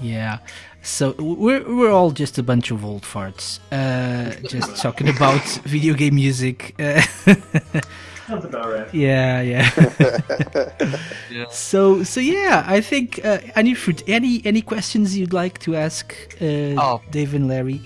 [0.00, 0.38] Yeah.
[0.80, 5.92] So we're we're all just a bunch of old farts, uh, just talking about video
[5.92, 6.74] game music.
[6.78, 7.02] Uh,
[8.26, 8.94] Sounds about right.
[8.94, 9.70] yeah, yeah.
[11.30, 11.44] Yeah.
[11.50, 16.14] So so yeah, I think uh, any fruit, any any questions you'd like to ask
[16.40, 17.02] uh, Oh.
[17.10, 17.82] Dave and Larry?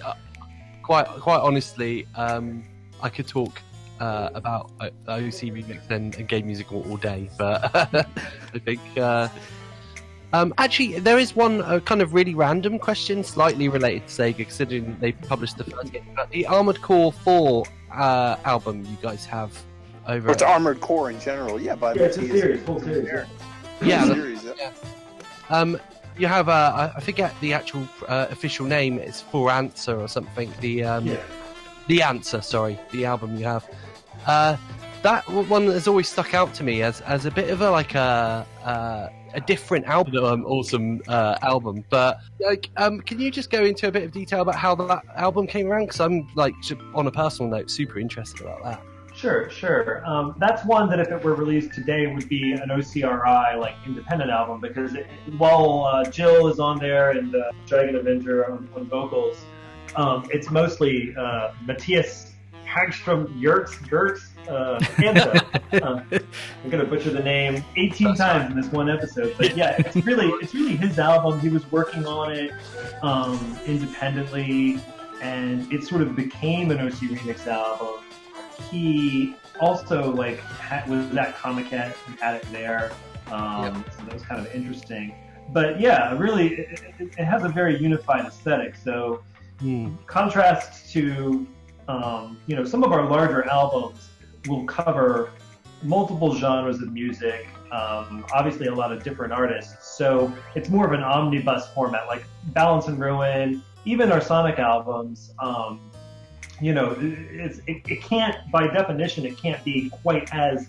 [0.85, 2.63] quite quite honestly, um,
[3.03, 3.61] I could talk
[4.01, 8.81] uh, about uh, OC remix and, and game music all, all day, but I think
[8.97, 9.29] uh,
[10.33, 14.37] um, actually there is one uh, kind of really random question, slightly related to Sega,
[14.39, 16.07] considering they published the first game.
[16.17, 19.57] But the Armored Core Four uh, album you guys have
[20.07, 23.07] over, Or it's Armored Core in general, yeah, by Yeah, it's a series, full series.
[23.07, 23.25] Yeah.
[23.83, 24.71] yeah, the- series, yeah.
[25.51, 25.79] Um,
[26.17, 26.53] you have uh,
[26.93, 28.99] I- I forget the actual uh, official name.
[28.99, 30.53] It's For Answer or something.
[30.61, 31.17] The um, Yeah.
[31.89, 32.41] the answer.
[32.41, 33.69] Sorry, the album you have.
[34.27, 34.57] Uh,
[35.03, 37.95] that one has always stuck out to me as as a bit of a like
[37.95, 41.85] a uh, a different album, um, awesome uh, album.
[41.89, 45.05] But like, um, can you just go into a bit of detail about how that
[45.17, 45.87] album came around?
[45.87, 46.55] Because I'm like,
[46.95, 48.83] on a personal note, super interested about that.
[49.15, 50.07] Sure, sure.
[50.07, 54.31] Um, that's one that if it were released today would be an OCRI like independent
[54.31, 55.07] album because it,
[55.37, 59.37] while uh, Jill is on there and uh, Dragon Avenger on, on vocals,
[59.97, 62.35] um, it's mostly uh, Matthias
[62.71, 64.79] Hagstrom Yertz Gertz uh,
[65.83, 66.05] um,
[66.65, 70.29] I'm gonna butcher the name 18 times in this one episode, but yeah, it's really
[70.43, 71.39] it's really his album.
[71.41, 72.53] He was working on it
[73.03, 74.81] um, independently,
[75.23, 78.01] and it sort of became an OC remix album
[78.71, 82.93] he also like had, was that Comic-Con and had it there,
[83.31, 85.15] um, so that was kind of interesting.
[85.53, 88.77] But yeah, really, it, it, it has a very unified aesthetic.
[88.77, 89.23] So
[90.07, 91.47] contrast to
[91.91, 94.09] um, you know some of our larger albums
[94.47, 95.31] will cover
[95.83, 97.49] multiple genres of music.
[97.73, 99.97] Um, obviously, a lot of different artists.
[99.97, 103.63] So it's more of an omnibus format, like Balance and Ruin.
[103.85, 105.81] Even our Sonic albums, um,
[106.61, 110.69] you know, it's, it, it can't, by definition, it can't be quite as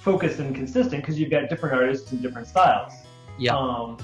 [0.00, 2.92] focused and consistent because you've got different artists and different styles.
[3.38, 3.56] Yeah.
[3.56, 3.98] Um,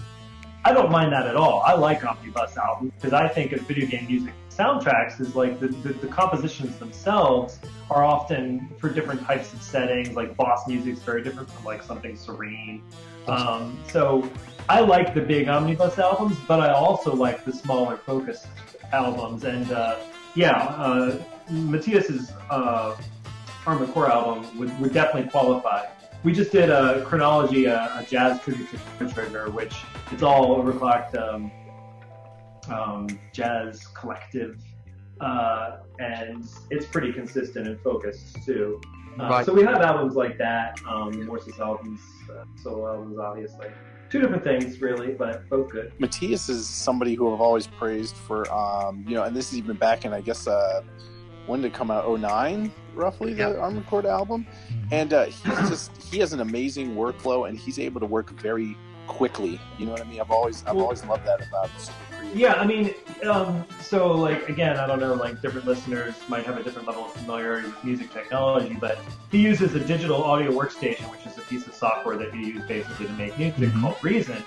[0.64, 1.62] I don't mind that at all.
[1.66, 5.68] I like omnibus albums because I think of video game music soundtracks is like the,
[5.68, 7.58] the, the compositions themselves
[7.90, 10.10] are often for different types of settings.
[10.14, 12.82] Like boss music's very different from like something serene.
[13.26, 14.28] Um, so
[14.68, 18.46] I like the big omnibus albums, but I also like the smaller focused
[18.92, 19.44] albums.
[19.44, 19.98] And uh,
[20.34, 22.96] yeah, uh, Matthias's uh,
[23.66, 25.86] Armored Core album would, would definitely qualify.
[26.24, 28.68] We just did a chronology, a, a jazz tribute
[28.98, 29.74] to Trigger, which
[30.12, 31.50] it's all overclocked um,
[32.68, 34.58] um, jazz collective,
[35.20, 38.80] uh, and it's pretty consistent and focused too.
[39.18, 39.46] Uh, Right.
[39.46, 43.66] So we have albums like that, um, Morse's albums, uh, solo albums, obviously.
[44.08, 45.92] Two different things, really, but both good.
[45.98, 49.76] Matthias is somebody who I've always praised for, um, you know, and this is even
[49.76, 50.82] back in, I guess, uh,
[51.46, 52.08] when did it come out?
[52.20, 54.46] 09, roughly, the Armored Core album.
[54.90, 58.76] And uh, he's just, he has an amazing workflow and he's able to work very
[59.06, 59.60] quickly.
[59.78, 60.20] You know what I mean?
[60.20, 62.11] I've always, I've always loved that about Super Creative.
[62.34, 62.94] Yeah, I mean,
[63.28, 67.04] um, so like again, I don't know, like different listeners might have a different level
[67.06, 68.98] of familiarity with music technology, but
[69.30, 72.62] he uses a digital audio workstation, which is a piece of software that you use
[72.66, 73.80] basically to make music Mhm.
[73.82, 74.42] called Reason,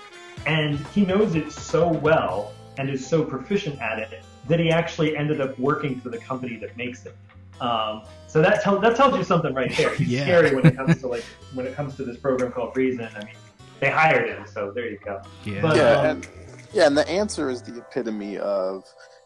[0.46, 5.16] and he knows it so well and is so proficient at it that he actually
[5.16, 7.16] ended up working for the company that makes it.
[7.60, 9.94] Um, so that tell, that tells you something right there.
[9.94, 10.22] He's Yeah.
[10.22, 11.24] scary when it comes to like
[11.54, 13.08] when it comes to this program called Reason.
[13.16, 13.34] I mean,
[13.80, 15.22] they hired him, so there you go.
[15.44, 15.62] Yeah.
[15.62, 16.26] But, yeah, um, and
[16.72, 18.84] yeah, and the answer is the epitome of,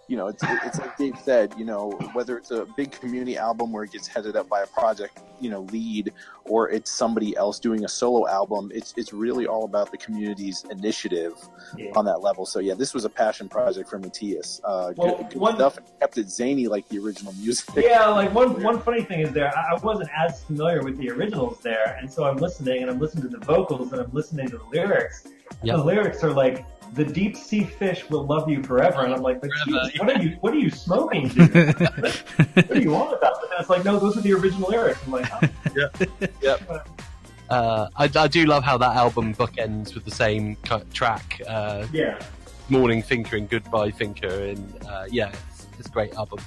[0.09, 3.73] you know, it's, it's like Dave said, you know, whether it's a big community album
[3.73, 6.13] where it gets headed up by a project, you know, lead,
[6.47, 10.65] or it's somebody else doing a solo album, it's it's really all about the community's
[10.69, 11.35] initiative
[11.79, 11.93] Yeah.
[11.95, 12.45] on that level.
[12.45, 14.61] So yeah, this was a passion project for Matthias.
[14.65, 17.71] Uh, Well, good, good one- stuff, and kept it zany like the original music.
[17.77, 21.09] yeah, like one one funny thing is there, I I wasn't as familiar with the
[21.11, 24.49] originals there, and so I'm listening and I'm listening to the vocals and I'm listening
[24.49, 25.29] to the lyrics.
[25.63, 25.77] Yep.
[25.77, 26.65] The lyrics are like,
[26.95, 30.23] "The deep sea fish will love you forever," and I'm like, but geez, what are
[30.23, 31.55] you what are you smoking, dude?
[31.55, 33.43] what are you on about?
[33.43, 35.01] And it's like, no, those are the original lyrics.
[35.07, 35.89] I'm like, oh.
[36.43, 36.89] Yep.
[37.49, 40.57] Uh, I, I do love how that album bookends with the same
[40.93, 41.41] track.
[41.49, 42.19] Uh, Yeah.
[42.69, 46.39] Morning Thinker and Goodbye Thinker, and uh, yeah, it's, it's a great album.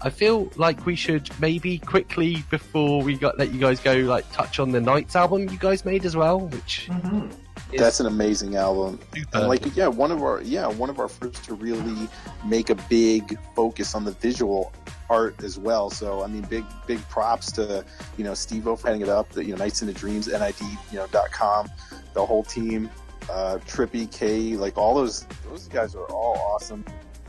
[0.00, 4.30] I feel like we should maybe quickly before we got let you guys go, like
[4.32, 7.36] touch on the Nights album you guys made as well, which hmm is
[7.72, 9.00] That's an amazing album.
[9.32, 12.08] And like yeah, one of our yeah, one of our first to really
[12.44, 14.72] make a big focus on the visual
[15.10, 15.90] art as well.
[15.90, 17.84] So I mean big big props to,
[18.16, 20.60] you know, Steve O for heading it up, the you know, Nights into Dreams, NID,
[20.92, 21.68] you know, dot com,
[22.12, 22.90] the whole team,
[23.30, 26.84] uh Trippy, K, like all those those guys are all awesome.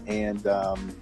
[0.06, 0.96] And um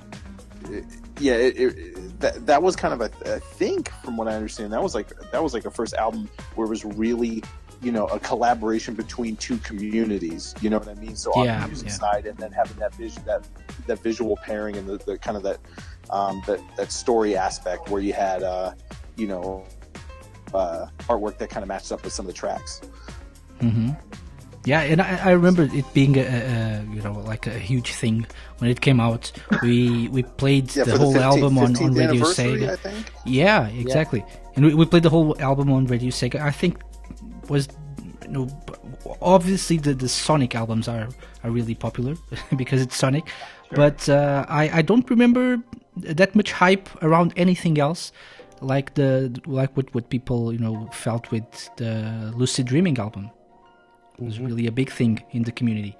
[0.69, 0.85] it-
[1.19, 4.73] yeah, it, it, that that was kind of a, I think from what I understand,
[4.73, 7.43] that was like that was like a first album where it was really
[7.83, 10.55] you know a collaboration between two communities.
[10.61, 11.15] You know what I mean?
[11.15, 11.93] So on Yeah, the music yeah.
[11.93, 13.47] side, and then having that vision, that
[13.87, 15.59] that visual pairing, and the, the kind of that
[16.09, 18.73] um, that that story aspect where you had uh,
[19.15, 19.65] you know
[20.53, 22.81] uh, artwork that kind of matched up with some of the tracks.
[23.59, 23.91] hmm
[24.65, 27.93] Yeah, and I, I remember it being a, a, a you know like a huge
[27.93, 28.25] thing
[28.59, 29.31] when it came out.
[29.61, 32.69] We we played Yeah, the whole the 15th, album on, on Radio Sega.
[32.69, 33.11] I think.
[33.25, 34.23] Yeah, exactly.
[34.55, 36.39] And we, we played the whole album on Radio Sega.
[36.39, 36.79] I think
[37.49, 37.67] was
[38.23, 38.47] you know
[39.21, 41.07] obviously the, the Sonic albums are
[41.43, 42.15] are really popular
[42.55, 43.25] because it's Sonic,
[43.71, 45.59] but uh, I I don't remember
[45.97, 48.11] that much hype around anything else.
[48.61, 53.29] Like the like what, what people you know felt with the Lucid Dreaming album
[54.17, 55.97] it was really a big thing in the community.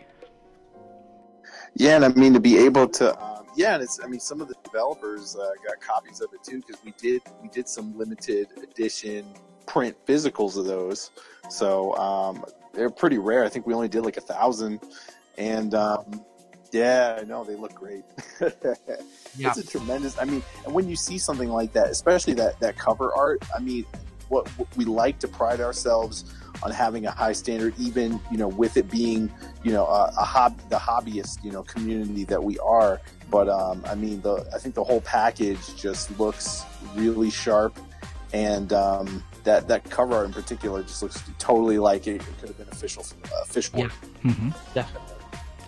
[1.76, 3.99] Yeah, and I mean to be able to, um, yeah, and it's.
[4.03, 7.22] I mean, some of the developers uh, got copies of it too because we did
[7.41, 9.26] we did some limited edition
[9.65, 11.11] print physicals of those.
[11.49, 13.44] So um, they're pretty rare.
[13.44, 14.82] I think we only did like a thousand,
[15.38, 16.24] and um,
[16.72, 18.03] yeah, I know they look great.
[19.36, 19.49] Yeah.
[19.49, 20.18] It's a tremendous.
[20.20, 23.60] I mean, and when you see something like that, especially that that cover art, I
[23.60, 23.86] mean,
[24.30, 26.26] what, what we like to pride ourselves
[26.61, 29.32] on having a high standard, even you know, with it being
[29.64, 33.02] you know a, a hob the hobbyist you know community that we are.
[33.32, 36.64] But um, I mean, the I think the whole package just looks
[36.94, 37.76] really sharp,
[38.34, 42.49] and um, that that cover art in particular just looks totally like it, it could
[42.49, 43.91] have been official uh, fish work.
[44.22, 45.10] hmm definitely.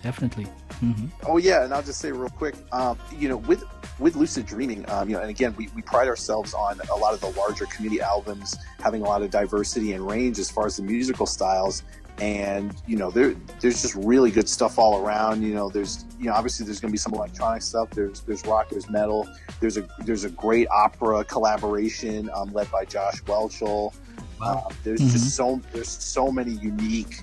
[0.02, 0.44] Definitely.
[0.78, 3.64] hmm Oh yeah, and I'll just say real quick, um, you know, with
[3.98, 7.12] with lucid dreaming, um, you know, and again, we, we pride ourselves on a lot
[7.14, 10.76] of the larger community albums having a lot of diversity and range as far as
[10.76, 11.82] the musical styles.
[12.18, 15.42] And you know, there there's just really good stuff all around.
[15.42, 17.90] You know, there's you know, obviously there's going to be some electronic stuff.
[17.90, 19.28] There's there's rock, there's metal.
[19.60, 23.92] There's a there's a great opera collaboration um, led by Josh Whelchel.
[24.40, 27.22] Um, there's just so there's so many unique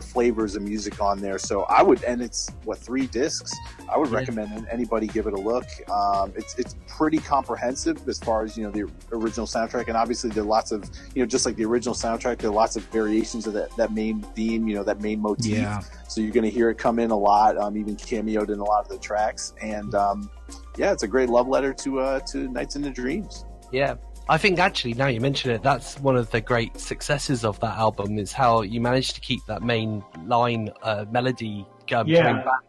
[0.00, 1.38] um, flavors of music on there.
[1.38, 3.52] So I would, and it's what three discs.
[3.92, 4.18] I would Yeah.
[4.18, 5.66] recommend anybody give it a look.
[5.90, 10.30] Um, it's it's pretty comprehensive as far as you know the original soundtrack, and obviously
[10.30, 12.84] there are lots of you know just like the original soundtrack, there are lots of
[12.86, 15.52] variations of that that main theme, you know that main motif.
[15.58, 15.80] Yeah.
[16.08, 18.64] So you're going to hear it come in a lot, um, even cameoed in a
[18.64, 20.30] lot of the tracks, and um,
[20.76, 23.44] yeah, it's a great love letter to uh, to Nights into Dreams.
[23.72, 23.94] Yeah.
[24.30, 27.76] I think actually, now you mention it, that's one of the great successes of that
[27.76, 32.22] album is how you managed to keep that main line uh, melody um, Yeah.
[32.22, 32.60] coming back,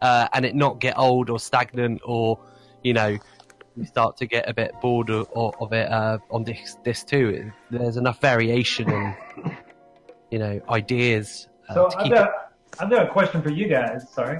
[0.00, 2.38] uh, and it not get old or stagnant or
[2.84, 3.18] you know
[3.76, 7.28] you start to get a bit bored of, of it uh, on this this too.
[7.28, 9.16] It- There's enough variation and
[10.30, 12.30] you know ideas uh, So I've got
[12.78, 14.08] I've got a question for you guys.
[14.12, 14.38] Sorry.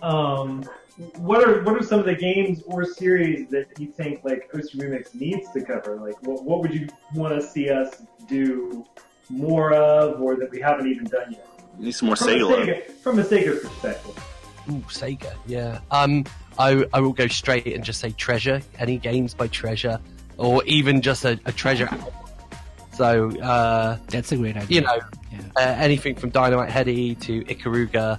[0.00, 0.64] Um,
[1.18, 4.62] what are what are some of the games or series that you think like OC
[4.76, 5.96] Remix needs to cover?
[5.96, 8.84] Like, what what would you want to see us do
[9.28, 11.48] more of, or that we haven't even done yet?
[11.78, 12.58] You need some more From Sega love.
[12.60, 14.24] Sega, from a Sega perspective.
[14.70, 15.80] Ooh, Sega, yeah.
[15.90, 16.24] Um,
[16.58, 18.62] I I will go straight and just say Treasure.
[18.78, 20.00] Any games by Treasure,
[20.38, 21.88] or even just a, a Treasure.
[21.88, 22.12] album.
[22.94, 24.80] So uh, That's a great idea.
[24.80, 24.98] you know,
[25.30, 25.40] Yeah.
[25.56, 28.18] uh, anything from Dynamite Headdy to Ikaruga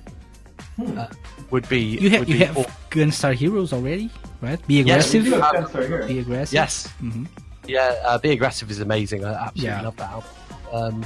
[0.96, 1.08] uh,
[1.52, 1.80] would be.
[1.82, 2.56] You have would you have
[2.90, 4.10] Gunstar Heroes already,
[4.42, 4.66] right?
[4.68, 5.24] Be Yes, we aggressive.
[5.24, 6.08] We do have- have Gunstar here.
[6.08, 6.54] Be aggressive.
[6.54, 7.26] yes, hmm
[7.68, 7.96] yeah.
[8.06, 9.26] Uh, Be aggressive is amazing.
[9.26, 9.82] I absolutely Yeah.
[9.82, 10.30] love that album.
[10.72, 11.06] Um,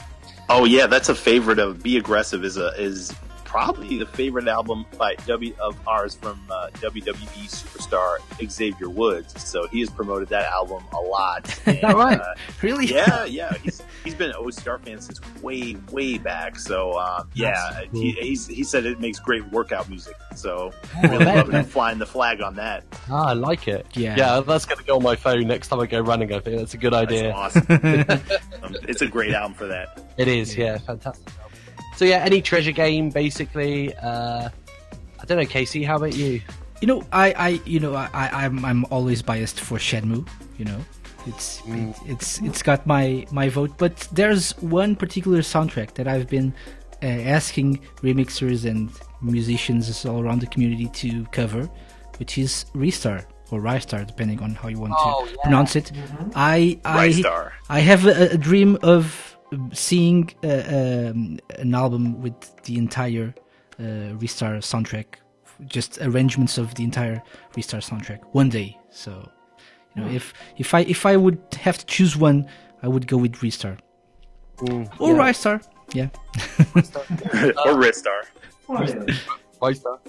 [0.50, 3.14] Oh yeah, that's a favorite of Be Aggressive is a is
[3.52, 8.18] probably the favorite album by W of ours from uh, WWE superstar
[8.50, 9.44] Xavier Woods.
[9.44, 11.60] So he has promoted that album a lot.
[11.68, 12.20] And, right?
[12.20, 12.86] uh, Really?
[12.86, 13.54] yeah, yeah.
[13.62, 16.58] He's he's been an OCR fan since way way back.
[16.58, 20.16] So um, yeah, he, he's, he said it makes great workout music.
[20.36, 20.72] So
[21.04, 22.84] really loving him flying the flag on that.
[23.10, 23.86] ah, I like it.
[23.94, 24.16] Yeah.
[24.18, 24.40] yeah.
[24.40, 26.34] That's gonna go on my phone next time I go running.
[26.34, 27.32] I think that's a good That's idea.
[27.34, 27.66] awesome.
[28.64, 30.02] um, it's a great album for that.
[30.18, 31.28] It is, yeah, fantastic.
[32.02, 32.08] Album.
[32.10, 33.94] So yeah, any treasure game basically.
[33.96, 34.50] Uh,
[35.20, 35.84] I don't know, Casey.
[35.84, 36.42] How about you?
[36.82, 40.28] You know, I, I, you know, I, I- I'm, I'm always biased for Shenmue.
[40.58, 40.80] You know,
[41.28, 41.62] It's
[42.08, 43.78] it's it's got my my vote.
[43.78, 46.54] But there's one particular soundtrack that I've been
[47.04, 48.90] uh, asking remixers and
[49.22, 51.70] musicians all around the community to cover,
[52.18, 55.38] which is Restar or Rystar, depending on how you want Oh, to yeah.
[55.44, 55.92] pronounce it.
[56.36, 57.52] I I Rystar.
[57.70, 59.31] I have a, a dream of
[59.74, 63.34] seeing uh, um, an album with the entire
[63.80, 65.16] uh, Restar soundtrack,
[65.66, 67.22] just arrangements of the entire
[67.54, 68.78] Restar soundtrack one day.
[68.90, 69.30] So,
[69.96, 72.48] you know, if if I if I would have to choose one,
[72.84, 73.78] I would go with Restar
[74.62, 75.32] or yeah.
[75.32, 75.68] Rystar.
[75.94, 76.10] Yeah.
[77.66, 78.22] or Ristar.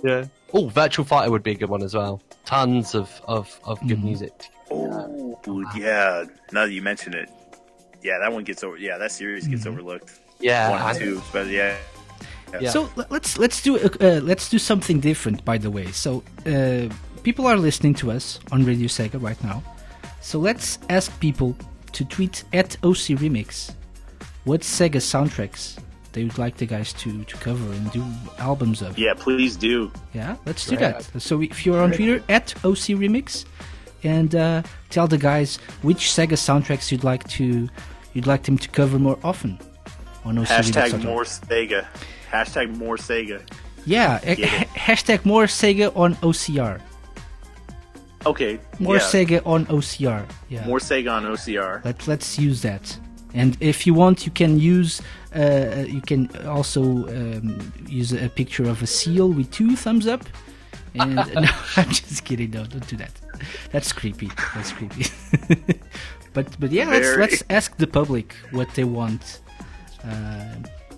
[0.03, 0.25] Yeah.
[0.55, 2.23] Oh, Virtua Fighter would be a good one as well.
[2.45, 4.33] Tons of of, of good music.
[4.71, 5.39] Oh,
[5.75, 6.25] yeah.
[6.53, 7.31] Now that you mention it,
[8.03, 8.77] yeah, that one gets over.
[8.77, 10.21] Yeah, that series gets overlooked.
[10.41, 10.71] Yeah.
[10.71, 11.77] one and and- two, but yeah.
[12.61, 12.69] Yeah.
[12.71, 15.43] So let's let's do uh, let's do something different.
[15.45, 16.93] By the way, so uh,
[17.23, 19.63] people are listening to us on Radio Sega right now.
[20.21, 21.57] So let's ask people
[21.93, 23.73] to tweet at OC Remix
[24.45, 25.79] what Sega soundtracks
[26.13, 28.05] they would like the guys to, to cover and do
[28.39, 28.99] albums of.
[28.99, 29.91] Yeah, please do.
[30.13, 30.99] Yeah, let's do Right.
[30.99, 31.23] that.
[31.23, 33.47] So if you're on Twitter at OC Remix,
[34.05, 37.69] and uh, tell the guys which Sega soundtracks you'd like to
[38.15, 39.59] you'd like them to cover more often
[40.25, 41.87] on OC Hashtag more Sega.
[42.31, 43.43] Hashtag more Sega.
[43.85, 46.81] Yeah, eh, ha- hashtag more Sega on OCR.
[48.25, 48.61] Okay.
[48.79, 49.03] More yeah.
[49.03, 50.25] Sega on OCR.
[50.49, 50.67] Yeah.
[50.67, 51.85] More Sega on OCR.
[51.85, 52.99] Let Let's use that.
[53.35, 55.01] And if you want, you can use.
[55.35, 60.23] Uh, you can also um, use a picture of a seal with two thumbs up.
[60.95, 62.51] And no, I'm just kidding.
[62.51, 63.13] No, don't do that.
[63.71, 64.31] That's creepy.
[64.55, 65.07] That's creepy.
[66.33, 69.41] but but yeah, let's let's ask the public what they want.
[70.05, 70.55] Uh,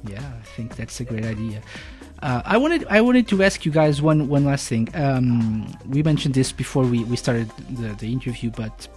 [0.06, 1.62] yeah, I think that's a great idea.
[2.22, 4.88] Uh, I wanted I wanted to ask you guys one one last thing.
[4.94, 8.88] Um, we mentioned this before we, we started the, the interview, but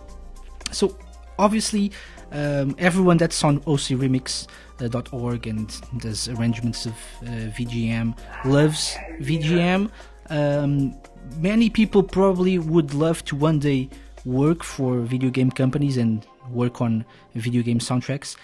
[0.72, 0.98] so
[1.40, 1.92] obviously
[2.32, 6.94] um, everyone that's on ocremix.org and does arrangements of
[7.24, 9.90] uh, VGM loves VGM.
[10.30, 10.96] Um,
[11.38, 13.90] many people probably would love to one day
[14.28, 18.36] work for video game companies and work on video game soundtracks.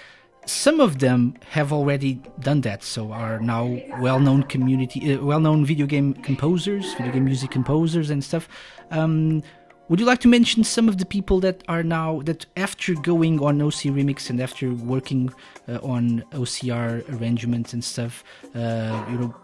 [0.45, 5.85] Some of them have already done that, so are now well-known community, uh, well-known video
[5.85, 8.49] game composers, video game music composers and stuff.
[8.91, 9.43] Um,
[9.89, 13.41] would you like to mention some of the people that are now that after going
[13.41, 15.33] on OC Remix and after working
[15.67, 18.23] uh, on OCR arrangements and stuff,
[18.55, 19.35] uh, you know,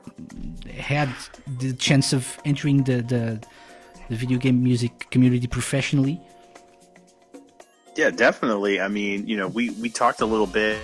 [0.74, 1.10] had
[1.60, 3.42] the chance of entering the, the
[4.10, 6.20] the video game music community professionally?
[7.96, 8.80] Yeah, definitely.
[8.80, 10.78] I mean, you know, we, we talked a little bit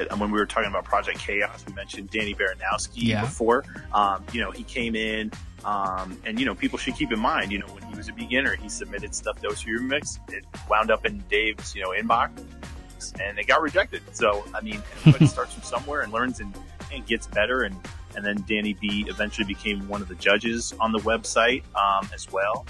[0.00, 1.64] uh, when we were talking about Project Chaos.
[1.66, 3.20] We mentioned Danny Baranowski Yeah.
[3.22, 3.64] before.
[3.92, 5.30] Um, you know, he came in,
[5.64, 8.12] um, and you know, people should keep in mind, you know, when he was a
[8.12, 10.18] beginner, he submitted stuff to OC Remix.
[10.32, 12.30] It wound up in Dave's, you know, inbox,
[13.20, 14.02] and it got rejected.
[14.12, 16.52] So, I mean, everybody starts from somewhere and learns and,
[16.92, 17.62] and gets better.
[17.62, 17.76] And
[18.16, 22.30] and then Danny B eventually became one of the judges on the website um, as
[22.30, 22.64] well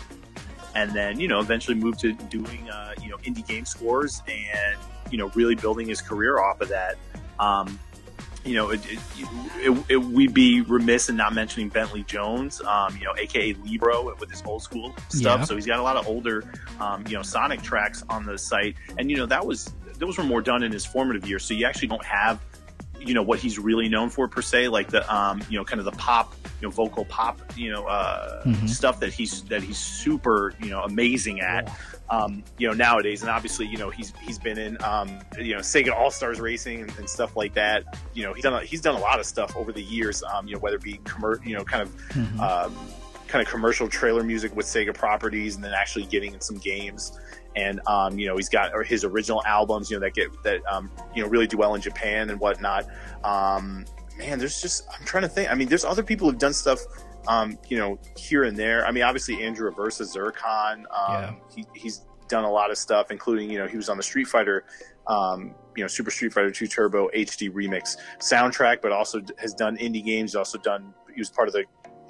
[0.75, 4.79] and then you know eventually moved to doing uh, you know indie game scores and
[5.11, 6.97] you know really building his career off of that.
[7.39, 7.79] Um,
[8.45, 8.99] you know, it, it,
[9.57, 14.19] it, it, we'd be remiss in not mentioning Bentley Jones, um, you know, aka Lybo
[14.21, 15.41] with his old school stuff.
[15.41, 15.45] Yeah.
[15.45, 16.45] So he's got a lot of older,
[16.79, 20.25] um, you know, Sonic tracks on the site, and you know that was those were
[20.25, 21.45] more done in his formative years.
[21.45, 22.39] So you actually don't have
[23.07, 25.79] you know what he's really known for per se, like the um, you know kind
[25.79, 28.69] of the pop, you know vocal pop, you know uh, Mhm.
[28.69, 31.71] stuff that he's that he's super you know amazing at.
[32.11, 35.61] Um, you know nowadays, and obviously you know he's he's been in um, you know
[35.61, 37.85] Sega All Stars Racing and, and stuff like that.
[38.15, 40.23] You know he's done a, he's done a lot of stuff over the years.
[40.23, 42.39] Um, you know whether it be commer- you know kind of Mhm.
[42.41, 42.77] um,
[43.27, 47.19] kind of commercial trailer music with Sega properties, and then actually getting in some games.
[47.57, 50.61] And um, you know he's got or his original albums, you know that get that
[50.71, 52.87] um, you know really do well in Japan and whatnot.
[53.23, 53.85] Um,
[54.19, 55.51] man, there's just I'm trying to think.
[55.51, 56.81] I mean, there's other people who've done stuff,
[57.29, 58.87] um, you know, here and there.
[58.87, 61.33] I mean, obviously Andrew Aversa Zircon, um, Yeah.
[61.55, 64.27] he, he's done a lot of stuff, including you know he was on the Street
[64.27, 64.65] Fighter,
[65.07, 69.77] um, you know, Super Street Fighter 2 Turbo HD remix soundtrack, but also has done
[69.77, 70.33] indie games.
[70.33, 70.93] He's also done.
[71.15, 71.65] He was part of the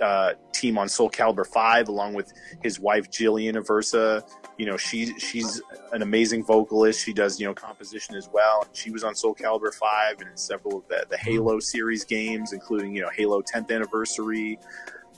[0.04, 4.22] uh, team on Soul Calibur 5, along with his wife Jillian Aversa.
[4.56, 5.60] You know, she she's
[5.92, 7.04] an amazing vocalist.
[7.04, 8.66] She does you know composition as well.
[8.72, 12.94] She was on Soul Calibur 5 and several of the, the Halo series games, including
[12.94, 14.58] you know Halo 10th anniversary.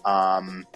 [0.05, 0.67] Um,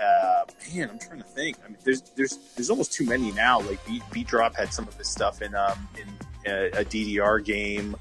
[0.00, 1.58] uh, man, I'm trying to think.
[1.64, 3.60] I mean, there's there's there's almost too many now.
[3.60, 7.44] Like Beat, Beat Drop had some of this stuff in um in a, a DDR
[7.44, 7.96] game.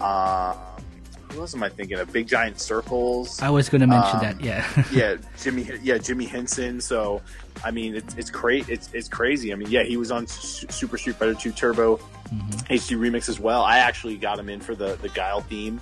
[0.00, 0.56] Um,
[1.32, 2.12] who else am I thinking of?
[2.12, 3.40] Big Giant Circles.
[3.42, 4.40] I was going to mention Um, that.
[4.40, 4.84] Yeah.
[4.92, 5.68] yeah, Jimmy.
[5.82, 6.80] Yeah, Jimmy Hinson.
[6.80, 7.22] So,
[7.64, 8.68] I mean, it's it's great.
[8.68, 9.52] It's it's crazy.
[9.52, 11.96] I mean, yeah, he was on Su- Super Street Fighter 2 Turbo
[12.68, 13.62] HD Remix as well.
[13.62, 15.80] I actually got him in for the the Guile theme,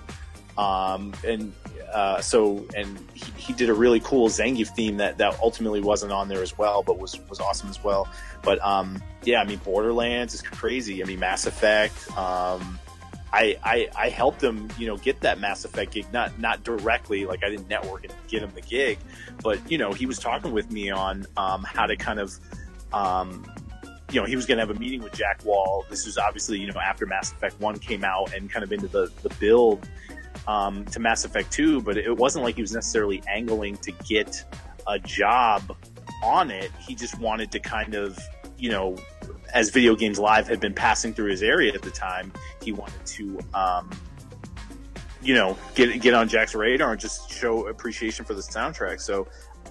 [0.58, 1.52] um, and
[1.92, 6.12] uh, so and he, he did a really cool Zangief theme that that ultimately wasn't
[6.12, 8.08] on there as well, but was was awesome as well.
[8.42, 11.02] But um, yeah, I mean, Borderlands is crazy.
[11.02, 11.94] I mean, Mass Effect.
[12.18, 12.78] Um,
[13.34, 16.06] I, I, I helped him, you know, get that Mass Effect gig.
[16.12, 18.98] Not not directly, like I didn't network and get him the gig,
[19.42, 22.32] but you know, he was talking with me on um, how to kind of,
[22.92, 23.44] um,
[24.12, 25.84] you know, he was going to have a meeting with Jack Wall.
[25.90, 28.86] This was obviously, you know, after Mass Effect One came out and kind of into
[28.86, 29.88] the the build
[30.46, 34.44] um, to Mass Effect Two, but it wasn't like he was necessarily angling to get
[34.86, 35.76] a job
[36.22, 36.70] on it.
[36.78, 38.16] He just wanted to kind of,
[38.56, 38.96] you know,
[39.54, 42.32] as Video Games Live had been passing through his area at the time,
[42.62, 43.88] he wanted to, um,
[45.22, 49.00] you know, get get on Jack's radar and just show appreciation for the soundtrack.
[49.00, 49.28] So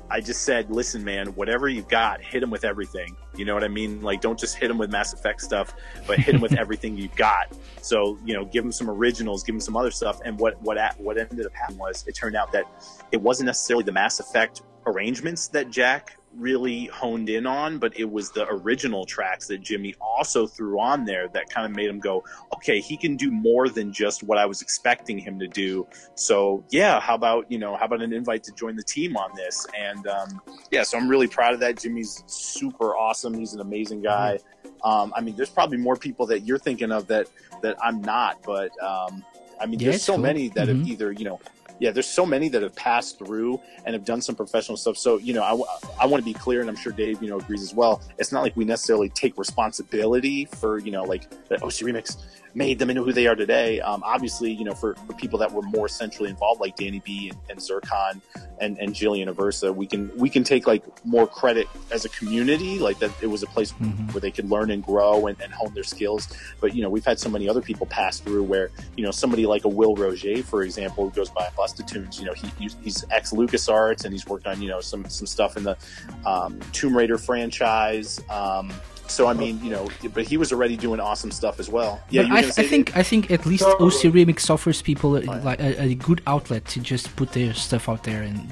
[0.10, 3.16] I just said, listen, man, whatever you've got, hit him with everything.
[3.36, 4.02] You know what I mean?
[4.02, 5.74] Like, don't just hit him with Mass Effect stuff,
[6.08, 7.56] but hit him with everything you've got.
[7.82, 10.22] So, you know, give him some originals, give him some other stuff.
[10.24, 12.66] And what what at, what ended up happening was, it turned out that
[13.12, 18.10] it wasn't necessarily the Mass Effect arrangements that Jack really honed in on, but it
[18.10, 22.00] was the original tracks that Jimmy also threw on there that kind of made him
[22.00, 22.24] go,
[22.56, 25.88] okay, he can do more than just what I was expecting him to do.
[26.16, 29.36] So yeah, how about you know, how about an invite to join the team on
[29.36, 29.66] this?
[29.78, 30.42] And um,
[30.72, 31.80] yeah, so I'm really proud of that.
[31.80, 33.34] Jimmy's super awesome.
[33.34, 34.40] He's an amazing guy.
[34.84, 37.28] Um, I mean, there's probably more people that you're thinking of that
[37.62, 39.24] that I'm not, but um,
[39.62, 40.24] I mean, Yeah, there's so cool.
[40.24, 40.80] many that Mhm.
[40.80, 41.40] have either you know
[41.84, 44.96] yeah, there's so many that have passed through and have done some professional stuff.
[44.96, 47.40] So, you know, I, I want to be clear, and I'm sure Dave, you know,
[47.40, 48.02] agrees as well.
[48.18, 52.24] It's not like we necessarily take responsibility for, you know, like the oh, OC Remix
[52.56, 53.80] made them into who they are today.
[53.82, 57.30] Um, obviously, you know, for, for people that were more centrally involved, like Danny B
[57.30, 58.22] and, and Zircon
[58.60, 62.80] and, and Jillian Aversa, we can we can take like more credit as a community,
[62.80, 65.74] like that it was a place where they could learn and grow and, and hone
[65.74, 66.28] their skills.
[66.60, 69.46] But you know, we've had so many other people pass through where you know somebody
[69.46, 72.20] like a Will Roget, for example, who goes by Busta Tunes.
[72.20, 75.28] You know, he, he's, he's ex LucasArts and he's worked on you know some some
[75.28, 75.78] stuff in the
[76.26, 78.22] um, Tomb Raider franchise.
[78.30, 78.72] Um,
[79.08, 82.02] so I mean, you know, but he was already doing awesome stuff as well.
[82.10, 82.98] Yeah, you I, gonna I think Dave?
[82.98, 86.66] I think at least So- OC Remix offers people a, like a, a good outlet
[86.66, 88.52] to just put their stuff out there and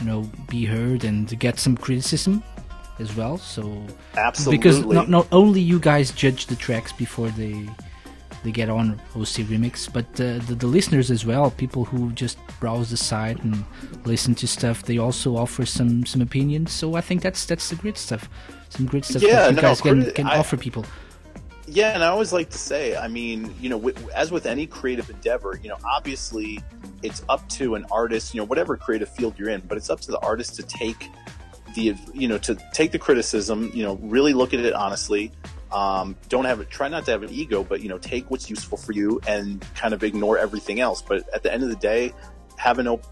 [0.00, 2.42] you know be heard and get some criticism
[2.98, 3.38] as well.
[3.38, 3.82] So
[4.16, 7.68] absolutely because not not only you guys judge the tracks before they
[8.44, 12.38] they get on OC Remix, but uh, the the listeners as well, people who just
[12.60, 13.64] browse the site and
[14.04, 16.72] listen to stuff, they also offer some some opinions.
[16.72, 18.28] So I think that's that's the great stuff.
[18.70, 20.84] Some great stuff Yeah, that you no, guys can, can I- offer people.
[21.68, 24.68] Yeah, and I always like to say, I mean, you know, wi- as with any
[24.68, 26.60] creative endeavor, you know, obviously
[27.02, 30.00] it's up to an artist, you know, whatever creative field you're in, but it's up
[30.02, 31.08] to the artist to take
[31.74, 35.32] the, you know, to take the criticism, you know, really look at it honestly.
[35.72, 38.48] Um, don't have it, try not to have an ego, but, you know, take what's
[38.48, 41.02] useful for you and kind of ignore everything else.
[41.02, 42.14] But at the end of the day,
[42.56, 43.10] have an open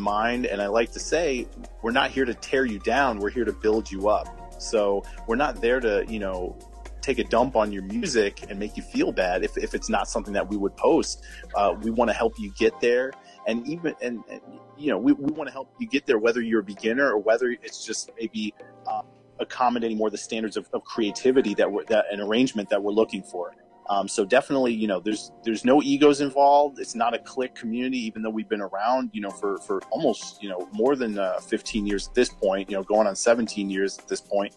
[0.00, 0.46] mind.
[0.46, 1.46] And I like to say,
[1.82, 3.18] we're not here to tear you down.
[3.18, 4.60] We're here to build you up.
[4.62, 6.56] So we're not there to, you know,
[7.00, 10.08] take a dump on your music and make you feel bad if, if it's not
[10.08, 11.24] something that we would post.
[11.54, 13.12] Uh, we want to help you get there.
[13.46, 14.40] And even, and, and
[14.78, 17.18] you know, we, we want to help you get there, whether you're a beginner or
[17.18, 18.54] whether it's just maybe,
[18.90, 19.06] um,
[19.40, 23.22] accommodating more the standards of, of creativity that we're, that an arrangement that we're looking
[23.22, 23.52] for.
[23.88, 26.78] Um, so definitely, you know, there's there's no egos involved.
[26.78, 30.42] It's not a click community, even though we've been around, you know, for for almost
[30.42, 32.70] you know more than uh, 15 years at this point.
[32.70, 34.54] You know, going on 17 years at this point.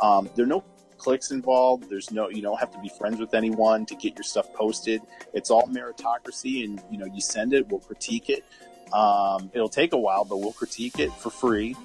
[0.00, 0.64] Um, there are no
[0.96, 1.88] clicks involved.
[1.90, 5.02] There's no you don't have to be friends with anyone to get your stuff posted.
[5.34, 8.44] It's all meritocracy, and you know, you send it, we'll critique it.
[8.92, 11.76] Um, it'll take a while, but we'll critique it for free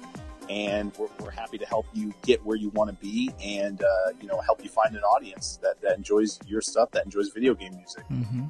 [0.48, 3.86] and we're, we're happy to help you get where you want to be and uh,
[4.20, 7.54] you know help you find an audience that, that enjoys your stuff that enjoys video
[7.54, 8.04] game music.
[8.04, 8.44] Hmm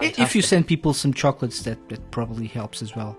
[0.00, 3.16] If you send people some chocolates, that, that probably helps as well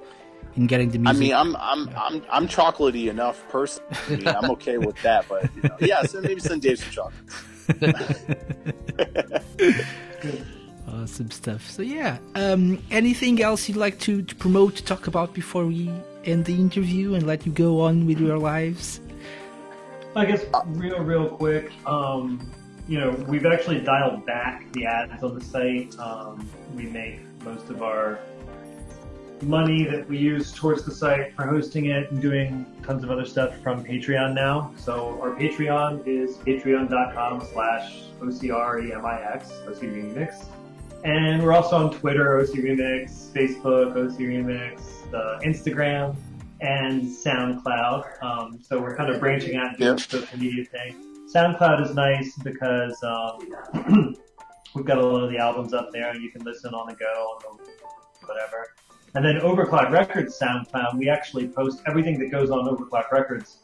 [0.56, 3.84] in getting the music I mean, I'm I'm I'm I'm chocolatey enough person.
[4.08, 6.92] I mean, I'm okay with that, but you know, yeah, so maybe send Dave some
[6.92, 7.16] chocolate.
[10.94, 11.70] awesome stuff.
[11.70, 15.92] So yeah, um, anything else you'd like to, to promote, to talk about before we
[16.26, 19.00] end the interview and let you go on with your lives?
[20.16, 21.72] I guess real, real quick.
[21.86, 22.50] Um,
[22.88, 25.98] you know, we've actually dialed back the ads on the site.
[26.00, 28.20] Um, we make most of our
[29.44, 33.26] money that we use towards the site for hosting it and doing tons of other
[33.26, 34.74] stuff from Patreon now.
[34.78, 40.46] So our Patreon is patreon.com slash OCREMIX, OC Remix.
[41.04, 44.82] And we're also on Twitter, OC Remix, Facebook, OC Remix,
[45.14, 46.16] uh, Instagram,
[46.62, 48.22] and SoundCloud.
[48.22, 49.94] Um, so we're kind of branching out into Yeah.
[49.94, 50.96] the social media thing.
[51.34, 54.16] SoundCloud is nice because um,
[54.76, 56.16] we've got a lot of the albums up there.
[56.16, 58.68] You can listen on the go, on the whatever.
[59.16, 63.60] And then Overclock Records SoundCloud, we actually post everything that goes on Overclock Records.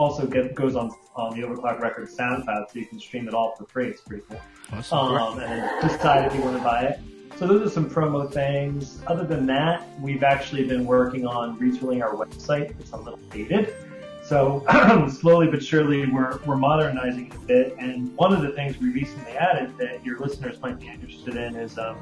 [0.00, 3.54] Also get, goes on on the Overclock Records SoundCloud, so you can stream it all
[3.54, 3.88] for free.
[3.88, 4.40] It's pretty cool
[4.72, 4.98] Awesome.
[4.98, 7.00] um, and decide if you want to buy it.
[7.36, 9.02] So those are some promo things.
[9.06, 12.70] Other than that, we've actually been working on retooling our website.
[12.80, 13.74] It's a little dated.
[14.22, 14.64] So
[15.10, 17.76] slowly but surely we're, we're modernizing it a bit.
[17.78, 21.56] And one of the things we recently added that your listeners might be interested in
[21.56, 21.98] is um,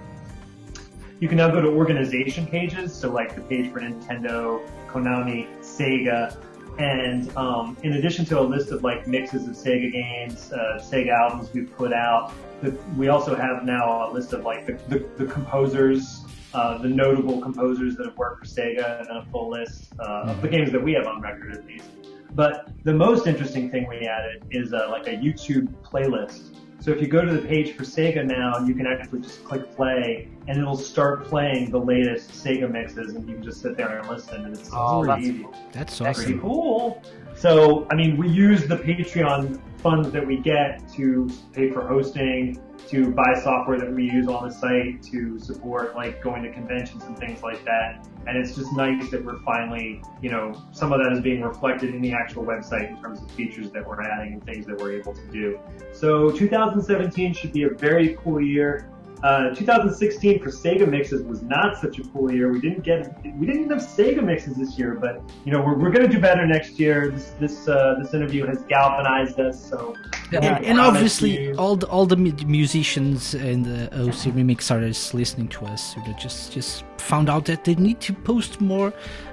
[1.18, 2.94] you can now go to organization pages.
[2.94, 6.36] So like the page for Nintendo, Konami, Sega,
[6.78, 11.10] and um, in addition to a list of like mixes of Sega games, uh, Sega
[11.10, 12.32] albums we've put out,
[12.62, 16.24] the, we also have now a list of like the, the, the composers,
[16.54, 20.40] uh, the notable composers that have worked for Sega, and a full list uh, of
[20.40, 21.88] the games that we have on record at least.
[22.32, 26.54] But the most interesting thing we added is uh, like a YouTube playlist.
[26.80, 29.74] So if you go to the page for Sega now, you can actually just click
[29.74, 33.98] play, and it'll start playing the latest Sega mixes, and you can just sit there
[33.98, 35.42] and listen, and it's Oh, pretty
[35.72, 37.02] that's easy That's pretty cool.
[37.34, 42.60] So, I mean, we use the Patreon funds that we get to pay for hosting,
[42.88, 47.02] to buy software that we use on the site, to support like going to conventions
[47.04, 48.06] and things like that.
[48.26, 51.94] And it's just nice that we're finally, you know, some of that is being reflected
[51.94, 54.92] in the actual website in terms of features that we're adding and things that we're
[54.92, 55.58] able to do.
[55.92, 58.90] So 2017 should be a very cool year.
[59.22, 62.52] Uh, 2016 for Sega mixes was not such a cool year.
[62.52, 65.90] We didn't get, we didn't have Sega mixes this year, but you know, we're, we're
[65.90, 67.10] going to do better next year.
[67.10, 69.62] This, this, uh, this interview has galvanized us.
[69.62, 69.96] So,
[70.32, 75.64] And, and obviously, all the all the musicians and the OC remix artists listening to
[75.66, 78.88] us, you know, just just found out that they need to post more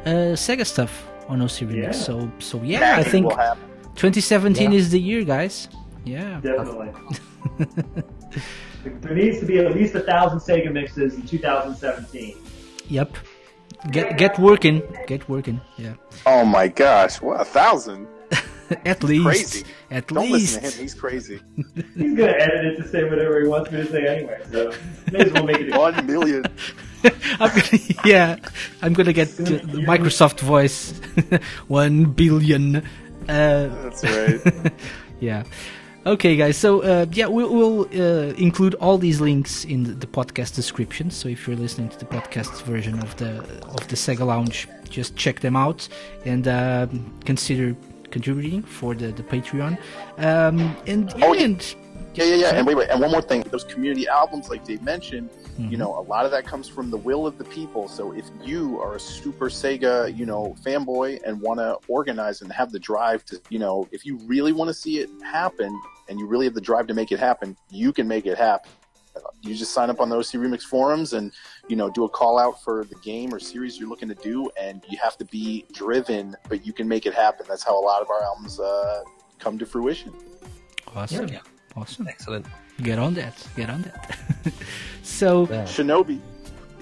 [0.06, 1.84] uh, Sega stuff on OC remix.
[1.84, 1.92] Yeah.
[1.92, 3.64] So so yeah, I think will happen.
[3.96, 5.70] 2017 is the year, guys.
[6.04, 6.40] Yeah.
[6.42, 6.92] definitely.
[9.02, 12.38] there needs to be at least a thousand Sega mixes in 2017.
[12.88, 13.18] Yep.
[13.92, 14.82] Get get working.
[15.08, 15.62] Get working.
[15.78, 15.94] Yeah.
[16.26, 18.08] Oh my gosh, what a thousand!
[18.86, 19.26] At least.
[19.26, 19.64] Crazy.
[19.92, 20.56] At Don't least.
[20.56, 21.40] listen to him; he's crazy.
[21.76, 24.42] He's going to edit it to say whatever he wants me to say anyway.
[24.52, 24.74] So,
[25.12, 25.76] may as well make it.
[25.78, 26.44] One million.
[27.40, 28.38] I'm gonna, yeah,
[28.82, 31.00] I'm gonna get uh, the Microsoft Voice,
[31.68, 32.78] one billion.
[32.78, 32.82] Uh,
[33.28, 34.74] That's right.
[35.20, 35.44] yeah.
[36.06, 36.56] Okay, guys.
[36.56, 41.10] So uh, yeah, we'll, we'll uh, include all these links in the, the podcast description.
[41.10, 45.16] So if you're listening to the podcast version of the of the Sega Lounge, just
[45.16, 45.88] check them out
[46.24, 47.76] and um consider
[48.12, 49.80] contributing for the the Patreon.
[50.20, 51.44] Um, and yeah, Oh, yeah.
[51.46, 51.76] and
[52.14, 52.56] Yeah, yeah, yeah.
[52.56, 52.90] And wait, wait.
[52.92, 53.42] And one more thing.
[53.50, 55.72] Those community albums, like Dave mentioned, Mm-hmm.
[55.72, 57.88] you know, a lot of that comes from the will of the people.
[57.88, 62.52] So if you are a super Sega, you know, fanboy and want to organize and
[62.52, 65.72] have the drive to, you know, if you really want to see it happen
[66.08, 68.72] and you really have the drive to make it happen, you can make it happen.
[69.42, 71.32] You just sign up on the OC Remix forums and,
[71.70, 74.50] you know, do a call out for the game or series you're looking to do.
[74.62, 77.46] And you have to be driven, but you can make it happen.
[77.48, 79.04] That's how a lot of our albums uh,
[79.40, 80.12] come to fruition.
[80.94, 81.40] awesome, Yeah.
[81.78, 82.08] awesome.
[82.10, 82.46] Excellent.
[82.82, 83.42] Get on that.
[83.56, 84.18] Get on that.
[85.04, 85.48] so.
[85.48, 86.20] Shinobi.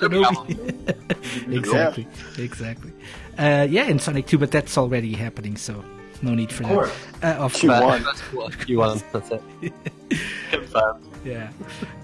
[0.00, 1.54] Shinobi.
[1.54, 2.06] exactly,
[2.38, 2.92] exactly.
[3.38, 5.82] Uh, yeah, in Sonic 2, but that's already happening, so
[6.22, 7.40] no need for Of that.
[7.40, 8.04] Uh, of Q1.
[8.04, 8.50] That's cool.
[8.66, 9.00] You won.
[9.12, 9.42] That's it.
[10.50, 11.04] Confirmed.
[11.24, 11.50] Yeah.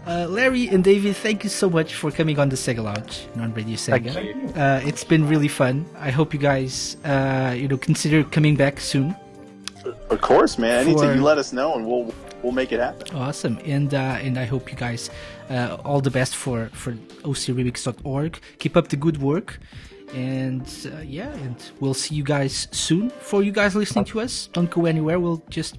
[0.06, 3.42] Uh, Larry and David, thank you so much for coming on the Sega Lounge and
[3.42, 4.56] on Radio Sega.
[4.56, 5.84] Uh, it's been really fun.
[5.98, 9.14] I hope you guys, uh, you know, consider coming back soon.
[10.08, 10.86] Of course, man.
[10.86, 12.12] Anything you let us know, and we'll
[12.42, 13.14] we'll make it happen.
[13.16, 15.10] Awesome, and uh, and I hope you guys
[15.50, 18.40] uh, all the best for for ocremix.org.
[18.58, 19.58] Keep up the good work,
[20.14, 23.10] and uh, yeah, and we'll see you guys soon.
[23.10, 25.18] For you guys listening to us, don't go anywhere.
[25.18, 25.78] We'll just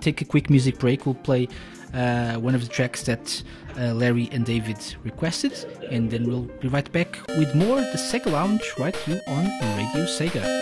[0.00, 1.06] take a quick music break.
[1.06, 1.48] We'll play
[1.94, 3.42] uh, one of the tracks that
[3.78, 5.52] uh, Larry and David requested,
[5.90, 9.44] and then we'll be right back with more the Sega Lounge right here on
[9.76, 10.60] Radio Sega.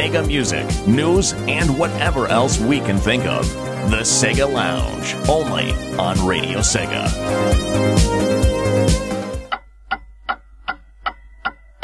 [0.00, 3.46] Sega music, news, and whatever else we can think of.
[3.90, 7.06] The Sega Lounge, only on Radio Sega.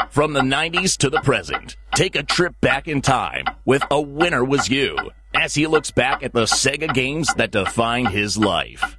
[0.09, 4.43] From the 90s to the present, take a trip back in time with A Winner
[4.43, 4.97] Was You
[5.35, 8.97] as he looks back at the Sega games that defined his life.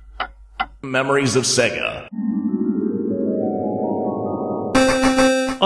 [0.80, 1.87] Memories of Sega.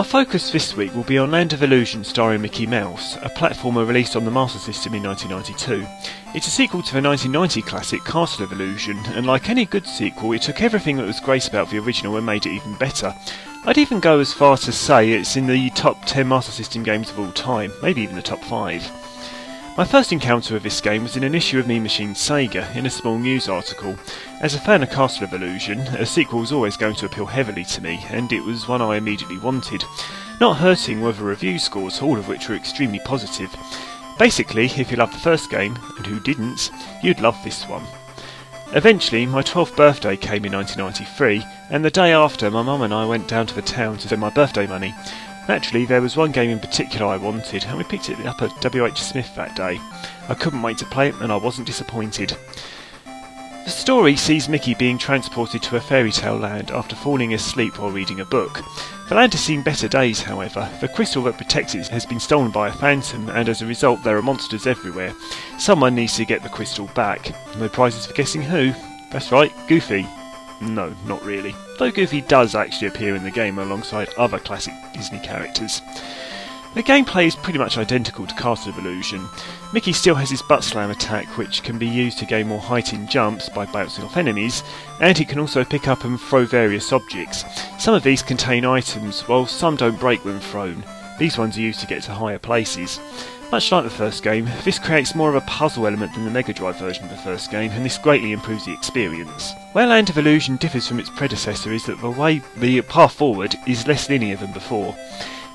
[0.03, 3.87] Our focus this week will be on Land of Illusion starring Mickey Mouse, a platformer
[3.87, 5.87] released on the Master System in 1992.
[6.35, 10.33] It's a sequel to the 1990 classic Castle of Illusion, and like any good sequel,
[10.33, 13.15] it took everything that was great about the original and made it even better.
[13.65, 17.09] I'd even go as far to say it's in the top 10 Master System games
[17.09, 19.12] of all time, maybe even the top 5.
[19.75, 22.85] My first encounter with this game was in an issue of Mean Machine Sega in
[22.85, 23.97] a small news article.
[24.43, 27.65] As a fan of Castle of Illusion, a sequel was always going to appeal heavily
[27.65, 29.83] to me, and it was one I immediately wanted.
[30.43, 33.51] Not hurting were the review scores, all of which were extremely positive.
[34.19, 36.71] Basically, if you loved the first game, and who didn't,
[37.03, 37.87] you'd love this one.
[38.75, 43.07] Eventually, my 12th birthday came in 1993, and the day after, my mum and I
[43.07, 44.95] went down to the town to spend my birthday money.
[45.49, 48.65] Naturally, there was one game in particular I wanted, and we picked it up at
[48.65, 49.81] WH Smith that day.
[50.29, 52.37] I couldn't wait to play it, and I wasn't disappointed.
[53.65, 57.91] The story sees Mickey being transported to a fairy tale land after falling asleep while
[57.91, 58.61] reading a book.
[59.09, 60.69] The land has seen better days, however.
[60.81, 64.03] The crystal that protects it has been stolen by a phantom, and as a result,
[64.03, 65.15] there are monsters everywhere.
[65.59, 67.33] Someone needs to get the crystal back.
[67.57, 68.73] No prizes for guessing who.
[69.11, 70.09] That's right, Goofy.
[70.61, 71.55] No, not really.
[71.83, 75.83] Though Goofy does actually appear in the game alongside other classic Disney characters.
[76.77, 79.29] The gameplay is pretty much identical to Castle of Illusion.
[79.73, 82.93] Mickey still has his butt slam attack, which can be used to gain more height
[82.93, 84.63] in jumps by bouncing off enemies,
[85.01, 87.45] and he can also pick up and throw various objects.
[87.81, 90.85] Some of these contain items, while some don't break when thrown.
[91.19, 93.01] These ones are used to get to higher places.
[93.53, 96.55] Much like the first game, this creates more of a puzzle element than the Mega
[96.55, 99.53] Drive version of the first game, and this greatly improves the experience.
[99.73, 103.55] Where Land of Illusion differs from its predecessor is that the way the path forward
[103.67, 104.97] is less linear than before.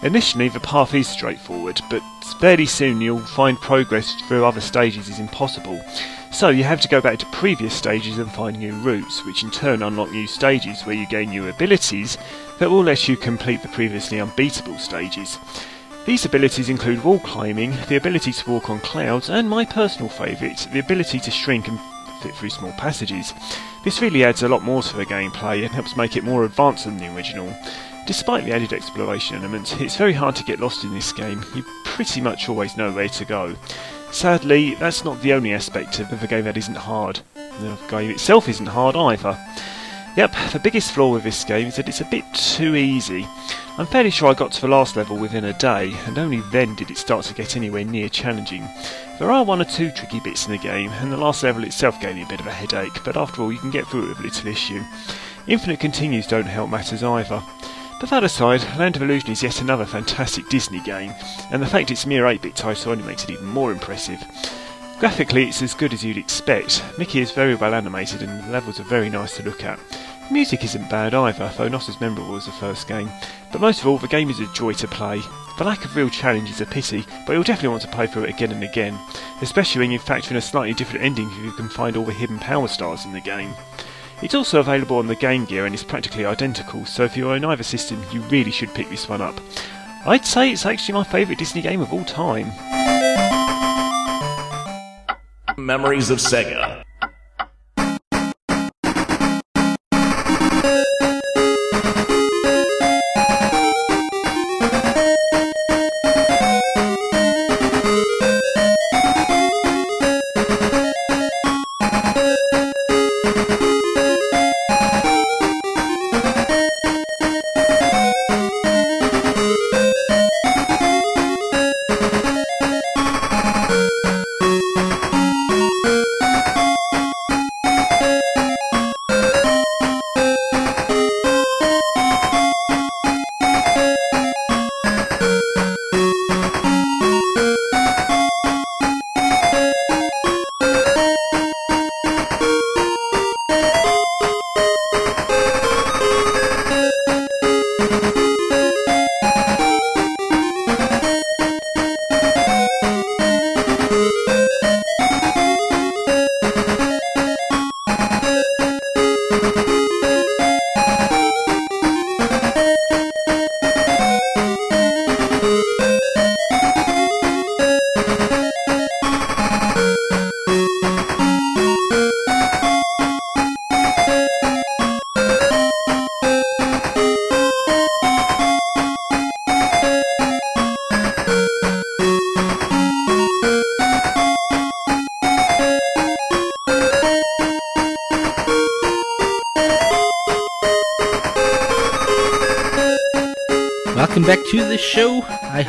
[0.04, 2.04] Initially, the path is straightforward, but
[2.40, 5.84] fairly soon you'll find progress through other stages is impossible.
[6.32, 9.50] So you have to go back to previous stages and find new routes, which in
[9.50, 12.20] turn unlock new stages where you gain new abilities
[12.60, 15.40] that will let you complete the previously unbeatable stages.
[16.08, 20.66] These abilities include wall climbing, the ability to walk on clouds, and my personal favourite,
[20.72, 21.78] the ability to shrink and
[22.24, 23.34] fit through small passages.
[23.84, 26.86] This really adds a lot more to the gameplay and helps make it more advanced
[26.86, 27.54] than the original.
[28.06, 31.44] Despite the added exploration element, it's very hard to get lost in this game.
[31.54, 33.58] You pretty much always know where to go.
[34.10, 37.20] Sadly, that's not the only aspect of the game that isn't hard.
[37.36, 39.38] The game itself isn't hard either.
[40.18, 43.28] Yep, the biggest flaw with this game is that it's a bit too easy.
[43.78, 46.74] I'm fairly sure I got to the last level within a day, and only then
[46.74, 48.68] did it start to get anywhere near challenging.
[49.20, 52.02] There are one or two tricky bits in the game, and the last level itself
[52.02, 54.10] gave me a bit of a headache, but after all, you can get through it
[54.10, 54.82] with little issue.
[55.46, 57.44] Infinite continues don't help matters either.
[58.00, 61.14] But that aside, Land of Illusion is yet another fantastic Disney game,
[61.52, 64.20] and the fact it's mere 8-bit title only makes it even more impressive.
[65.00, 66.84] Graphically, it's as good as you'd expect.
[66.98, 69.80] Mickey is very well animated and the levels are very nice to look at.
[70.28, 73.12] The music isn't bad either, though not as memorable as the first game.
[73.52, 75.22] But most of all, the game is a joy to play.
[75.60, 78.24] The lack of real challenge is a pity, but you'll definitely want to play through
[78.24, 78.98] it again and again,
[79.44, 82.12] especially when you factor in a slightly different ending if you can find all the
[82.12, 83.54] hidden power stars in the game.
[84.24, 87.46] It's also available on the Game Gear and is practically identical, so if you own
[87.46, 89.40] either system, you really should pick this one up.
[90.08, 92.52] I'd say it's actually my favourite Disney game of all time.
[95.60, 96.87] Memories of Sega.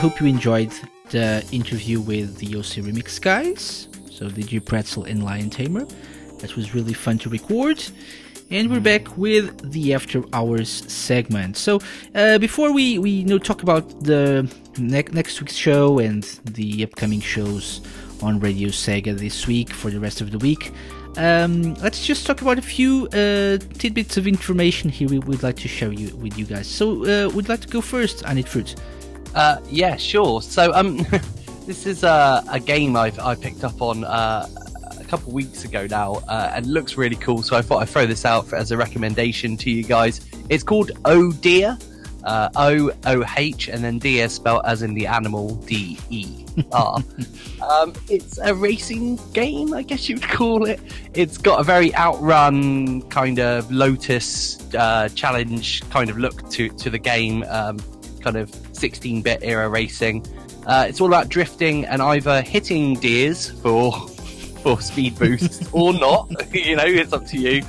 [0.08, 0.72] Hope you enjoyed
[1.10, 3.88] the interview with the OC ReMix guys.
[4.10, 5.86] So G Pretzel and Liontamer.
[6.38, 7.84] That was really fun to record.
[8.50, 11.58] And we're back with the After Hours segment.
[11.58, 11.80] So
[12.14, 16.84] uh, before we, we you know, talk about the ne- next week's show and the
[16.84, 17.82] upcoming shows
[18.22, 20.72] on Radio Sega this week for the rest of the week,
[21.18, 25.56] um, let's just talk about a few uh, tidbits of information here we would like
[25.56, 26.66] to share you with you guys.
[26.66, 28.74] So, uh, we'd like to go first, Anit Fruit?
[29.34, 30.42] Uh, yeah, sure.
[30.42, 30.96] So, um,
[31.66, 34.46] this is uh, a game I've I picked up on uh,
[34.98, 37.42] a couple weeks ago now, uh, and looks really cool.
[37.42, 40.20] So I thought I'd throw this out for, as a recommendation to you guys.
[40.48, 41.76] It's called Oh Deer,
[42.24, 46.98] uh, O O H, and then deer spelled as in the animal D E R.
[47.70, 50.80] um, it's a racing game, I guess you'd call it.
[51.14, 56.90] It's got a very outrun kind of Lotus uh, challenge kind of look to to
[56.90, 57.78] the game, um,
[58.18, 60.26] kind of 16-bit era racing.
[60.66, 63.92] Uh, it's all about drifting and either hitting deers for
[64.62, 66.28] for speed boosts or not.
[66.54, 67.62] you know, it's up to you.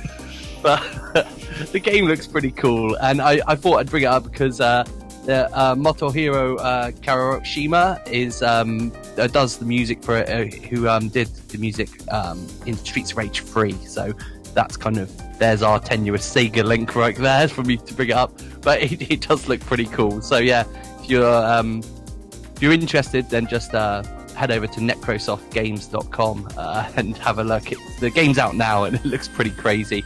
[0.62, 0.82] But
[1.72, 4.84] the game looks pretty cool, and I, I thought I'd bring it up because uh,
[5.24, 10.88] the uh, Motohiro uh, Kawashima is um, uh, does the music for it, uh, who
[10.88, 13.72] um, did the music um, in Streets of Rage 3.
[13.86, 14.12] So
[14.54, 18.16] that's kind of there's our tenuous Sega link right there for me to bring it
[18.16, 18.32] up.
[18.62, 20.20] But it, it does look pretty cool.
[20.20, 20.64] So yeah,
[21.00, 21.82] if you're um,
[22.54, 24.02] if you're interested, then just uh,
[24.34, 27.72] head over to necrosoftgames.com uh, and have a look.
[27.72, 30.04] It, the game's out now and it looks pretty crazy.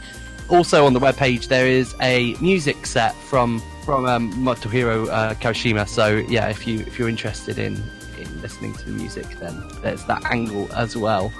[0.49, 5.87] Also on the webpage there is a music set from from um, Motohiro uh, Kawashima.
[5.87, 7.75] So yeah, if you if you're interested in
[8.17, 11.31] in listening to the music, then there's that angle as well.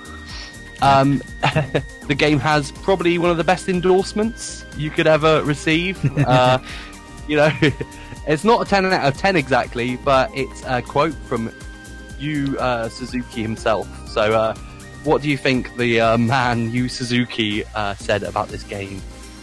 [0.82, 1.22] Um,
[2.08, 6.00] the game has probably one of the best endorsements you could ever receive.
[6.26, 6.58] Uh,
[7.28, 7.52] you know,
[8.28, 11.52] it's not a 10 out of 10 exactly, but it's a quote from
[12.20, 13.88] Yu uh, Suzuki himself.
[14.08, 14.56] So, uh,
[15.04, 19.02] what do you think the uh, man Yu Suzuki uh, said about this game?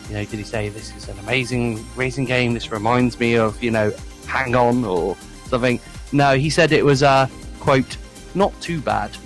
[0.08, 2.52] You know, did he say this is an amazing racing game?
[2.52, 3.92] This reminds me of you know,
[4.26, 5.78] Hang On or something?
[6.12, 7.28] No, he said it was uh,
[7.60, 7.96] quote
[8.34, 9.16] not too bad.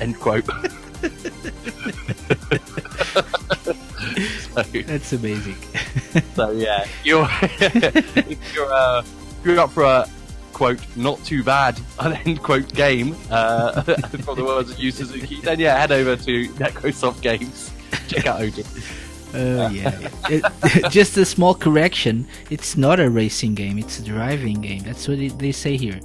[0.00, 0.48] End quote.
[4.52, 5.56] So, That's amazing.
[6.34, 7.22] so yeah, you're
[8.54, 10.08] you're uh, if you're up for a
[10.52, 15.40] quote not too bad an end quote game uh, from the words of Yu Suzuki,
[15.40, 17.70] then yeah, head over to Necrosoft Games.
[18.08, 18.64] Check out Odin.
[19.32, 20.08] Oh yeah.
[20.28, 22.26] It- just a small correction.
[22.50, 23.78] It's not a racing game.
[23.78, 24.82] It's a driving game.
[24.82, 26.00] That's what it, they say here.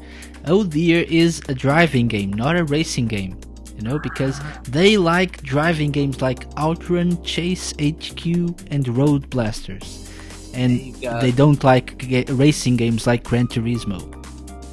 [0.46, 3.38] Oh Deer is a driving game, not a racing game.
[3.86, 8.26] You know, because they like driving games like Outrun, Chase HQ,
[8.72, 10.10] and Road Blasters,
[10.56, 14.02] and they don't like ga- racing games like Gran Turismo.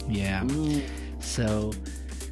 [0.09, 0.47] Yeah.
[1.20, 1.72] So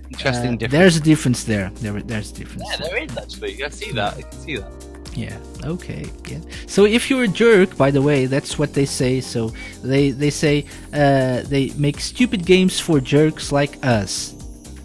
[0.08, 0.72] Interesting uh, difference.
[0.72, 1.70] there's a difference there.
[1.82, 2.64] There, there's a difference.
[2.70, 3.62] Yeah, there is actually.
[3.62, 4.16] I see that.
[4.16, 4.72] I can see that.
[5.14, 5.36] Yeah.
[5.64, 6.06] Okay.
[6.28, 6.38] Yeah.
[6.66, 9.20] So if you're a jerk, by the way, that's what they say.
[9.20, 9.52] So
[9.82, 14.34] they they say uh, they make stupid games for jerks like us.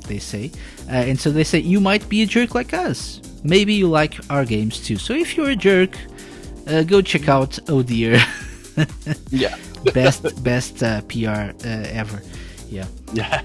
[0.08, 0.52] They say,
[0.88, 3.22] uh, and so they say you might be a jerk like us.
[3.44, 4.98] Maybe you like our games too.
[4.98, 5.98] So if you're a jerk,
[6.68, 8.20] uh, go check out Oh Deer.
[9.30, 9.56] Yeah.
[9.94, 12.22] best best uh, PR uh, ever.
[12.70, 12.86] Yeah.
[13.14, 13.42] Yeah.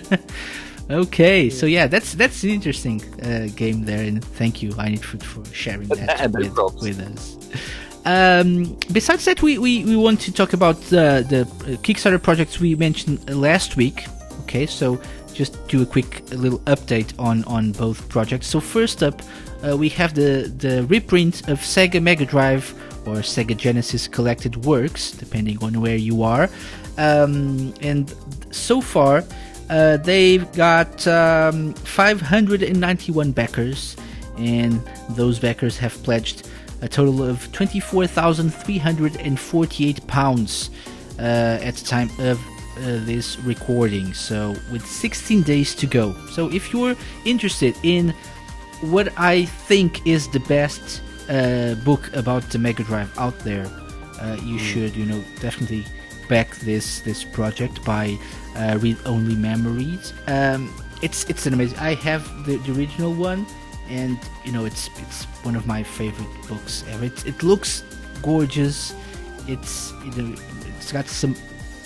[0.90, 5.04] okay, so yeah, that's that's an interesting uh, game there, and thank you, I need
[5.04, 7.36] food for sharing that with, with us.
[8.06, 12.60] Um, besides that, we, we, we want to talk about the the uh, Kickstarter projects
[12.60, 14.06] we mentioned uh, last week.
[14.42, 15.00] Okay, so
[15.34, 18.46] just do a quick little update on on both projects.
[18.46, 19.20] So first up,
[19.66, 22.72] uh, we have the the reprint of Sega Mega Drive
[23.06, 26.48] or Sega Genesis collected works, depending on where you are.
[26.96, 28.14] Um, and
[28.50, 29.24] so far,
[29.68, 33.94] uh, they've got um, 591 backers,
[34.38, 34.80] and
[35.10, 36.48] those backers have pledged
[36.82, 40.70] a total of 24,348 pounds
[41.18, 42.40] uh, at the time of
[42.78, 44.14] uh, this recording.
[44.14, 46.14] So, with 16 days to go.
[46.28, 48.14] So, if you're interested in
[48.80, 53.66] what I think is the best uh, book about the Mega Drive out there,
[54.20, 55.84] uh, you should, you know, definitely
[56.28, 58.18] back this this project by
[58.56, 60.12] uh, Read Only Memories.
[60.26, 60.72] Um,
[61.02, 61.78] it's it's an amazing.
[61.78, 63.46] I have the, the original one,
[63.88, 67.04] and you know, it's it's one of my favorite books ever.
[67.04, 67.84] It, it looks
[68.22, 68.94] gorgeous.
[69.46, 70.34] It's you know,
[70.78, 71.34] it's got some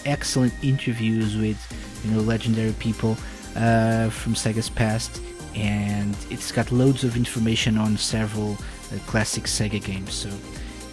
[0.05, 1.59] excellent interviews with
[2.05, 3.17] you know legendary people
[3.57, 5.21] uh, from Sega's past,
[5.55, 10.13] and it's got loads of information on several uh, classic Sega games.
[10.15, 10.31] So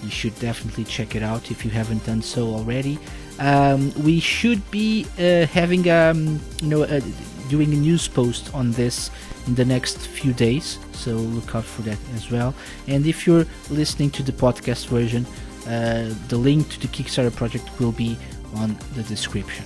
[0.03, 2.99] You should definitely check it out if you haven't done so already.
[3.39, 7.01] Um, we should be uh, having um, you know uh,
[7.49, 9.09] doing a news post on this
[9.47, 12.53] in the next few days, so look out for that as well.
[12.87, 15.25] And if you're listening to the podcast version,
[15.67, 18.17] uh, the link to the Kickstarter project will be
[18.55, 19.65] on the description.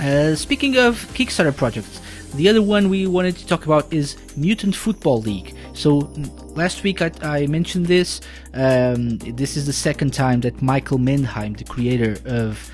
[0.00, 2.00] Uh, speaking of Kickstarter projects,
[2.34, 5.54] the other one we wanted to talk about is Mutant Football League.
[5.72, 6.10] So
[6.54, 8.20] last week I, I mentioned this.
[8.54, 12.70] Um, this is the second time that Michael Mendheim, the creator of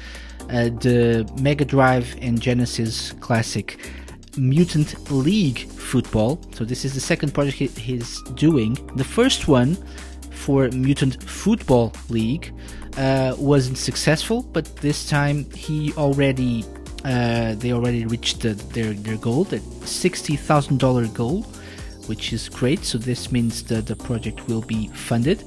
[0.50, 3.78] uh, the Mega Drive and Genesis classic
[4.36, 8.76] Mutant League Football, so this is the second project he, he's doing.
[8.96, 9.76] The first one
[10.30, 12.52] for Mutant Football League
[12.96, 16.64] uh, wasn't successful, but this time he already
[17.04, 21.42] uh, they already reached the, their their goal, the sixty thousand dollar goal,
[22.06, 22.84] which is great.
[22.84, 25.44] So this means that the project will be funded.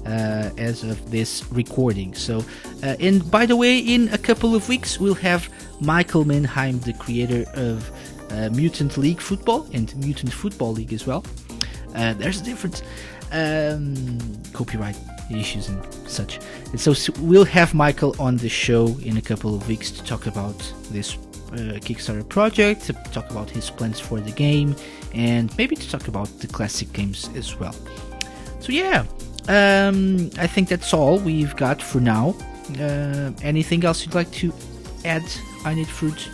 [0.06, 2.14] uh, as of this recording.
[2.14, 2.44] So,
[2.84, 5.50] uh, and by the way, in a couple of weeks, we'll have
[5.80, 7.90] Michael Mendheim, the creator of
[8.32, 11.24] uh, Mutant League Football and Mutant Football League as well.
[11.96, 12.82] Uh, there's a difference.
[13.32, 14.20] Um,
[14.54, 14.98] copyright
[15.32, 16.40] issues and such.
[16.72, 20.04] And so, so, we'll have Michael on the show in a couple of weeks to
[20.04, 20.58] talk about
[20.92, 21.18] this
[21.54, 24.76] uh, Kickstarter project, to talk about his plans for the game,
[25.14, 27.76] and maybe to talk about the classic games as well.
[28.60, 29.06] So yeah,
[29.48, 32.36] um, I think that's all we've got for now.
[32.80, 34.54] Uh, anything else you'd like to
[35.06, 35.24] add?
[35.66, 36.30] I need fruit.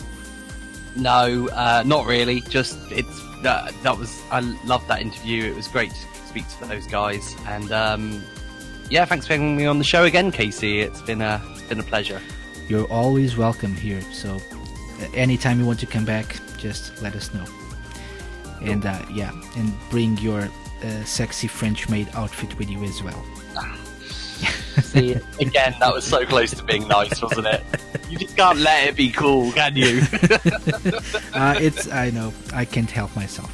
[0.96, 2.40] No, uh, not really.
[2.42, 5.44] Just it's that that was I loved that interview.
[5.44, 8.22] It was great to speak to those guys, and um,
[8.90, 10.80] yeah, thanks for having me on the show again, Casey.
[10.80, 12.20] It's been a it's been a pleasure.
[12.68, 14.02] You're always welcome here.
[14.12, 14.38] So
[15.14, 17.44] anytime you want to come back, just let us know.
[18.60, 20.48] And uh, yeah, and bring your
[20.82, 23.24] uh, sexy French maid outfit with you as well.
[24.82, 27.62] See, again, that was so close to being nice, wasn't it?
[28.08, 30.02] You just can't let it be cool, can you?
[31.34, 33.50] uh, it's I know I can't help myself.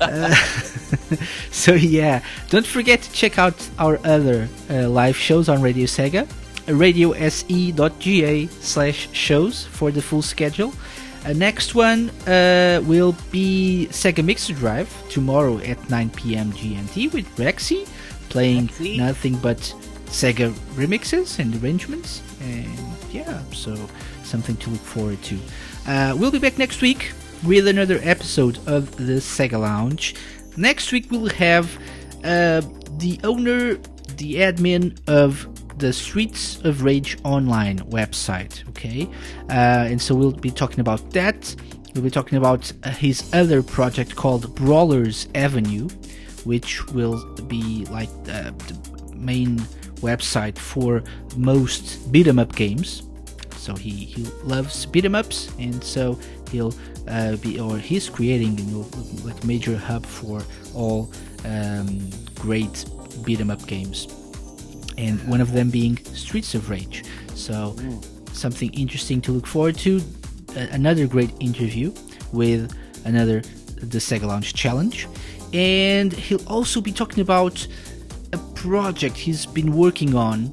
[0.00, 0.34] Uh,
[1.50, 6.28] so yeah, don't forget to check out our other uh, live shows on Radio Sega,
[6.68, 10.72] radiose.ga slash shows for the full schedule.
[11.26, 16.52] Uh, next one uh, will be Sega Mixer Drive tomorrow at 9 p.m.
[16.52, 17.88] GMT with Rexy
[18.28, 18.98] playing Rexy.
[18.98, 19.58] nothing but
[20.06, 22.22] Sega remixes and arrangements.
[22.40, 22.78] And
[23.12, 23.74] yeah, so
[24.22, 25.38] something to look forward to.
[25.86, 27.12] Uh, we'll be back next week
[27.44, 30.14] with another episode of the Sega Lounge.
[30.56, 31.76] Next week we'll have
[32.24, 32.62] uh,
[32.98, 33.74] the owner,
[34.16, 35.46] the admin of
[35.78, 38.68] the Streets of Rage online website.
[38.70, 39.08] Okay,
[39.50, 41.54] uh, and so we'll be talking about that.
[41.94, 45.88] We'll be talking about uh, his other project called Brawlers Avenue,
[46.44, 48.78] which will be like uh, the
[49.14, 49.58] main
[50.00, 51.02] website for
[51.36, 53.02] most beat 'em up games.
[53.56, 56.18] So he, he loves beat 'em ups, and so
[56.50, 56.74] he'll
[57.08, 58.86] uh, be or he's creating know,
[59.24, 60.42] like major hub for
[60.74, 61.10] all
[61.44, 62.84] um, great
[63.24, 64.06] beat 'em up games,
[64.98, 67.04] and one of them being Streets of Rage.
[67.34, 67.74] So
[68.32, 70.02] something interesting to look forward to.
[70.56, 71.92] A- another great interview
[72.32, 73.40] with another
[73.76, 75.08] the Sega Launch Challenge,
[75.52, 77.66] and he'll also be talking about
[78.32, 80.52] a project he's been working on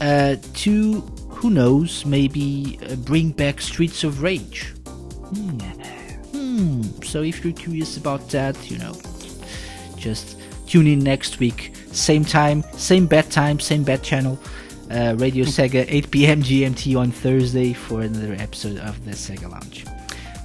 [0.00, 4.66] uh, to who knows maybe uh, bring back Streets of Rage.
[5.34, 5.58] Hmm.
[6.32, 6.82] Hmm.
[7.04, 8.94] So if you're curious about that, you know,
[9.96, 14.38] just tune in next week, same time, same bad time, same bad channel.
[14.90, 16.42] Uh, Radio Sega, 8 p.m.
[16.42, 19.86] GMT on Thursday for another episode of the Sega Lounge.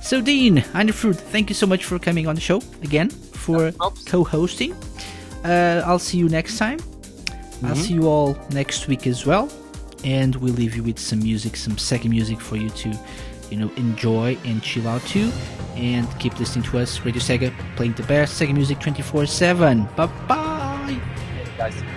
[0.01, 0.61] So, Dean,
[0.93, 3.73] Fruit, thank you so much for coming on the show again for
[4.05, 4.73] co hosting.
[5.43, 6.79] Uh, I'll see you next time.
[7.63, 9.49] I'll see you all next week as well.
[10.03, 12.97] And we'll leave you with some music, some Sega music for you to,
[13.49, 15.31] you know, enjoy and chill out too.
[15.75, 19.87] And keep listening to us, Radio Sega, playing the best Sega music 24 7.
[19.95, 20.99] Bye bye.
[21.57, 21.96] Guys.